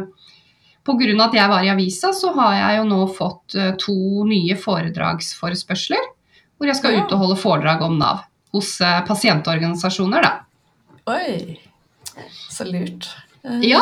Pga. 0.82 1.06
at 1.22 1.36
jeg 1.38 1.48
var 1.48 1.64
i 1.64 1.70
avisa, 1.70 2.10
så 2.12 2.34
har 2.34 2.58
jeg 2.58 2.80
jo 2.80 2.84
nå 2.90 3.00
fått 3.14 3.54
to 3.78 4.26
nye 4.26 4.56
foredragsforespørsler. 4.58 6.10
Hvor 6.58 6.68
jeg 6.68 6.76
skal 6.76 6.96
ja. 6.96 7.04
ut 7.06 7.14
og 7.14 7.22
holde 7.22 7.38
foredrag 7.40 7.86
om 7.86 7.96
Nav 8.02 8.26
hos 8.52 8.74
uh, 8.84 9.00
pasientorganisasjoner, 9.08 10.24
da. 10.24 10.32
Oi, 11.12 11.58
så 12.52 12.66
lurt. 12.68 13.08
Uh, 13.42 13.60
ja. 13.64 13.80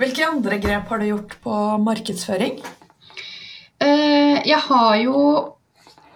Hvilke 0.00 0.26
andre 0.26 0.60
grep 0.62 0.92
har 0.92 1.02
du 1.02 1.08
gjort 1.10 1.34
på 1.44 1.56
markedsføring? 1.84 2.60
Uh, 3.80 4.38
jeg 4.46 4.60
har 4.68 4.94
jo 5.02 5.18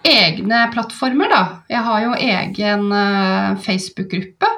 egne 0.05 0.63
plattformer, 0.73 1.33
da. 1.33 1.43
Jeg 1.73 1.85
har 1.87 2.03
jo 2.05 2.17
egen 2.21 2.91
Facebook-gruppe 3.65 4.51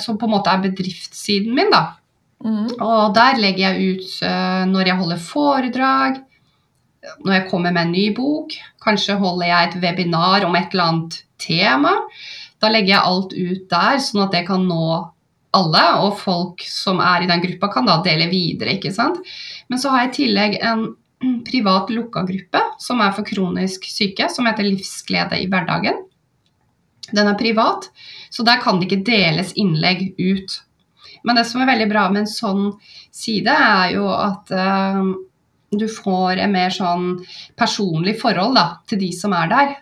som 0.00 0.16
på 0.16 0.24
en 0.24 0.32
måte 0.32 0.48
er 0.48 0.62
bedriftssiden 0.62 1.52
min, 1.52 1.68
da. 1.68 1.98
Mm. 2.40 2.70
Og 2.80 3.12
der 3.12 3.36
legger 3.36 3.74
jeg 3.74 3.98
ut 3.98 4.14
når 4.70 4.88
jeg 4.88 4.96
holder 5.02 5.20
foredrag, 5.20 6.16
når 7.26 7.34
jeg 7.36 7.44
kommer 7.50 7.74
med 7.74 7.82
en 7.84 7.92
ny 7.92 8.06
bok. 8.16 8.56
Kanskje 8.80 9.18
holder 9.20 9.50
jeg 9.50 9.68
et 9.68 9.76
webinar 9.84 10.46
om 10.48 10.56
et 10.56 10.72
eller 10.72 10.88
annet 10.88 11.20
tema. 11.42 11.96
Da 12.62 12.70
legger 12.70 12.94
jeg 12.94 13.10
alt 13.10 13.34
ut 13.34 13.66
der, 13.72 13.98
sånn 14.02 14.24
at 14.26 14.34
det 14.36 14.44
kan 14.48 14.64
nå 14.68 14.86
alle. 15.56 15.84
Og 16.06 16.18
folk 16.20 16.64
som 16.66 17.02
er 17.04 17.24
i 17.24 17.30
den 17.30 17.42
gruppa, 17.44 17.72
kan 17.74 17.88
da 17.88 18.00
dele 18.04 18.30
videre. 18.32 18.76
ikke 18.78 18.94
sant? 18.94 19.20
Men 19.68 19.82
så 19.82 19.92
har 19.92 20.06
jeg 20.06 20.12
i 20.12 20.16
tillegg 20.20 20.58
en 20.62 20.88
privat 21.50 21.90
lukka 21.92 22.24
gruppe 22.28 22.64
som 22.82 23.02
er 23.02 23.14
for 23.16 23.26
kronisk 23.26 23.86
syke, 23.90 24.30
som 24.30 24.48
heter 24.48 24.68
Livsglede 24.68 25.40
i 25.42 25.48
hverdagen. 25.50 26.04
Den 27.12 27.28
er 27.28 27.38
privat, 27.38 27.90
så 28.30 28.44
der 28.46 28.60
kan 28.62 28.78
det 28.78 28.88
ikke 28.88 29.04
deles 29.04 29.52
innlegg 29.58 30.12
ut. 30.16 30.60
Men 31.26 31.38
det 31.38 31.44
som 31.48 31.62
er 31.62 31.68
veldig 31.70 31.88
bra 31.90 32.06
med 32.10 32.24
en 32.24 32.30
sånn 32.30 32.64
side, 33.14 33.52
er 33.52 33.92
jo 33.96 34.08
at 34.14 34.50
uh, 34.54 35.12
du 35.70 35.86
får 35.90 36.40
en 36.42 36.54
mer 36.54 36.72
sånn 36.74 37.14
personlig 37.58 38.16
forhold 38.22 38.56
da, 38.58 38.66
til 38.88 39.02
de 39.02 39.10
som 39.16 39.34
er 39.36 39.50
der. 39.52 39.74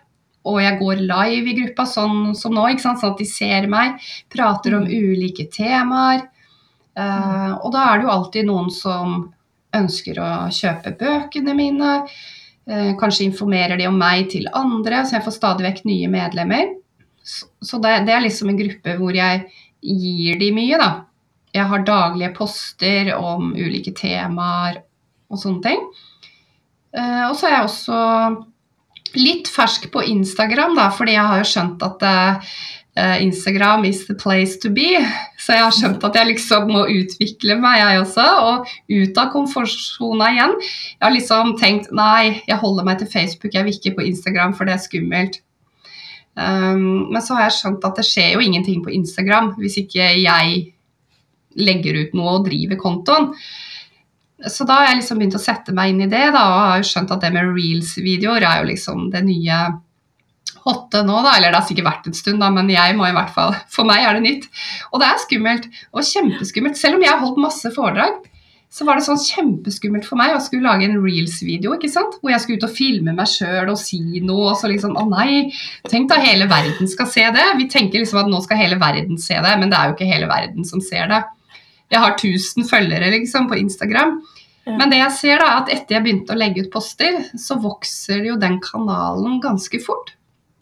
Og 0.49 0.57
jeg 0.63 0.77
går 0.79 1.03
live 1.05 1.51
i 1.51 1.55
gruppa 1.59 1.85
sånn 1.85 2.33
som 2.37 2.55
nå, 2.55 2.65
sånn 2.81 2.97
at 2.97 3.19
de 3.19 3.27
ser 3.29 3.67
meg, 3.69 4.01
prater 4.31 4.77
om 4.77 4.87
mm. 4.87 4.93
ulike 5.13 5.45
temaer. 5.53 6.25
Uh, 6.97 7.55
og 7.61 7.69
da 7.75 7.85
er 7.87 7.99
det 7.99 8.07
jo 8.07 8.13
alltid 8.15 8.49
noen 8.49 8.71
som 8.73 9.21
ønsker 9.77 10.17
å 10.19 10.31
kjøpe 10.51 10.95
bøkene 10.99 11.55
mine. 11.55 11.93
Uh, 12.65 12.91
kanskje 12.99 13.27
informerer 13.29 13.77
de 13.79 13.87
om 13.89 13.97
meg 14.01 14.31
til 14.33 14.49
andre, 14.57 15.05
så 15.05 15.19
jeg 15.19 15.27
får 15.27 15.37
stadig 15.37 15.67
vekk 15.67 15.85
nye 15.87 16.11
medlemmer. 16.11 16.75
Så, 17.21 17.45
så 17.61 17.77
det, 17.83 17.99
det, 18.07 18.15
er 18.15 18.25
liksom 18.25 18.49
en 18.49 18.59
gruppe 18.59 18.97
hvor 18.97 19.15
jeg 19.15 19.45
gir 19.81 20.41
de 20.41 20.51
mye, 20.57 20.81
da. 20.81 20.91
Jeg 21.53 21.67
har 21.67 21.83
daglige 21.85 22.33
poster 22.33 23.11
om 23.13 23.51
ulike 23.53 23.93
temaer 23.93 24.81
og 25.31 25.39
sånne 25.39 25.65
ting. 25.67 25.85
Uh, 26.97 27.29
og 27.29 27.37
så 27.37 27.47
er 27.47 27.59
jeg 27.59 27.67
også 27.69 27.99
litt 29.17 29.49
fersk 29.51 29.89
på 29.93 30.03
Instagram, 30.07 30.75
da, 30.79 30.89
fordi 30.95 31.15
jeg 31.17 31.27
har 31.27 31.41
jo 31.41 31.49
skjønt 31.49 31.83
at 31.85 32.05
uh, 32.07 33.17
Instagram 33.23 33.85
is 33.85 34.05
the 34.07 34.15
place 34.15 34.57
to 34.63 34.71
be. 34.73 34.99
Så 35.39 35.55
jeg 35.55 35.65
har 35.65 35.75
skjønt 35.75 36.03
at 36.07 36.17
jeg 36.19 36.31
liksom 36.33 36.71
må 36.71 36.85
utvikle 36.91 37.57
meg, 37.61 37.79
jeg 37.81 38.01
også. 38.01 38.25
Og 38.47 38.73
ut 38.91 39.21
av 39.21 39.31
komfortsona 39.33 40.33
igjen. 40.35 40.57
Jeg 40.61 41.05
har 41.05 41.15
liksom 41.15 41.55
tenkt 41.61 41.93
nei, 41.95 42.41
jeg 42.47 42.59
holder 42.61 42.87
meg 42.87 42.99
til 43.01 43.11
Facebook, 43.11 43.55
jeg 43.55 43.67
vil 43.67 43.79
ikke 43.79 43.97
på 43.99 44.09
Instagram, 44.11 44.55
for 44.57 44.67
det 44.67 44.75
er 44.75 44.85
skummelt. 44.85 45.41
Um, 46.35 47.11
men 47.11 47.19
så 47.23 47.35
har 47.35 47.49
jeg 47.49 47.57
skjønt 47.57 47.83
at 47.83 47.97
det 47.99 48.07
skjer 48.07 48.37
jo 48.37 48.43
ingenting 48.45 48.79
på 48.85 48.93
Instagram 48.95 49.49
hvis 49.59 49.81
ikke 49.81 50.05
jeg 50.21 50.61
legger 51.59 51.97
ut 51.99 52.13
noe 52.15 52.37
og 52.37 52.45
driver 52.47 52.79
kontoen. 52.79 53.33
Så 54.49 54.65
da 54.65 54.79
har 54.79 54.89
jeg 54.89 55.01
liksom 55.01 55.21
begynt 55.21 55.37
å 55.37 55.43
sette 55.43 55.73
meg 55.75 55.93
inn 55.93 56.03
i 56.07 56.09
det, 56.11 56.25
da, 56.33 56.41
og 56.41 56.59
har 56.71 56.81
jo 56.81 56.89
skjønt 56.89 57.13
at 57.13 57.23
det 57.23 57.31
med 57.35 57.53
reels-videoer 57.53 58.45
er 58.47 58.61
jo 58.61 58.69
liksom 58.71 59.09
det 59.13 59.21
nye 59.27 59.61
hotte 60.65 61.03
nå, 61.05 61.19
da. 61.25 61.35
Eller 61.37 61.51
det 61.51 61.59
har 61.59 61.67
sikkert 61.69 61.89
vært 61.89 62.09
en 62.09 62.17
stund, 62.17 62.41
da, 62.41 62.49
men 62.53 62.69
jeg 62.71 62.97
må 62.97 63.07
i 63.09 63.15
hvert 63.15 63.31
fall 63.35 63.55
For 63.73 63.87
meg 63.87 64.05
er 64.05 64.17
det 64.17 64.25
nytt. 64.25 64.49
Og 64.91 65.01
det 65.01 65.09
er 65.09 65.23
skummelt, 65.23 65.71
og 65.93 66.05
kjempeskummelt. 66.07 66.79
Selv 66.79 66.99
om 66.99 67.05
jeg 67.05 67.13
har 67.13 67.23
holdt 67.23 67.41
masse 67.41 67.73
foredrag, 67.75 68.21
så 68.71 68.85
var 68.87 68.95
det 68.95 69.03
sånn 69.03 69.19
kjempeskummelt 69.19 70.05
for 70.07 70.15
meg 70.15 70.31
å 70.31 70.39
skulle 70.39 70.63
lage 70.63 70.85
en 70.87 71.01
reels-video 71.03 71.73
ikke 71.75 71.89
sant? 71.91 72.13
hvor 72.21 72.31
jeg 72.31 72.39
skulle 72.39 72.61
ut 72.61 72.69
og 72.69 72.71
filme 72.71 73.11
meg 73.17 73.27
sjøl 73.27 73.67
og 73.73 73.79
si 73.81 73.99
noe. 74.23 74.53
og 74.53 74.55
så 74.61 74.71
liksom, 74.71 74.95
Å 74.95 75.03
nei, 75.11 75.49
tenk 75.91 76.07
da 76.07 76.21
hele 76.23 76.47
verden 76.47 76.87
skal 76.87 77.09
se 77.11 77.25
det. 77.35 77.47
Vi 77.59 77.67
tenker 77.71 77.99
liksom 77.99 78.21
at 78.23 78.31
nå 78.31 78.39
skal 78.45 78.61
hele 78.61 78.79
verden 78.79 79.19
se 79.19 79.35
det, 79.35 79.53
men 79.59 79.73
det 79.73 79.77
er 79.79 79.89
jo 79.89 79.97
ikke 79.97 80.07
hele 80.07 80.31
verden 80.31 80.67
som 80.67 80.83
ser 80.83 81.11
det. 81.11 81.19
Jeg 81.91 81.99
har 81.99 82.15
1000 82.15 82.69
følgere 82.69 83.11
liksom 83.17 83.49
på 83.51 83.59
Instagram. 83.59 84.15
Ja. 84.63 84.77
Men 84.77 84.91
det 84.93 85.01
jeg 85.01 85.13
ser 85.17 85.41
da, 85.41 85.51
at 85.59 85.71
etter 85.73 85.97
jeg 85.97 86.05
begynte 86.05 86.35
å 86.35 86.39
legge 86.39 86.65
ut 86.65 86.73
poster, 86.73 87.17
så 87.39 87.57
vokser 87.61 88.23
jo 88.29 88.37
den 88.39 88.59
kanalen 88.63 89.39
ganske 89.43 89.81
fort. 89.83 90.13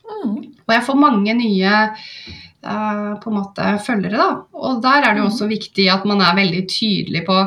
Mm. 0.08 0.38
Og 0.66 0.74
jeg 0.74 0.86
får 0.88 1.00
mange 1.00 1.36
nye 1.38 1.74
uh, 1.90 3.12
på 3.20 3.32
en 3.32 3.38
måte 3.38 3.74
følgere, 3.86 4.18
da. 4.18 4.30
Og 4.56 4.80
der 4.84 5.04
er 5.04 5.14
det 5.14 5.24
jo 5.24 5.28
mm. 5.28 5.34
også 5.34 5.50
viktig 5.52 5.90
at 5.92 6.08
man 6.10 6.24
er 6.26 6.40
veldig 6.40 6.64
tydelig 6.72 7.26
på 7.28 7.40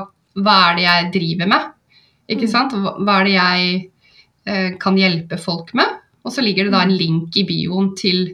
hva 0.42 0.58
er 0.68 0.76
det 0.78 0.84
jeg 0.86 1.08
driver 1.16 1.50
med? 1.52 1.72
Ikke 2.32 2.48
mm. 2.48 2.52
sant? 2.52 2.76
Hva 2.76 3.18
er 3.18 3.28
det 3.28 3.34
jeg 3.34 3.74
uh, 4.48 4.70
kan 4.82 5.00
hjelpe 5.00 5.40
folk 5.40 5.72
med? 5.78 5.98
Og 6.22 6.34
så 6.34 6.44
ligger 6.44 6.68
det 6.68 6.76
da 6.76 6.84
en 6.84 6.94
mm. 6.94 7.00
link 7.00 7.40
i 7.40 7.48
bioen 7.48 7.92
til 7.98 8.24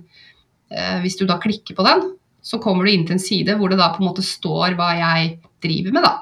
uh, 0.75 0.99
Hvis 1.05 1.17
du 1.23 1.25
da 1.29 1.39
klikker 1.41 1.79
på 1.79 1.87
den, 1.87 2.05
så 2.49 2.61
kommer 2.63 2.87
du 2.87 2.93
inn 2.93 3.05
til 3.05 3.19
en 3.19 3.23
side 3.23 3.57
hvor 3.59 3.69
det 3.69 3.77
da 3.81 3.91
på 3.93 4.01
en 4.01 4.09
måte 4.09 4.25
står 4.25 4.77
hva 4.79 4.95
jeg 4.97 5.35
driver 5.65 5.97
med, 5.97 6.07
da. 6.07 6.15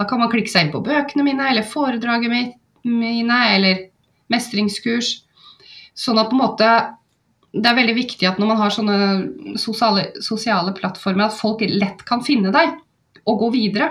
Da 0.00 0.06
kan 0.08 0.22
man 0.22 0.30
klikke 0.32 0.50
seg 0.50 0.66
inn 0.66 0.72
på 0.72 0.80
bøkene 0.86 1.26
mine, 1.26 1.50
eller 1.50 1.66
foredraget 1.68 2.32
mine, 2.88 3.38
eller 3.52 3.82
mestringskurs. 4.32 5.12
Sånn 5.92 6.20
at 6.22 6.30
på 6.30 6.38
en 6.38 6.42
måte 6.42 6.70
det 7.52 7.68
er 7.68 7.76
veldig 7.76 7.94
viktig 7.98 8.24
at 8.24 8.38
når 8.40 8.48
man 8.48 8.60
har 8.62 8.72
sånne 8.72 8.98
sosiale, 9.60 10.06
sosiale 10.24 10.72
plattformer, 10.76 11.28
at 11.28 11.36
folk 11.36 11.60
lett 11.68 12.00
kan 12.08 12.24
finne 12.24 12.52
deg 12.54 12.78
og 13.28 13.44
gå 13.44 13.50
videre. 13.52 13.90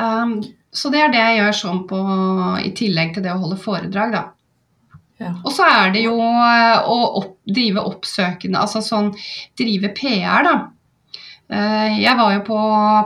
Um, 0.00 0.38
så 0.72 0.88
det 0.88 1.02
er 1.04 1.12
det 1.12 1.20
jeg 1.20 1.40
gjør 1.42 1.58
sånn 1.58 1.82
på, 1.90 1.98
i 2.64 2.72
tillegg 2.78 3.12
til 3.12 3.26
det 3.26 3.34
å 3.34 3.42
holde 3.42 3.60
foredrag, 3.60 4.16
da. 4.16 4.24
Ja. 5.20 5.34
Og 5.44 5.52
så 5.52 5.66
er 5.68 5.92
det 5.94 6.04
jo 6.06 6.16
eh, 6.16 6.88
å 6.88 6.98
opp, 7.20 7.34
drive 7.44 7.84
oppsøkende, 7.84 8.60
altså 8.62 8.80
sånn 8.84 9.12
drive 9.58 9.92
PR, 9.96 10.46
da. 10.46 10.58
Uh, 11.50 11.98
jeg 11.98 12.14
var 12.14 12.30
jo 12.30 12.42
på 12.46 12.56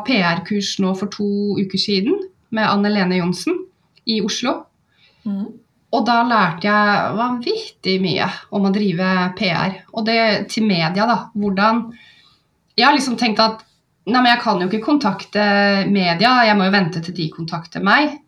PR-kurs 0.05 0.75
nå 0.85 0.91
for 0.99 1.09
to 1.09 1.27
uker 1.57 1.81
siden 1.81 2.19
med 2.53 2.69
Anne 2.69 2.91
Lene 2.93 3.17
Johnsen 3.17 3.57
i 4.05 4.19
Oslo. 4.21 4.59
Mm. 5.25 5.47
Og 5.95 6.03
da 6.05 6.19
lærte 6.27 6.69
jeg 6.69 7.15
vanvittig 7.17 7.95
mye 8.03 8.27
om 8.55 8.67
å 8.69 8.73
drive 8.75 9.13
PR. 9.39 9.79
Og 9.95 10.05
det 10.05 10.19
til 10.53 10.67
media, 10.69 11.07
da. 11.09 11.17
Hvordan 11.33 11.87
Jeg 12.75 12.89
har 12.89 12.97
liksom 12.97 13.17
tenkt 13.17 13.41
at 13.41 13.63
Nei, 14.05 14.19
men 14.21 14.35
jeg 14.35 14.41
kan 14.43 14.61
jo 14.61 14.67
ikke 14.69 14.85
kontakte 14.85 15.43
media, 15.89 16.35
jeg 16.45 16.57
må 16.59 16.67
jo 16.67 16.73
vente 16.75 17.01
til 17.01 17.15
de 17.17 17.31
kontakter 17.33 17.81
meg. 17.81 18.19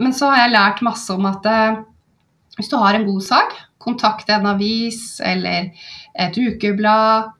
Men 0.00 0.14
så 0.16 0.30
har 0.30 0.46
jeg 0.46 0.54
lært 0.54 0.80
masse 0.86 1.12
om 1.12 1.26
at 1.28 1.48
eh, 1.50 1.82
hvis 2.58 2.70
du 2.70 2.76
har 2.80 2.96
en 2.96 3.06
god 3.08 3.24
sak, 3.24 3.54
kontakt 3.82 4.30
en 4.30 4.46
avis 4.52 5.20
eller 5.24 5.70
et 6.12 6.36
ukeblad. 6.38 7.32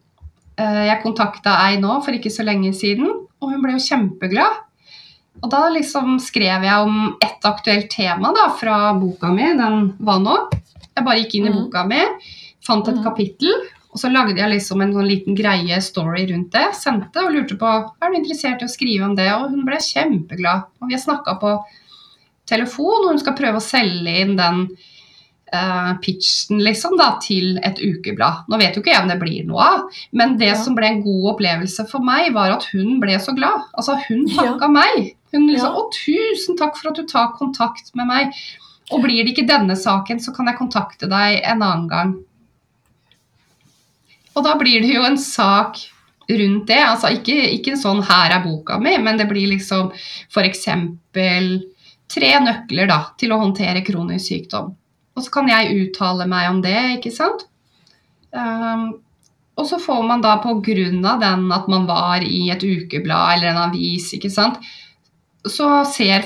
Eh, 0.58 0.84
jeg 0.88 1.02
kontakta 1.04 1.58
ei 1.68 1.78
nå 1.82 1.98
for 2.04 2.16
ikke 2.16 2.32
så 2.32 2.46
lenge 2.46 2.72
siden, 2.76 3.10
og 3.42 3.52
hun 3.52 3.62
ble 3.62 3.76
jo 3.76 3.84
kjempeglad. 3.86 4.62
Og 5.42 5.50
da 5.50 5.66
liksom 5.72 6.18
skrev 6.22 6.64
jeg 6.66 6.86
om 6.86 7.14
ett 7.24 7.44
aktuelt 7.48 7.88
tema 7.90 8.32
da, 8.36 8.50
fra 8.58 8.92
boka 8.98 9.32
mi, 9.34 9.48
den 9.58 9.92
var 10.04 10.20
nå. 10.22 10.36
Jeg 10.92 11.06
bare 11.06 11.22
gikk 11.22 11.38
inn 11.38 11.48
i 11.48 11.52
mm. 11.52 11.60
boka 11.60 11.86
mi, 11.88 12.02
fant 12.66 12.88
et 12.88 13.00
mm. 13.00 13.04
kapittel, 13.06 13.62
og 13.92 14.00
så 14.00 14.08
lagde 14.08 14.40
jeg 14.40 14.48
liksom 14.54 14.80
en 14.80 14.94
sånn 14.96 15.08
liten 15.08 15.36
greie 15.36 15.76
story 15.84 16.24
rundt 16.30 16.54
det. 16.54 16.64
Sendte 16.78 17.26
og 17.26 17.34
lurte 17.34 17.58
på 17.60 17.68
er 17.68 18.12
du 18.12 18.16
interessert 18.16 18.62
i 18.64 18.68
å 18.68 18.72
skrive 18.72 19.04
om 19.04 19.16
det. 19.18 19.28
Og 19.36 19.50
hun 19.52 19.66
ble 19.66 19.76
kjempeglad. 19.84 20.70
Og 20.80 20.88
vi 20.88 20.96
har 20.96 21.02
snakka 21.02 21.34
på 21.42 21.50
telefon, 22.48 23.02
og 23.02 23.10
hun 23.10 23.20
skal 23.20 23.36
prøve 23.36 23.60
å 23.60 23.64
selge 23.64 24.14
inn 24.22 24.32
den 24.38 24.64
uh, 25.54 25.92
pitchen 26.04 26.62
liksom 26.64 26.96
da, 27.00 27.12
til 27.22 27.58
et 27.64 27.80
ukeblad. 27.82 28.46
Nå 28.48 28.58
vet 28.60 28.76
jo 28.76 28.82
ikke 28.82 28.94
jeg 28.94 29.04
om 29.04 29.12
det 29.12 29.18
blir 29.20 29.46
noe 29.48 29.68
av, 29.68 30.02
men 30.16 30.36
det 30.40 30.52
ja. 30.52 30.58
som 30.58 30.76
ble 30.78 30.88
en 30.88 31.02
god 31.04 31.28
opplevelse 31.34 31.86
for 31.90 32.04
meg, 32.04 32.32
var 32.36 32.54
at 32.56 32.66
hun 32.72 32.98
ble 33.02 33.18
så 33.22 33.36
glad. 33.36 33.68
Altså, 33.76 33.98
hun 34.08 34.26
takka 34.30 34.68
ja. 34.68 34.72
meg. 34.72 35.14
Hun 35.32 35.48
liksom. 35.48 35.72
'Å, 35.72 35.86
tusen 35.96 36.58
takk 36.60 36.76
for 36.78 36.92
at 36.92 37.00
du 37.00 37.06
tar 37.08 37.32
kontakt 37.38 37.94
med 37.98 38.08
meg'. 38.10 38.42
Og 38.92 39.00
blir 39.04 39.22
det 39.22 39.32
ikke 39.32 39.48
denne 39.48 39.76
saken, 39.78 40.20
så 40.20 40.34
kan 40.36 40.50
jeg 40.50 40.58
kontakte 40.58 41.08
deg 41.08 41.40
en 41.40 41.62
annen 41.64 41.88
gang. 41.88 42.12
Og 44.36 44.44
da 44.44 44.52
blir 44.60 44.82
det 44.84 44.92
jo 44.92 45.04
en 45.06 45.16
sak 45.20 45.80
rundt 46.28 46.68
det. 46.68 46.80
Altså 46.80 47.12
ikke, 47.16 47.36
ikke 47.56 47.74
en 47.74 47.82
sånn 47.84 48.02
'her 48.04 48.36
er 48.36 48.44
boka 48.44 48.78
mi', 48.78 48.98
men 48.98 49.16
det 49.16 49.28
blir 49.28 49.48
liksom 49.48 49.92
f.eks. 50.32 50.68
tre 52.12 52.30
nøkler 52.44 52.88
da, 52.88 53.00
til 53.16 53.32
å 53.32 53.40
håndtere 53.40 53.84
kronisk 53.84 54.28
sykdom. 54.28 54.74
Og 55.16 55.24
så 55.24 55.32
kan 55.34 55.48
jeg 55.50 55.76
uttale 55.76 56.26
meg 56.30 56.50
om 56.50 56.60
det, 56.64 56.78
ikke 56.98 57.12
sant. 57.14 57.46
Um, 58.32 58.86
og 59.60 59.66
så 59.68 59.76
får 59.82 60.04
man 60.08 60.22
da 60.24 60.38
på 60.40 60.54
grunn 60.64 61.02
av 61.04 61.20
den 61.20 61.50
at 61.52 61.66
man 61.68 61.84
var 61.88 62.24
i 62.24 62.46
et 62.52 62.62
ukeblad 62.64 63.36
eller 63.36 63.52
en 63.52 63.64
avis, 63.66 64.08
ikke 64.16 64.32
sant, 64.32 64.62
så 65.44 65.82
ser 65.88 66.24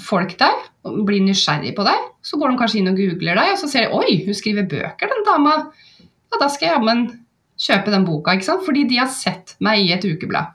folk 0.00 0.38
deg 0.40 0.62
blir 0.84 1.22
nysgjerrig 1.24 1.74
på 1.76 1.84
deg. 1.86 2.08
Så 2.24 2.38
går 2.40 2.52
de 2.52 2.60
kanskje 2.60 2.80
inn 2.80 2.90
og 2.90 2.98
googler 2.98 3.38
deg, 3.38 3.52
og 3.54 3.60
så 3.60 3.70
ser 3.70 3.86
de 3.86 3.96
'oi, 3.96 4.24
hun 4.26 4.36
skriver 4.36 4.68
bøker, 4.68 5.08
den 5.08 5.24
dama'. 5.28 5.70
Ja, 6.00 6.40
da 6.40 6.48
skal 6.48 6.68
jeg 6.68 6.74
jammen 6.76 7.06
kjøpe 7.58 7.90
den 7.90 8.04
boka, 8.04 8.34
ikke 8.34 8.44
sant? 8.44 8.64
fordi 8.66 8.84
de 8.88 8.98
har 8.98 9.08
sett 9.08 9.56
meg 9.60 9.80
i 9.80 9.92
et 9.92 10.04
ukeblad. 10.04 10.52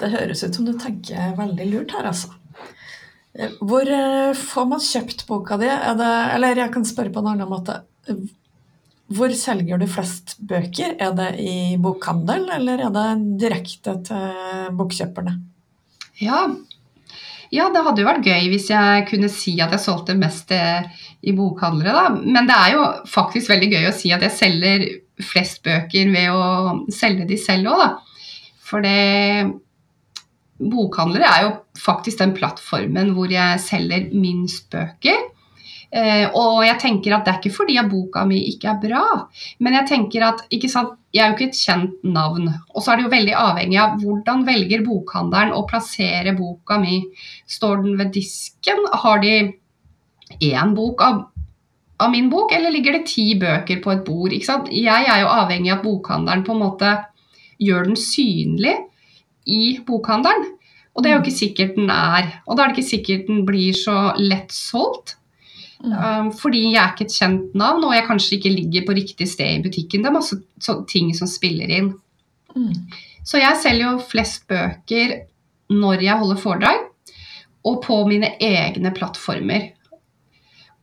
Det 0.00 0.10
høres 0.10 0.42
ut 0.42 0.54
som 0.54 0.64
du 0.64 0.72
tenker 0.72 1.36
veldig 1.36 1.66
lurt 1.70 1.92
her, 1.92 2.06
altså. 2.06 2.32
Eh, 3.36 3.52
hvor 3.60 3.84
eh, 3.84 4.32
får 4.36 4.66
man 4.70 4.82
kjøpt 4.82 5.26
boka 5.28 5.58
di? 5.60 5.68
Det, 5.68 6.10
eller 6.36 6.62
jeg 6.62 6.72
kan 6.74 6.86
spørre 6.88 7.12
på 7.12 7.22
en 7.22 7.32
annen 7.34 7.50
måte. 7.50 7.80
Hvor 9.12 9.32
selger 9.38 9.78
du 9.78 9.86
flest 9.90 10.36
bøker? 10.42 10.96
Er 10.98 11.12
det 11.14 11.32
i 11.42 11.76
bokhandel, 11.80 12.48
eller 12.56 12.86
er 12.88 12.94
det 12.94 13.08
direkte 13.42 13.98
til 14.08 14.72
bokkjøperne? 14.78 15.36
Ja, 16.22 16.46
Ja, 17.54 17.68
det 17.70 17.78
hadde 17.86 18.02
jo 18.02 18.08
vært 18.08 18.26
gøy 18.26 18.48
hvis 18.50 18.64
jeg 18.72 19.04
kunne 19.06 19.28
si 19.30 19.52
at 19.62 19.70
jeg 19.70 19.78
solgte 19.84 20.16
mest 20.18 20.50
eh, 20.50 20.88
i 21.22 21.30
bokhandlere, 21.36 21.92
da. 21.94 22.08
Men 22.18 22.48
det 22.48 22.56
er 22.56 22.72
jo 22.74 22.88
faktisk 23.06 23.52
veldig 23.52 23.68
gøy 23.70 23.86
å 23.86 23.94
si 23.94 24.10
at 24.10 24.24
jeg 24.26 24.34
selger 24.34 24.86
flest 25.22 25.62
bøker 25.64 26.10
ved 26.10 26.34
å 26.34 26.74
selge 26.92 27.28
de 27.30 27.38
selv 27.38 27.70
òg, 27.70 27.84
da. 27.84 28.24
For 28.66 28.82
det 28.82 29.54
Bokhandlere 30.56 31.28
er 31.28 31.42
jo 31.44 31.48
faktisk 31.80 32.20
den 32.22 32.34
plattformen 32.36 33.14
hvor 33.16 33.32
jeg 33.32 33.62
selger 33.62 34.10
minst 34.16 34.70
bøker. 34.72 35.24
Eh, 35.94 36.26
og 36.34 36.64
jeg 36.66 36.80
tenker 36.82 37.14
at 37.14 37.26
det 37.26 37.32
er 37.32 37.38
ikke 37.40 37.54
fordi 37.54 37.76
at 37.78 37.88
boka 37.88 38.24
mi 38.26 38.40
ikke 38.50 38.72
er 38.72 38.80
bra, 38.82 39.02
men 39.62 39.76
jeg 39.78 39.88
tenker 39.92 40.24
at 40.26 40.42
sant, 40.68 40.96
jeg 41.14 41.22
er 41.22 41.30
jo 41.30 41.36
ikke 41.36 41.48
et 41.52 41.60
kjent 41.60 42.02
navn. 42.02 42.48
Og 42.74 42.82
så 42.82 42.92
er 42.92 42.98
det 42.98 43.06
jo 43.06 43.12
veldig 43.14 43.36
avhengig 43.38 43.78
av 43.80 43.94
hvordan 44.02 44.42
velger 44.48 44.82
bokhandelen 44.86 45.54
å 45.56 45.62
plassere 45.70 46.34
boka 46.36 46.80
mi. 46.82 46.98
Står 47.46 47.84
den 47.84 47.96
ved 48.00 48.12
disken? 48.16 48.82
Har 49.04 49.22
de 49.22 49.36
én 50.42 50.74
bok 50.76 51.06
av, 51.06 51.22
av, 52.02 52.10
min 52.12 52.28
bok, 52.34 52.52
eller 52.52 52.74
ligger 52.74 52.98
det 52.98 53.06
ti 53.12 53.30
bøker 53.38 53.80
på 53.84 53.94
et 53.94 54.04
bord? 54.04 54.34
Jeg 54.34 55.06
er 55.06 55.22
jo 55.22 55.32
avhengig 55.38 55.72
av 55.72 55.78
at 55.78 55.86
bokhandelen 55.86 56.44
på 56.44 56.56
en 56.56 56.64
måte 56.66 56.92
gjør 57.62 57.88
den 57.88 57.96
synlig 58.00 58.74
i 59.46 59.78
bokhandelen. 59.86 60.55
Og 60.96 61.04
det 61.04 61.10
er 61.10 61.18
jo 61.18 61.22
ikke 61.22 61.36
sikkert 61.36 61.76
den 61.76 61.92
er. 61.92 62.30
Og 62.48 62.56
da 62.56 62.64
er 62.64 62.72
det 62.72 62.78
ikke 62.78 62.90
sikkert 62.94 63.28
den 63.28 63.44
blir 63.48 63.76
så 63.76 63.96
lett 64.16 64.54
solgt. 64.54 65.18
Mm. 65.84 65.92
Um, 65.92 66.30
fordi 66.32 66.62
jeg 66.70 66.80
er 66.80 66.94
ikke 66.94 67.04
et 67.04 67.16
kjent 67.18 67.56
navn, 67.58 67.84
og 67.84 67.92
jeg 67.92 68.06
kanskje 68.06 68.38
ikke 68.38 68.54
ligger 68.54 68.86
på 68.86 68.96
riktig 68.96 69.28
sted 69.28 69.58
i 69.58 69.62
butikken. 69.66 70.02
Det 70.02 70.08
er 70.08 70.16
masse 70.16 70.76
ting 70.88 71.12
som 71.16 71.28
spiller 71.28 71.72
inn. 71.78 71.92
Mm. 72.56 72.72
Så 73.26 73.42
jeg 73.42 73.60
selger 73.60 73.90
jo 73.90 74.04
flest 74.08 74.46
bøker 74.48 75.18
når 75.74 76.04
jeg 76.06 76.20
holder 76.20 76.40
foredrag, 76.40 76.84
og 77.66 77.80
på 77.82 77.98
mine 78.08 78.36
egne 78.40 78.92
plattformer. 78.94 79.72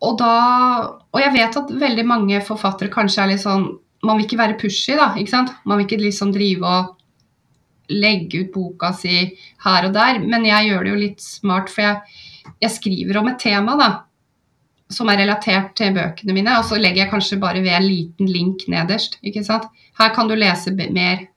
Og, 0.03 0.17
da, 0.19 0.33
og 1.15 1.21
jeg 1.21 1.31
vet 1.31 1.57
at 1.61 1.71
veldig 1.79 2.03
mange 2.05 2.41
forfattere 2.43 2.91
kanskje 2.91 3.23
er 3.23 3.29
litt 3.31 3.43
sånn 3.45 3.69
Man 4.03 4.17
vil 4.19 4.25
ikke 4.25 4.35
være 4.41 4.57
pushy, 4.59 4.97
da. 4.99 5.13
ikke 5.15 5.31
sant? 5.31 5.53
Man 5.63 5.79
vil 5.79 5.85
ikke 5.85 6.01
liksom 6.01 6.33
drive 6.35 6.67
og 6.67 6.89
legge 7.91 8.45
ut 8.45 8.53
boka 8.53 8.93
si 8.95 9.33
her 9.65 9.89
og 9.89 9.93
der, 9.95 10.21
men 10.23 10.45
jeg 10.47 10.69
gjør 10.69 10.85
det 10.85 10.93
jo 10.93 11.01
litt 11.01 11.23
smart, 11.23 11.71
for 11.73 11.83
jeg, 11.83 12.19
jeg 12.63 12.75
skriver 12.77 13.19
om 13.19 13.31
et 13.31 13.41
tema, 13.43 13.77
da 13.79 13.91
som 14.93 15.09
er 15.11 15.21
relatert 15.23 15.73
til 15.77 15.93
bøkene 15.95 16.35
mine. 16.35 16.55
Og 16.59 16.67
så 16.69 16.79
legger 16.79 17.03
jeg 17.03 17.11
kanskje 17.11 17.41
bare 17.41 17.61
ved 17.63 17.75
en 17.75 17.87
liten 17.87 18.29
link 18.29 18.65
nederst. 18.71 19.19
ikke 19.25 19.43
sant? 19.45 19.67
Her 19.99 20.13
kan 20.15 20.29
du 20.29 20.35
lese 20.37 20.73
mer. 20.73 21.27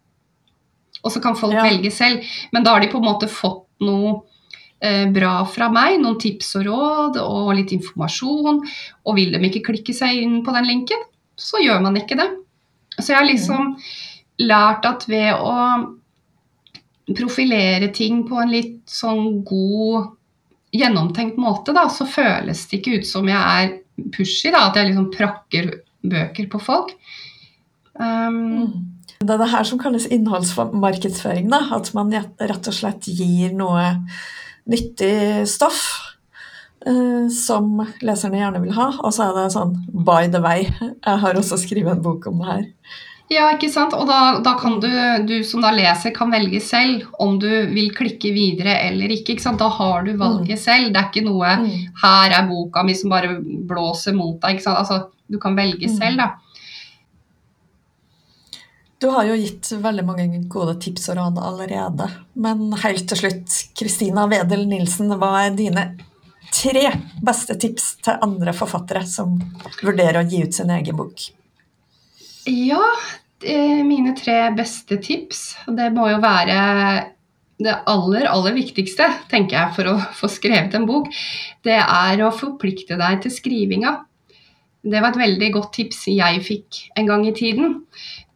Og 1.03 1.13
så 1.13 1.23
kan 1.23 1.39
folk 1.39 1.57
ja. 1.57 1.67
velge 1.67 1.93
selv. 1.95 2.25
Men 2.53 2.65
da 2.65 2.75
har 2.75 2.85
de 2.85 2.91
på 2.93 3.01
en 3.01 3.09
måte 3.09 3.31
fått 3.31 3.67
noe 3.85 4.17
eh, 4.81 5.07
bra 5.13 5.39
fra 5.51 5.71
meg. 5.73 6.01
Noen 6.03 6.19
tips 6.23 6.57
og 6.61 6.67
råd 6.71 7.21
og 7.23 7.53
litt 7.59 7.75
informasjon. 7.77 8.65
Og 9.05 9.19
vil 9.19 9.37
de 9.37 9.45
ikke 9.51 9.69
klikke 9.71 9.97
seg 9.97 10.25
inn 10.25 10.41
på 10.47 10.55
den 10.57 10.69
linken, 10.69 11.07
så 11.37 11.61
gjør 11.63 11.85
man 11.85 11.99
ikke 12.01 12.19
det. 12.19 12.31
Så 12.99 13.13
jeg 13.13 13.21
har 13.21 13.29
liksom 13.29 13.77
lært 14.41 14.87
at 14.89 15.05
ved 15.09 15.33
å 15.37 15.55
profilere 17.15 17.93
ting 17.95 18.25
på 18.27 18.41
en 18.43 18.51
litt 18.51 18.81
sånn 18.91 19.43
god 19.47 20.13
gjennomtenkt 20.75 21.39
måte, 21.41 21.75
da, 21.77 21.87
så 21.93 22.07
føles 22.09 22.65
det 22.69 22.81
ikke 22.81 23.01
ut 23.01 23.09
som 23.09 23.29
jeg 23.31 23.39
er 23.39 23.77
pushy, 24.15 24.51
da, 24.51 24.67
at 24.69 24.79
jeg 24.79 24.91
liksom 24.91 25.11
prakker 25.15 25.71
bøker 26.07 26.49
på 26.51 26.61
folk. 26.63 26.93
Um, 27.97 28.97
det 29.17 29.33
er 29.33 29.41
det 29.41 29.53
her 29.53 29.65
som 29.65 29.81
kalles 29.81 30.09
innholdsmarkedsføring. 30.13 31.49
Da. 31.53 31.63
At 31.79 31.93
man 31.97 32.13
rett 32.13 32.69
og 32.69 32.77
slett 32.77 33.09
gir 33.09 33.55
noe 33.57 33.95
nyttig 34.69 35.47
stoff 35.49 35.81
uh, 36.87 37.27
som 37.33 37.81
leserne 38.05 38.43
gjerne 38.43 38.63
vil 38.65 38.77
ha. 38.77 38.91
Og 39.01 39.15
så 39.17 39.31
er 39.31 39.39
det 39.39 39.49
sånn 39.57 39.77
by 39.89 40.29
the 40.33 40.43
way. 40.45 40.69
Jeg 40.83 41.23
har 41.25 41.41
også 41.41 41.61
skrevet 41.63 41.97
en 41.97 42.05
bok 42.05 42.29
om 42.31 42.43
det 42.43 42.51
her. 42.51 42.67
Ja, 43.29 43.49
ikke 43.51 43.69
sant. 43.73 43.95
Og 43.97 44.07
da, 44.07 44.39
da, 44.45 44.53
kan 44.59 44.79
du, 44.83 44.89
du 45.27 45.35
som 45.47 45.65
da 45.65 45.73
leser, 45.75 46.15
kan 46.15 46.31
velge 46.31 46.61
selv 46.63 47.09
om 47.23 47.41
du 47.43 47.49
vil 47.73 47.91
klikke 47.95 48.31
videre 48.35 48.77
eller 48.87 49.11
ikke. 49.17 49.35
ikke 49.35 49.47
sant? 49.49 49.59
Da 49.63 49.67
har 49.73 50.07
du 50.07 50.13
valget 50.15 50.55
mm. 50.55 50.63
selv. 50.63 50.93
Det 50.95 51.01
er 51.01 51.09
ikke 51.11 51.27
noe 51.27 51.55
mm. 51.65 51.71
'her 52.03 52.37
er 52.39 52.47
boka 52.47 52.85
mi' 52.87 52.95
som 52.95 53.11
bare 53.11 53.35
blåser 53.43 54.15
mot 54.15 54.39
deg. 54.39 54.57
ikke 54.57 54.67
sant? 54.69 54.79
Altså, 54.79 55.01
du 55.27 55.41
kan 55.43 55.59
velge 55.59 55.91
mm. 55.91 55.97
selv, 55.97 56.23
da. 56.23 56.29
Du 58.99 59.11
har 59.13 59.27
jo 59.29 59.35
gitt 59.37 59.73
veldig 59.83 60.05
mange 60.07 60.27
gode 60.49 60.79
tips 60.81 61.11
og 61.11 61.19
råd 61.19 61.41
allerede. 61.43 62.07
Men 62.33 62.71
helt 62.81 63.09
til 63.11 63.19
slutt, 63.21 63.57
Kristina 63.77 64.25
Wedel 64.31 64.65
Nilsen, 64.71 65.11
hva 65.21 65.33
er 65.43 65.59
dine 65.59 65.85
tre 66.55 66.95
beste 67.27 67.59
tips 67.61 67.97
til 68.07 68.23
andre 68.25 68.55
forfattere 68.57 69.03
som 69.05 69.35
vurderer 69.83 70.23
å 70.23 70.25
gi 70.31 70.47
ut 70.47 70.55
sin 70.55 70.73
egen 70.73 70.97
bok? 70.97 71.27
Ja, 72.47 72.83
mine 73.85 74.15
tre 74.17 74.39
beste 74.57 74.97
tips. 75.03 75.57
Det 75.67 75.91
må 75.95 76.09
jo 76.13 76.23
være 76.23 76.57
det 77.63 77.73
aller, 77.89 78.27
aller 78.29 78.57
viktigste, 78.57 79.07
tenker 79.31 79.57
jeg, 79.57 79.73
for 79.79 79.91
å 79.91 79.95
få 80.19 80.29
skrevet 80.31 80.77
en 80.77 80.87
bok. 80.89 81.09
Det 81.65 81.79
er 81.81 82.23
å 82.25 82.35
forplikte 82.35 82.99
deg 83.01 83.23
til 83.25 83.33
skrivinga. 83.33 83.97
Det 84.87 85.01
var 85.03 85.11
et 85.11 85.19
veldig 85.19 85.49
godt 85.57 85.73
tips 85.81 86.05
jeg 86.13 86.43
fikk 86.47 86.81
en 87.01 87.09
gang 87.09 87.25
i 87.27 87.35
tiden. 87.35 87.81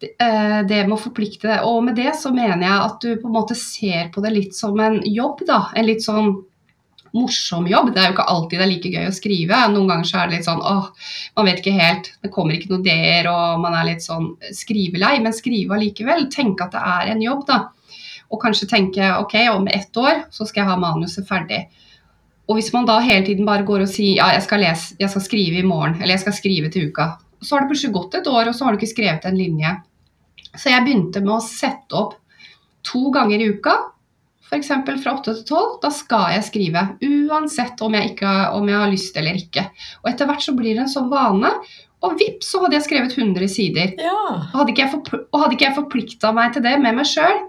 Eh, 0.03 0.61
det 0.67 0.81
med 0.87 0.97
å 0.97 1.03
forplikte 1.03 1.47
deg. 1.47 1.67
Og 1.69 1.85
med 1.87 1.99
det 2.01 2.15
så 2.19 2.33
mener 2.35 2.65
jeg 2.65 2.87
at 2.89 3.05
du 3.05 3.11
på 3.21 3.29
en 3.29 3.37
måte 3.37 3.57
ser 3.59 4.09
på 4.15 4.25
det 4.25 4.33
litt 4.35 4.57
som 4.57 4.79
en 4.83 4.99
jobb, 5.07 5.45
da. 5.47 5.67
En 5.77 5.87
litt 5.87 6.03
sånn 6.03 6.33
morsom 7.17 7.67
jobb. 7.71 7.91
Det 7.95 8.03
er 8.03 8.11
jo 8.11 8.15
ikke 8.17 8.29
alltid 8.33 8.61
det 8.61 8.65
er 8.67 8.71
like 8.71 8.93
gøy 8.95 9.09
å 9.09 9.17
skrive. 9.17 9.59
Noen 9.73 9.91
ganger 9.91 10.09
så 10.09 10.21
er 10.21 10.31
det 10.31 10.39
litt 10.39 10.49
sånn 10.49 10.63
åh, 10.63 10.89
man 11.39 11.49
vet 11.49 11.61
ikke 11.63 11.77
helt, 11.77 12.13
det 12.23 12.33
kommer 12.35 12.57
ikke 12.57 12.71
noen 12.73 12.87
ideer, 12.87 13.29
og 13.33 13.61
man 13.65 13.77
er 13.79 13.89
litt 13.93 14.07
sånn 14.07 14.33
skrivelei. 14.57 15.17
Men 15.25 15.37
skrive 15.37 15.77
allikevel. 15.77 16.29
Tenke 16.33 16.67
at 16.67 16.77
det 16.77 16.87
er 16.95 17.13
en 17.15 17.23
jobb, 17.25 17.45
da. 17.51 17.61
Og 18.31 18.41
kanskje 18.43 18.71
tenke 18.71 19.13
ok, 19.19 19.37
om 19.57 19.67
ett 19.71 19.97
år 19.99 20.27
så 20.31 20.47
skal 20.47 20.63
jeg 20.63 20.71
ha 20.71 20.79
manuset 20.81 21.27
ferdig. 21.27 21.65
Og 22.51 22.59
hvis 22.59 22.73
man 22.75 22.87
da 22.87 22.99
hele 23.03 23.23
tiden 23.27 23.47
bare 23.47 23.67
går 23.67 23.85
og 23.85 23.91
sier 23.91 24.19
ja, 24.19 24.33
jeg 24.35 24.43
skal, 24.47 24.63
lese, 24.65 24.97
jeg 24.99 25.11
skal 25.13 25.23
skrive 25.23 25.61
i 25.61 25.67
morgen, 25.67 25.99
eller 26.01 26.17
jeg 26.17 26.25
skal 26.25 26.35
skrive 26.35 26.71
til 26.73 26.91
uka, 26.91 27.13
så 27.41 27.57
har 27.57 27.65
det 27.65 27.71
plutselig 27.71 27.95
gått 27.95 28.17
et 28.19 28.31
år, 28.31 28.51
og 28.51 28.57
så 28.57 28.67
har 28.67 28.75
du 28.75 28.81
ikke 28.81 28.91
skrevet 28.91 29.27
en 29.27 29.39
linje. 29.39 29.71
Så 30.51 30.73
jeg 30.73 30.83
begynte 30.85 31.23
med 31.23 31.37
å 31.37 31.45
sette 31.45 31.95
opp 31.97 32.17
to 32.87 33.11
ganger 33.15 33.43
i 33.43 33.53
uka 33.55 33.77
f.eks. 34.51 34.71
fra 35.05 35.15
8 35.15 35.23
til 35.31 35.45
12, 35.47 35.77
da 35.85 35.91
skal 35.95 36.35
jeg 36.35 36.47
skrive. 36.49 36.83
Uansett 37.07 37.81
om 37.87 37.95
jeg, 37.95 38.15
ikke, 38.15 38.33
om 38.57 38.67
jeg, 38.67 38.81
har 38.83 38.91
lyst 38.91 39.21
eller 39.21 39.39
ikke. 39.39 39.69
Og 40.03 40.11
etter 40.11 40.27
hvert 40.29 40.45
så 40.45 40.55
blir 40.59 40.75
det 40.75 40.85
en 40.85 40.91
sånn 40.91 41.11
vane. 41.13 41.53
Og 42.01 42.17
vips, 42.19 42.49
så 42.51 42.63
hadde 42.65 42.79
jeg 42.79 42.87
skrevet 42.89 43.15
100 43.15 43.53
sider. 43.53 43.95
Ja. 44.01 44.25
Og 44.51 44.57
hadde 44.63 44.75
ikke 44.75 44.89
jeg, 44.89 45.61
jeg 45.61 45.77
forplikta 45.77 46.33
meg 46.35 46.57
til 46.57 46.65
det 46.67 46.75
med 46.83 46.99
meg 46.99 47.07
sjøl, 47.09 47.45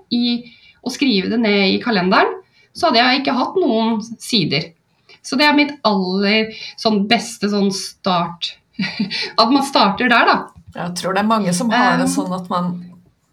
å 0.82 0.94
skrive 0.94 1.32
det 1.32 1.42
ned 1.42 1.76
i 1.76 1.82
kalenderen, 1.82 2.38
så 2.76 2.90
hadde 2.90 3.02
jeg 3.02 3.22
ikke 3.22 3.38
hatt 3.38 3.58
noen 3.60 4.00
sider. 4.22 4.72
Så 5.26 5.38
det 5.40 5.48
er 5.48 5.58
mitt 5.58 5.74
aller 5.88 6.54
sånn 6.82 7.04
beste 7.10 7.50
sånn 7.52 7.70
start 7.76 8.56
At 9.42 9.52
man 9.52 9.62
starter 9.68 10.10
der, 10.10 10.26
da. 10.26 10.38
Jeg 10.74 10.96
tror 10.98 11.14
det 11.14 11.22
er 11.22 11.30
mange 11.30 11.52
som 11.54 11.70
har 11.74 12.00
det 12.00 12.08
sånn 12.10 12.32
at 12.34 12.48
man 12.50 12.72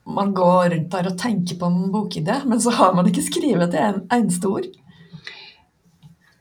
man 0.09 0.34
går 0.34 0.70
rundt 0.74 0.90
der 0.92 1.09
og 1.11 1.18
tenker 1.20 1.59
på 1.61 1.68
en 1.68 1.88
bokidé, 1.92 2.40
men 2.48 2.61
så 2.61 2.72
har 2.76 2.94
man 2.96 3.09
ikke 3.09 3.26
skrevet 3.26 3.74
en 3.76 4.04
eneste 4.14 4.50
ord. 4.50 4.68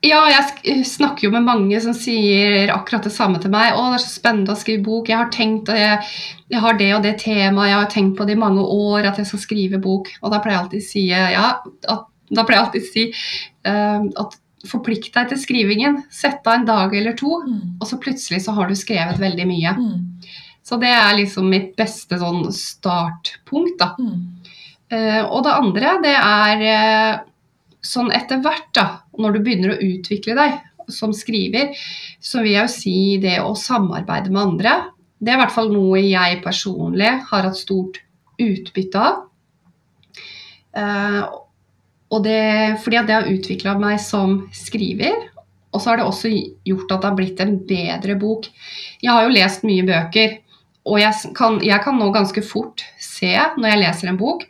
Ja, 0.05 0.19
jeg 0.29 0.85
snakker 0.85 1.25
jo 1.25 1.31
med 1.33 1.47
mange 1.47 1.79
som 1.81 1.95
sier 1.97 2.69
akkurat 2.69 3.07
det 3.07 3.11
samme 3.15 3.41
til 3.41 3.51
meg. 3.51 3.73
'Å, 3.73 3.87
det 3.89 3.97
er 3.97 4.03
så 4.05 4.11
spennende 4.13 4.53
å 4.53 4.59
skrive 4.59 4.85
bok. 4.85 5.09
Jeg 5.09 5.17
har 5.17 5.31
tenkt, 5.33 5.71
jeg, 5.73 6.03
jeg 6.53 6.61
har 6.63 6.77
det 6.77 6.89
og 6.95 7.03
det 7.03 7.15
temaet, 7.23 7.71
jeg 7.71 7.79
har 7.79 7.89
tenkt 7.91 8.17
på 8.19 8.27
det 8.27 8.37
i 8.37 8.43
mange 8.43 8.61
år 8.61 9.09
at 9.09 9.17
jeg 9.17 9.29
skal 9.31 9.41
skrive 9.41 9.81
bok.' 9.81 10.11
Og 10.21 10.31
da 10.31 10.41
pleier 10.43 10.59
jeg 10.59 10.63
alltid 10.63 10.85
å 10.85 10.89
si 10.91 11.05
ja, 11.09 11.47
at, 11.95 12.05
da 12.29 12.45
pleier 12.45 12.59
jeg 12.59 12.67
alltid 12.67 12.85
å 12.85 12.91
si 12.93 13.07
uh, 13.67 14.05
at 14.23 14.37
forplikt 14.67 15.13
deg 15.17 15.31
til 15.31 15.41
skrivingen. 15.41 16.01
Sett 16.13 16.45
av 16.45 16.59
en 16.59 16.67
dag 16.67 16.93
eller 16.95 17.17
to, 17.17 17.41
mm. 17.47 17.77
og 17.81 17.89
så 17.89 17.99
plutselig 18.01 18.43
så 18.45 18.53
har 18.57 18.69
du 18.69 18.77
skrevet 18.77 19.21
veldig 19.21 19.47
mye. 19.49 19.73
Mm. 19.81 20.37
Så 20.67 20.75
det 20.81 20.91
er 20.91 21.15
liksom 21.15 21.47
mitt 21.47 21.75
beste 21.79 22.17
sånn 22.19 22.43
startpunkt, 22.51 23.79
da. 23.79 23.93
Mm. 23.95 24.23
Uh, 24.91 25.23
og 25.23 25.45
det 25.45 25.53
andre, 25.55 25.93
det 26.03 26.15
er 26.15 26.63
uh, 26.67 27.21
sånn 27.83 28.11
etter 28.15 28.41
hvert, 28.43 28.67
da, 28.75 28.87
når 29.19 29.37
du 29.37 29.43
begynner 29.45 29.75
å 29.75 29.81
utvikle 29.83 30.35
deg 30.35 30.57
som 30.91 31.13
skriver, 31.15 31.73
så 32.23 32.43
vil 32.43 32.53
jeg 32.53 32.67
jo 32.67 32.73
si 32.73 32.99
det 33.23 33.37
å 33.43 33.55
samarbeide 33.59 34.31
med 34.31 34.43
andre. 34.43 34.75
Det 35.19 35.31
er 35.31 35.39
i 35.39 35.41
hvert 35.41 35.55
fall 35.55 35.71
noe 35.71 36.01
jeg 36.03 36.41
personlig 36.43 37.09
har 37.29 37.47
hatt 37.47 37.59
stort 37.59 38.01
utbytte 38.39 39.03
av. 39.07 39.23
Uh, 40.77 41.23
og 42.13 42.23
det, 42.23 42.77
fordi 42.83 42.99
at 42.99 43.07
det 43.07 43.15
har 43.17 43.31
utvikla 43.31 43.75
meg 43.79 43.99
som 44.03 44.41
skriver. 44.55 45.15
Og 45.75 45.81
så 45.83 45.91
har 45.91 45.99
det 45.99 46.07
også 46.07 46.31
gjort 46.31 46.91
at 46.93 47.01
det 47.01 47.09
har 47.09 47.17
blitt 47.17 47.41
en 47.43 47.57
bedre 47.67 48.15
bok. 48.19 48.47
Jeg 49.03 49.11
har 49.11 49.25
jo 49.25 49.33
lest 49.35 49.65
mye 49.67 49.83
bøker, 49.87 50.37
og 50.87 50.99
jeg 51.01 51.33
kan, 51.35 51.59
jeg 51.63 51.83
kan, 51.83 51.97
nå 51.99 52.09
ganske 52.15 52.43
fort 52.45 52.83
se, 53.01 53.33
når 53.57 53.73
jeg 53.73 53.81
leser 53.83 54.11
en 54.11 54.19
bok, 54.19 54.45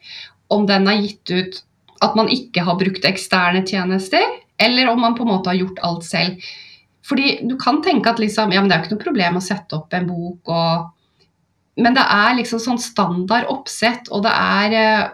om 0.54 0.68
den 0.70 0.88
er 0.90 1.02
gitt 1.02 1.34
ut 1.34 1.64
at 2.06 2.14
man 2.18 2.30
ikke 2.30 2.62
har 2.68 2.78
brukt 2.80 3.08
eksterne 3.10 3.66
tjenester, 3.66 4.24
Eller 4.58 4.88
om 4.90 4.98
man 5.02 5.14
på 5.14 5.22
en 5.22 5.30
måte 5.30 5.52
har 5.52 5.58
gjort 5.60 5.80
alt 5.86 6.06
selv. 6.06 6.46
Fordi 7.06 7.40
du 7.46 7.58
kan 7.62 7.78
tenke 7.86 8.10
at 8.10 8.18
liksom, 8.18 8.50
ja, 8.52 8.62
men 8.62 8.70
det 8.70 8.74
er 8.74 8.80
jo 8.80 8.86
ikke 8.88 8.96
noe 8.96 9.04
problem 9.04 9.38
å 9.38 9.44
sette 9.46 9.78
opp 9.78 9.94
en 9.94 10.08
bok 10.10 10.50
og 10.50 10.94
Men 11.78 11.94
det 11.94 12.02
er 12.10 12.34
liksom 12.40 12.60
sånn 12.60 12.80
standard 12.82 13.46
oppsett, 13.54 14.10
og 14.10 14.24
det 14.26 14.34
er 14.34 14.74
eh, 14.74 15.10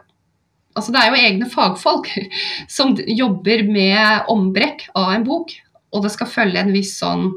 Altså 0.73 0.93
det 0.95 1.01
er 1.01 1.11
jo 1.11 1.25
egne 1.27 1.47
fagfolk 1.51 2.07
som 2.75 2.95
jobber 2.95 3.65
med 3.67 4.31
ombrekk 4.31 4.87
av 4.95 5.11
en 5.13 5.25
bok. 5.27 5.51
Og 5.93 6.01
det 6.01 6.13
skal 6.15 6.31
følge 6.31 6.63
en 6.63 6.71
viss 6.73 6.95
sånn 6.97 7.27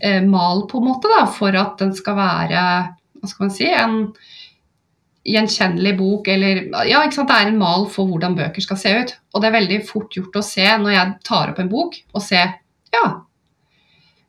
eh, 0.00 0.22
mal, 0.24 0.64
på 0.70 0.80
en 0.80 0.88
måte, 0.90 1.10
da, 1.12 1.24
for 1.30 1.56
at 1.56 1.78
den 1.82 1.94
skal 1.96 2.18
være 2.18 2.64
Hva 3.20 3.30
skal 3.30 3.46
man 3.46 3.54
si? 3.54 3.68
En 3.72 4.00
gjenkjennelig 5.26 5.94
bok, 5.98 6.28
eller 6.30 6.62
Ja, 6.86 7.02
ikke 7.02 7.20
sant. 7.20 7.30
Det 7.32 7.36
er 7.36 7.50
en 7.50 7.60
mal 7.60 7.88
for 7.90 8.06
hvordan 8.10 8.36
bøker 8.38 8.62
skal 8.62 8.78
se 8.80 8.92
ut. 8.94 9.14
Og 9.34 9.42
det 9.42 9.50
er 9.50 9.58
veldig 9.58 9.80
fort 9.88 10.14
gjort 10.14 10.38
å 10.38 10.44
se 10.46 10.66
når 10.66 10.94
jeg 10.94 11.14
tar 11.26 11.54
opp 11.54 11.62
en 11.62 11.72
bok, 11.72 11.98
og 12.14 12.22
se 12.24 12.42
Ja, 12.94 13.06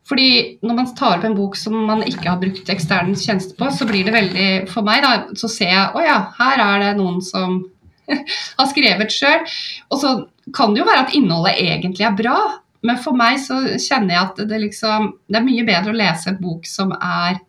fordi 0.08 0.58
når 0.64 0.76
man 0.78 0.92
tar 0.96 1.18
opp 1.18 1.26
en 1.28 1.36
bok 1.36 1.56
som 1.58 1.74
man 1.88 2.02
ikke 2.06 2.30
har 2.30 2.40
brukt 2.40 2.70
ekstern 2.72 3.12
tjeneste 3.18 3.56
på, 3.58 3.68
så 3.74 3.86
blir 3.88 4.06
det 4.06 4.14
veldig 4.14 4.48
For 4.72 4.86
meg, 4.86 5.04
da, 5.04 5.36
så 5.36 5.50
ser 5.52 5.74
jeg 5.74 5.90
å 5.92 6.04
ja, 6.04 6.18
her 6.38 6.62
er 6.64 6.84
det 6.84 6.94
noen 7.00 7.20
som 7.24 7.60
har 8.58 8.70
skrevet 8.70 9.12
sjøl. 9.12 9.44
Og 9.92 10.00
så 10.00 10.14
kan 10.56 10.72
det 10.72 10.80
jo 10.82 10.88
være 10.88 11.04
at 11.04 11.14
innholdet 11.16 11.60
egentlig 11.60 12.08
er 12.08 12.16
bra, 12.16 12.38
men 12.86 12.98
for 13.02 13.16
meg 13.18 13.40
så 13.42 13.58
kjenner 13.74 14.14
jeg 14.14 14.22
at 14.22 14.40
det 14.50 14.58
liksom 14.62 15.12
Det 15.26 15.40
er 15.40 15.46
mye 15.46 15.66
bedre 15.66 15.90
å 15.92 15.98
lese 15.98 16.30
en 16.30 16.40
bok 16.40 16.66
som 16.68 16.92
er 16.94 17.40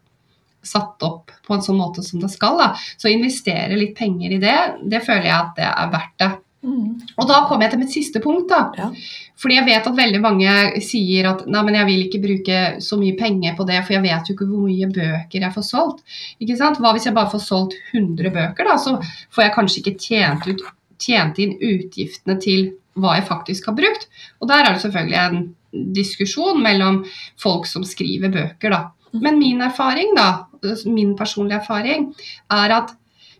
satt 0.65 1.03
opp 1.05 1.31
på 1.45 1.55
en 1.55 1.63
sånn 1.63 1.79
måte 1.79 2.03
som 2.03 2.19
det 2.21 2.31
skal. 2.33 2.57
Da. 2.59 2.69
Så 2.99 3.11
investere 3.11 3.77
litt 3.79 3.95
penger 3.97 4.35
i 4.35 4.41
det, 4.41 4.59
det 4.91 5.01
føler 5.05 5.29
jeg 5.29 5.37
at 5.37 5.53
det 5.57 5.67
er 5.69 5.91
verdt 5.93 6.15
det. 6.19 6.29
Mm. 6.59 6.99
Og 7.15 7.27
da 7.29 7.37
kommer 7.47 7.65
jeg 7.65 7.73
til 7.73 7.79
mitt 7.79 7.93
siste 7.93 8.21
punkt. 8.23 8.49
da. 8.51 8.65
Ja. 8.77 8.89
Fordi 9.39 9.55
jeg 9.55 9.67
vet 9.69 9.87
at 9.87 9.99
veldig 9.99 10.19
mange 10.23 10.55
sier 10.83 11.29
at 11.31 11.45
nei, 11.47 11.61
men 11.63 11.77
jeg 11.79 11.87
vil 11.87 12.01
ikke 12.07 12.23
bruke 12.25 12.57
så 12.83 12.99
mye 12.99 13.15
penger 13.19 13.55
på 13.55 13.67
det, 13.69 13.79
for 13.85 13.95
jeg 13.95 14.05
vet 14.05 14.27
jo 14.27 14.35
ikke 14.35 14.49
hvor 14.49 14.65
mye 14.65 14.89
bøker 14.97 15.45
jeg 15.45 15.55
får 15.55 15.67
solgt. 15.69 16.03
Ikke 16.43 16.59
sant? 16.59 16.81
Hva 16.83 16.91
hvis 16.95 17.07
jeg 17.07 17.15
bare 17.15 17.31
får 17.31 17.45
solgt 17.45 17.79
100 17.93 18.35
bøker, 18.35 18.67
da? 18.67 18.75
Så 18.81 18.97
får 19.35 19.45
jeg 19.45 19.55
kanskje 19.55 19.83
ikke 19.83 19.95
tjent, 20.09 20.49
ut, 20.51 20.67
tjent 21.01 21.39
inn 21.41 21.57
utgiftene 21.57 22.37
til 22.41 22.69
hva 22.99 23.15
jeg 23.17 23.27
faktisk 23.29 23.69
har 23.69 23.77
brukt. 23.77 24.07
Og 24.39 24.49
der 24.51 24.63
er 24.63 24.75
det 24.75 24.83
selvfølgelig 24.83 25.19
en 25.23 25.91
diskusjon 25.95 26.61
mellom 26.63 27.03
folk 27.39 27.67
som 27.69 27.85
skriver 27.87 28.31
bøker, 28.33 28.73
da. 28.73 28.81
Mm. 29.13 29.19
Men 29.25 29.39
min 29.41 29.61
erfaring, 29.65 30.13
da, 30.17 30.45
min 30.85 31.15
personlige 31.17 31.61
erfaring, 31.61 32.09
er 32.51 32.75
at 32.75 32.95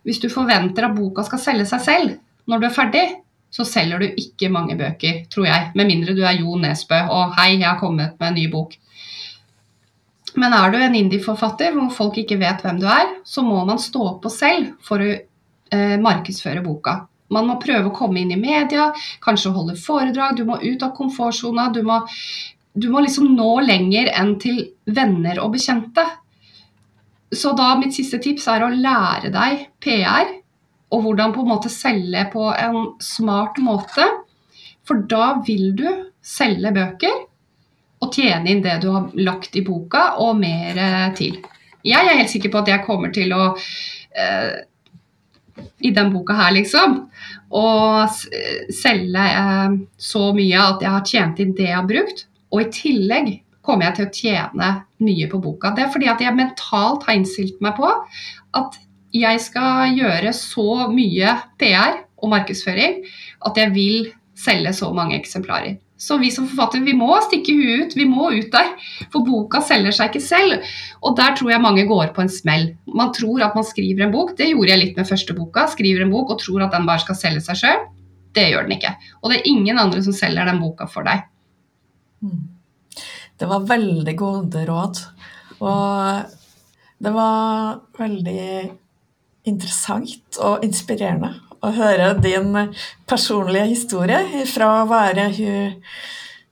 hvis 0.08 0.22
du 0.24 0.30
forventer 0.32 0.88
at 0.88 0.96
boka 0.96 1.26
skal 1.28 1.42
selge 1.44 1.68
seg 1.70 1.84
selv, 1.86 2.14
når 2.50 2.62
du 2.62 2.70
er 2.70 2.76
ferdig, 2.76 3.08
så 3.54 3.66
selger 3.66 4.02
du 4.02 4.20
ikke 4.22 4.52
mange 4.54 4.78
bøker, 4.78 5.24
tror 5.34 5.48
jeg. 5.50 5.72
Med 5.76 5.90
mindre 5.90 6.16
du 6.18 6.22
er 6.26 6.38
Jo 6.38 6.56
Nesbø 6.58 7.02
og 7.10 7.34
'hei, 7.36 7.60
jeg 7.60 7.68
har 7.68 7.80
kommet 7.80 8.20
med 8.20 8.28
en 8.28 8.36
ny 8.36 8.46
bok'. 8.52 8.78
Men 10.38 10.54
er 10.54 10.72
du 10.72 10.78
en 10.78 10.96
indie-forfatter 10.96 11.74
hvor 11.74 11.90
folk 11.90 12.18
ikke 12.22 12.38
vet 12.40 12.62
hvem 12.62 12.80
du 12.80 12.86
er, 12.86 13.08
så 13.26 13.42
må 13.42 13.64
man 13.66 13.82
stå 13.82 14.20
på 14.22 14.30
selv 14.30 14.76
for 14.86 15.02
å 15.02 15.10
eh, 15.10 15.98
markedsføre 15.98 16.62
boka. 16.64 17.08
Man 17.34 17.50
må 17.50 17.60
prøve 17.62 17.92
å 17.92 17.96
komme 17.96 18.24
inn 18.24 18.34
i 18.34 18.40
media, 18.40 18.90
kanskje 19.22 19.54
holde 19.54 19.78
foredrag, 19.78 20.38
du 20.38 20.48
må 20.48 20.58
ut 20.62 20.84
av 20.86 20.96
komfortsona. 20.98 21.70
Du, 21.76 21.84
du 22.74 22.90
må 22.90 23.04
liksom 23.06 23.36
nå 23.36 23.52
lenger 23.68 24.12
enn 24.18 24.36
til 24.42 24.64
venner 24.90 25.42
og 25.44 25.54
bekjente. 25.58 26.06
Så 27.30 27.54
da 27.58 27.76
mitt 27.78 27.94
siste 27.94 28.18
tips 28.22 28.48
er 28.50 28.66
å 28.66 28.74
lære 28.74 29.30
deg 29.34 29.68
PR 29.84 30.36
og 30.90 31.04
hvordan 31.06 31.34
på 31.36 31.44
en 31.44 31.52
måte 31.52 31.70
selge 31.70 32.26
på 32.34 32.48
en 32.50 32.94
smart 33.04 33.60
måte. 33.62 34.06
For 34.88 35.06
da 35.10 35.36
vil 35.46 35.76
du 35.78 35.86
selge 36.26 36.72
bøker 36.74 37.26
og 38.00 38.16
tjene 38.16 38.50
inn 38.50 38.64
det 38.64 38.80
du 38.84 38.90
har 38.94 39.10
lagt 39.20 39.58
i 39.60 39.64
boka, 39.66 40.16
og 40.24 40.40
mer 40.40 40.78
eh, 40.80 41.10
til. 41.18 41.40
Jeg 41.86 42.00
er 42.00 42.20
helt 42.20 42.32
sikker 42.32 42.52
på 42.52 42.62
at 42.62 42.72
jeg 42.72 42.86
kommer 42.86 43.12
til 43.16 43.34
å 43.36 43.52
eh, 43.54 44.66
I 45.84 45.92
den 45.96 46.12
boka 46.14 46.38
her, 46.38 46.54
liksom. 46.56 47.02
Å 47.50 47.66
selge 48.14 49.26
eh, 49.26 49.78
så 49.98 50.26
mye 50.38 50.66
at 50.66 50.84
jeg 50.86 50.96
har 50.96 51.08
tjent 51.08 51.40
inn 51.42 51.56
det 51.58 51.70
jeg 51.70 51.78
har 51.78 51.88
brukt. 51.90 52.28
Og 52.54 52.64
i 52.64 52.70
tillegg 52.74 53.32
kommer 53.66 53.90
jeg 53.90 53.98
til 53.98 54.06
å 54.06 54.14
tjene 54.20 54.70
mye 55.06 55.30
på 55.32 55.42
boka. 55.42 55.74
Det 55.76 55.86
er 55.86 55.92
fordi 55.94 56.10
at 56.12 56.22
jeg 56.24 56.38
mentalt 56.38 57.06
har 57.08 57.18
innstilt 57.18 57.60
meg 57.64 57.78
på 57.78 57.90
at 58.60 58.80
jeg 59.16 59.42
skal 59.42 59.98
gjøre 59.98 60.34
så 60.38 60.88
mye 60.94 61.36
PR 61.62 62.04
og 62.20 62.34
markedsføring 62.34 63.02
at 63.48 63.58
jeg 63.58 63.74
vil 63.74 64.10
selge 64.38 64.74
så 64.78 64.92
mange 64.96 65.18
eksemplarer. 65.18 65.80
Så 66.00 66.16
vi 66.18 66.30
som 66.32 66.48
forfattere 66.48 66.86
vi 66.88 66.94
må 66.96 67.12
stikke 67.26 67.54
huet 67.58 67.90
ut, 67.90 67.96
vi 68.00 68.06
må 68.08 68.30
ut 68.32 68.48
der. 68.54 68.70
For 69.12 69.26
boka 69.28 69.60
selger 69.68 69.96
seg 69.96 70.14
ikke 70.14 70.24
selv. 70.24 70.70
Og 71.04 71.18
der 71.20 71.34
tror 71.36 71.52
jeg 71.52 71.64
mange 71.64 71.84
går 71.90 72.14
på 72.16 72.24
en 72.24 72.32
smell. 72.32 72.70
Man 72.88 73.12
tror 73.16 73.44
at 73.44 73.58
man 73.58 73.68
skriver 73.68 74.06
en 74.06 74.14
bok, 74.14 74.32
det 74.40 74.48
gjorde 74.54 74.72
jeg 74.72 74.82
litt 74.84 75.00
med 75.00 75.10
første 75.10 75.36
boka. 75.36 75.68
Skriver 75.74 76.06
en 76.06 76.14
bok 76.14 76.32
og 76.32 76.40
tror 76.40 76.64
at 76.64 76.76
den 76.76 76.88
bare 76.88 77.04
skal 77.04 77.20
selge 77.20 77.44
seg 77.50 77.60
sjøl. 77.64 77.84
Det 78.38 78.48
gjør 78.48 78.70
den 78.70 78.78
ikke. 78.78 78.94
Og 79.20 79.34
det 79.34 79.42
er 79.42 79.52
ingen 79.52 79.82
andre 79.82 80.06
som 80.06 80.16
selger 80.16 80.48
den 80.48 80.64
boka 80.64 80.88
for 80.88 81.08
deg. 81.08 81.28
Mm. 82.24 82.48
Det 83.40 83.48
var 83.52 83.68
veldig 83.68 84.16
gode 84.20 84.64
råd. 84.72 85.04
Og 85.60 86.36
det 87.04 87.16
var 87.16 87.80
veldig 88.00 88.48
interessant 89.52 90.40
og 90.44 90.64
inspirerende 90.64 91.36
å 91.62 91.74
høre 91.76 92.14
din 92.24 92.56
personlige 93.10 93.70
historie 93.74 94.46
fra 94.50 94.72
å 94.82 94.88
være 94.90 95.30
hun 95.40 95.78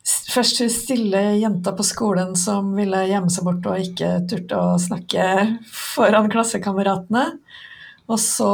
Først 0.08 0.62
hun 0.62 0.70
stille 0.72 1.22
jenta 1.36 1.74
på 1.76 1.84
skolen 1.84 2.30
som 2.40 2.70
ville 2.78 3.02
gjemme 3.10 3.32
seg 3.32 3.44
bort 3.44 3.66
og 3.68 3.82
ikke 3.90 4.22
turte 4.30 4.56
å 4.56 4.78
snakke 4.80 5.26
foran 5.68 6.30
klassekameratene. 6.32 7.24
Og 8.08 8.20
så 8.24 8.52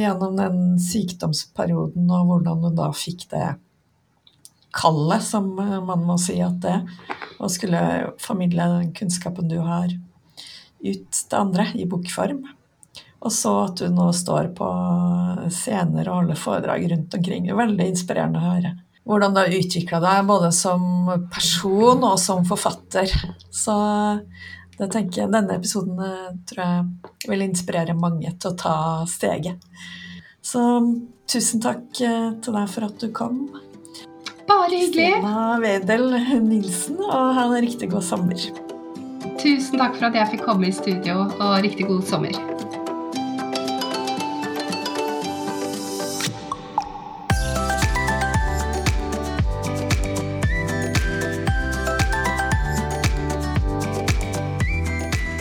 gjennom 0.00 0.38
den 0.38 0.78
sykdomsperioden 0.80 2.08
og 2.08 2.30
hvordan 2.30 2.64
hun 2.64 2.78
da 2.78 2.88
fikk 2.96 3.26
det 3.34 3.50
kallet, 4.78 5.24
som 5.24 5.50
man 5.58 6.06
må 6.08 6.16
si 6.20 6.38
at 6.44 6.56
det 6.64 6.78
og 7.38 7.52
skulle 7.52 7.80
formidle 8.22 8.70
den 8.78 8.94
kunnskapen 8.96 9.50
du 9.50 9.58
har, 9.64 9.92
ut 10.80 11.20
til 11.20 11.36
andre 11.38 11.68
i 11.76 11.84
bokform. 11.90 12.46
Og 13.18 13.32
så 13.34 13.52
at 13.64 13.80
du 13.80 13.88
nå 13.90 14.10
står 14.14 14.52
på 14.58 14.68
scener 15.50 16.06
og 16.06 16.20
holder 16.20 16.38
foredrag 16.38 16.86
rundt 16.92 17.16
omkring. 17.18 17.48
Det 17.48 17.54
er 17.54 17.62
veldig 17.64 17.88
inspirerende 17.92 18.42
å 18.42 18.52
høre. 18.52 18.74
Hvordan 19.08 19.34
du 19.34 19.40
har 19.40 19.56
utvikla 19.56 19.98
deg 20.04 20.28
både 20.28 20.52
som 20.54 20.82
person 21.32 22.04
og 22.04 22.18
som 22.20 22.44
forfatter. 22.46 23.10
Så 23.50 23.74
det 24.78 24.90
tenker 24.92 25.24
jeg, 25.24 25.32
denne 25.32 25.56
episoden 25.58 25.98
eh, 26.04 26.34
tror 26.46 26.60
jeg 26.62 27.30
vil 27.32 27.46
inspirere 27.48 27.96
mange 27.98 28.30
til 28.38 28.52
å 28.52 28.58
ta 28.60 28.74
steget. 29.10 29.64
Så 30.44 30.62
tusen 31.28 31.64
takk 31.64 31.98
eh, 32.04 32.28
til 32.44 32.54
deg 32.54 32.70
for 32.70 32.86
at 32.86 33.02
du 33.02 33.08
kom. 33.14 33.40
Bare 34.48 34.70
hyggelig. 34.70 35.10
Stina 35.18 35.58
Wedel 35.60 36.06
Nilsen, 36.46 37.02
og 37.02 37.34
ha 37.36 37.48
en 37.48 37.58
riktig 37.64 37.90
god 37.92 38.06
sommer. 38.06 38.46
Tusen 39.40 39.82
takk 39.82 39.98
for 39.98 40.08
at 40.08 40.16
jeg 40.16 40.36
fikk 40.36 40.46
komme 40.46 40.70
i 40.70 40.72
studio, 40.74 41.26
og 41.26 41.58
riktig 41.66 41.90
god 41.90 42.06
sommer. 42.08 42.57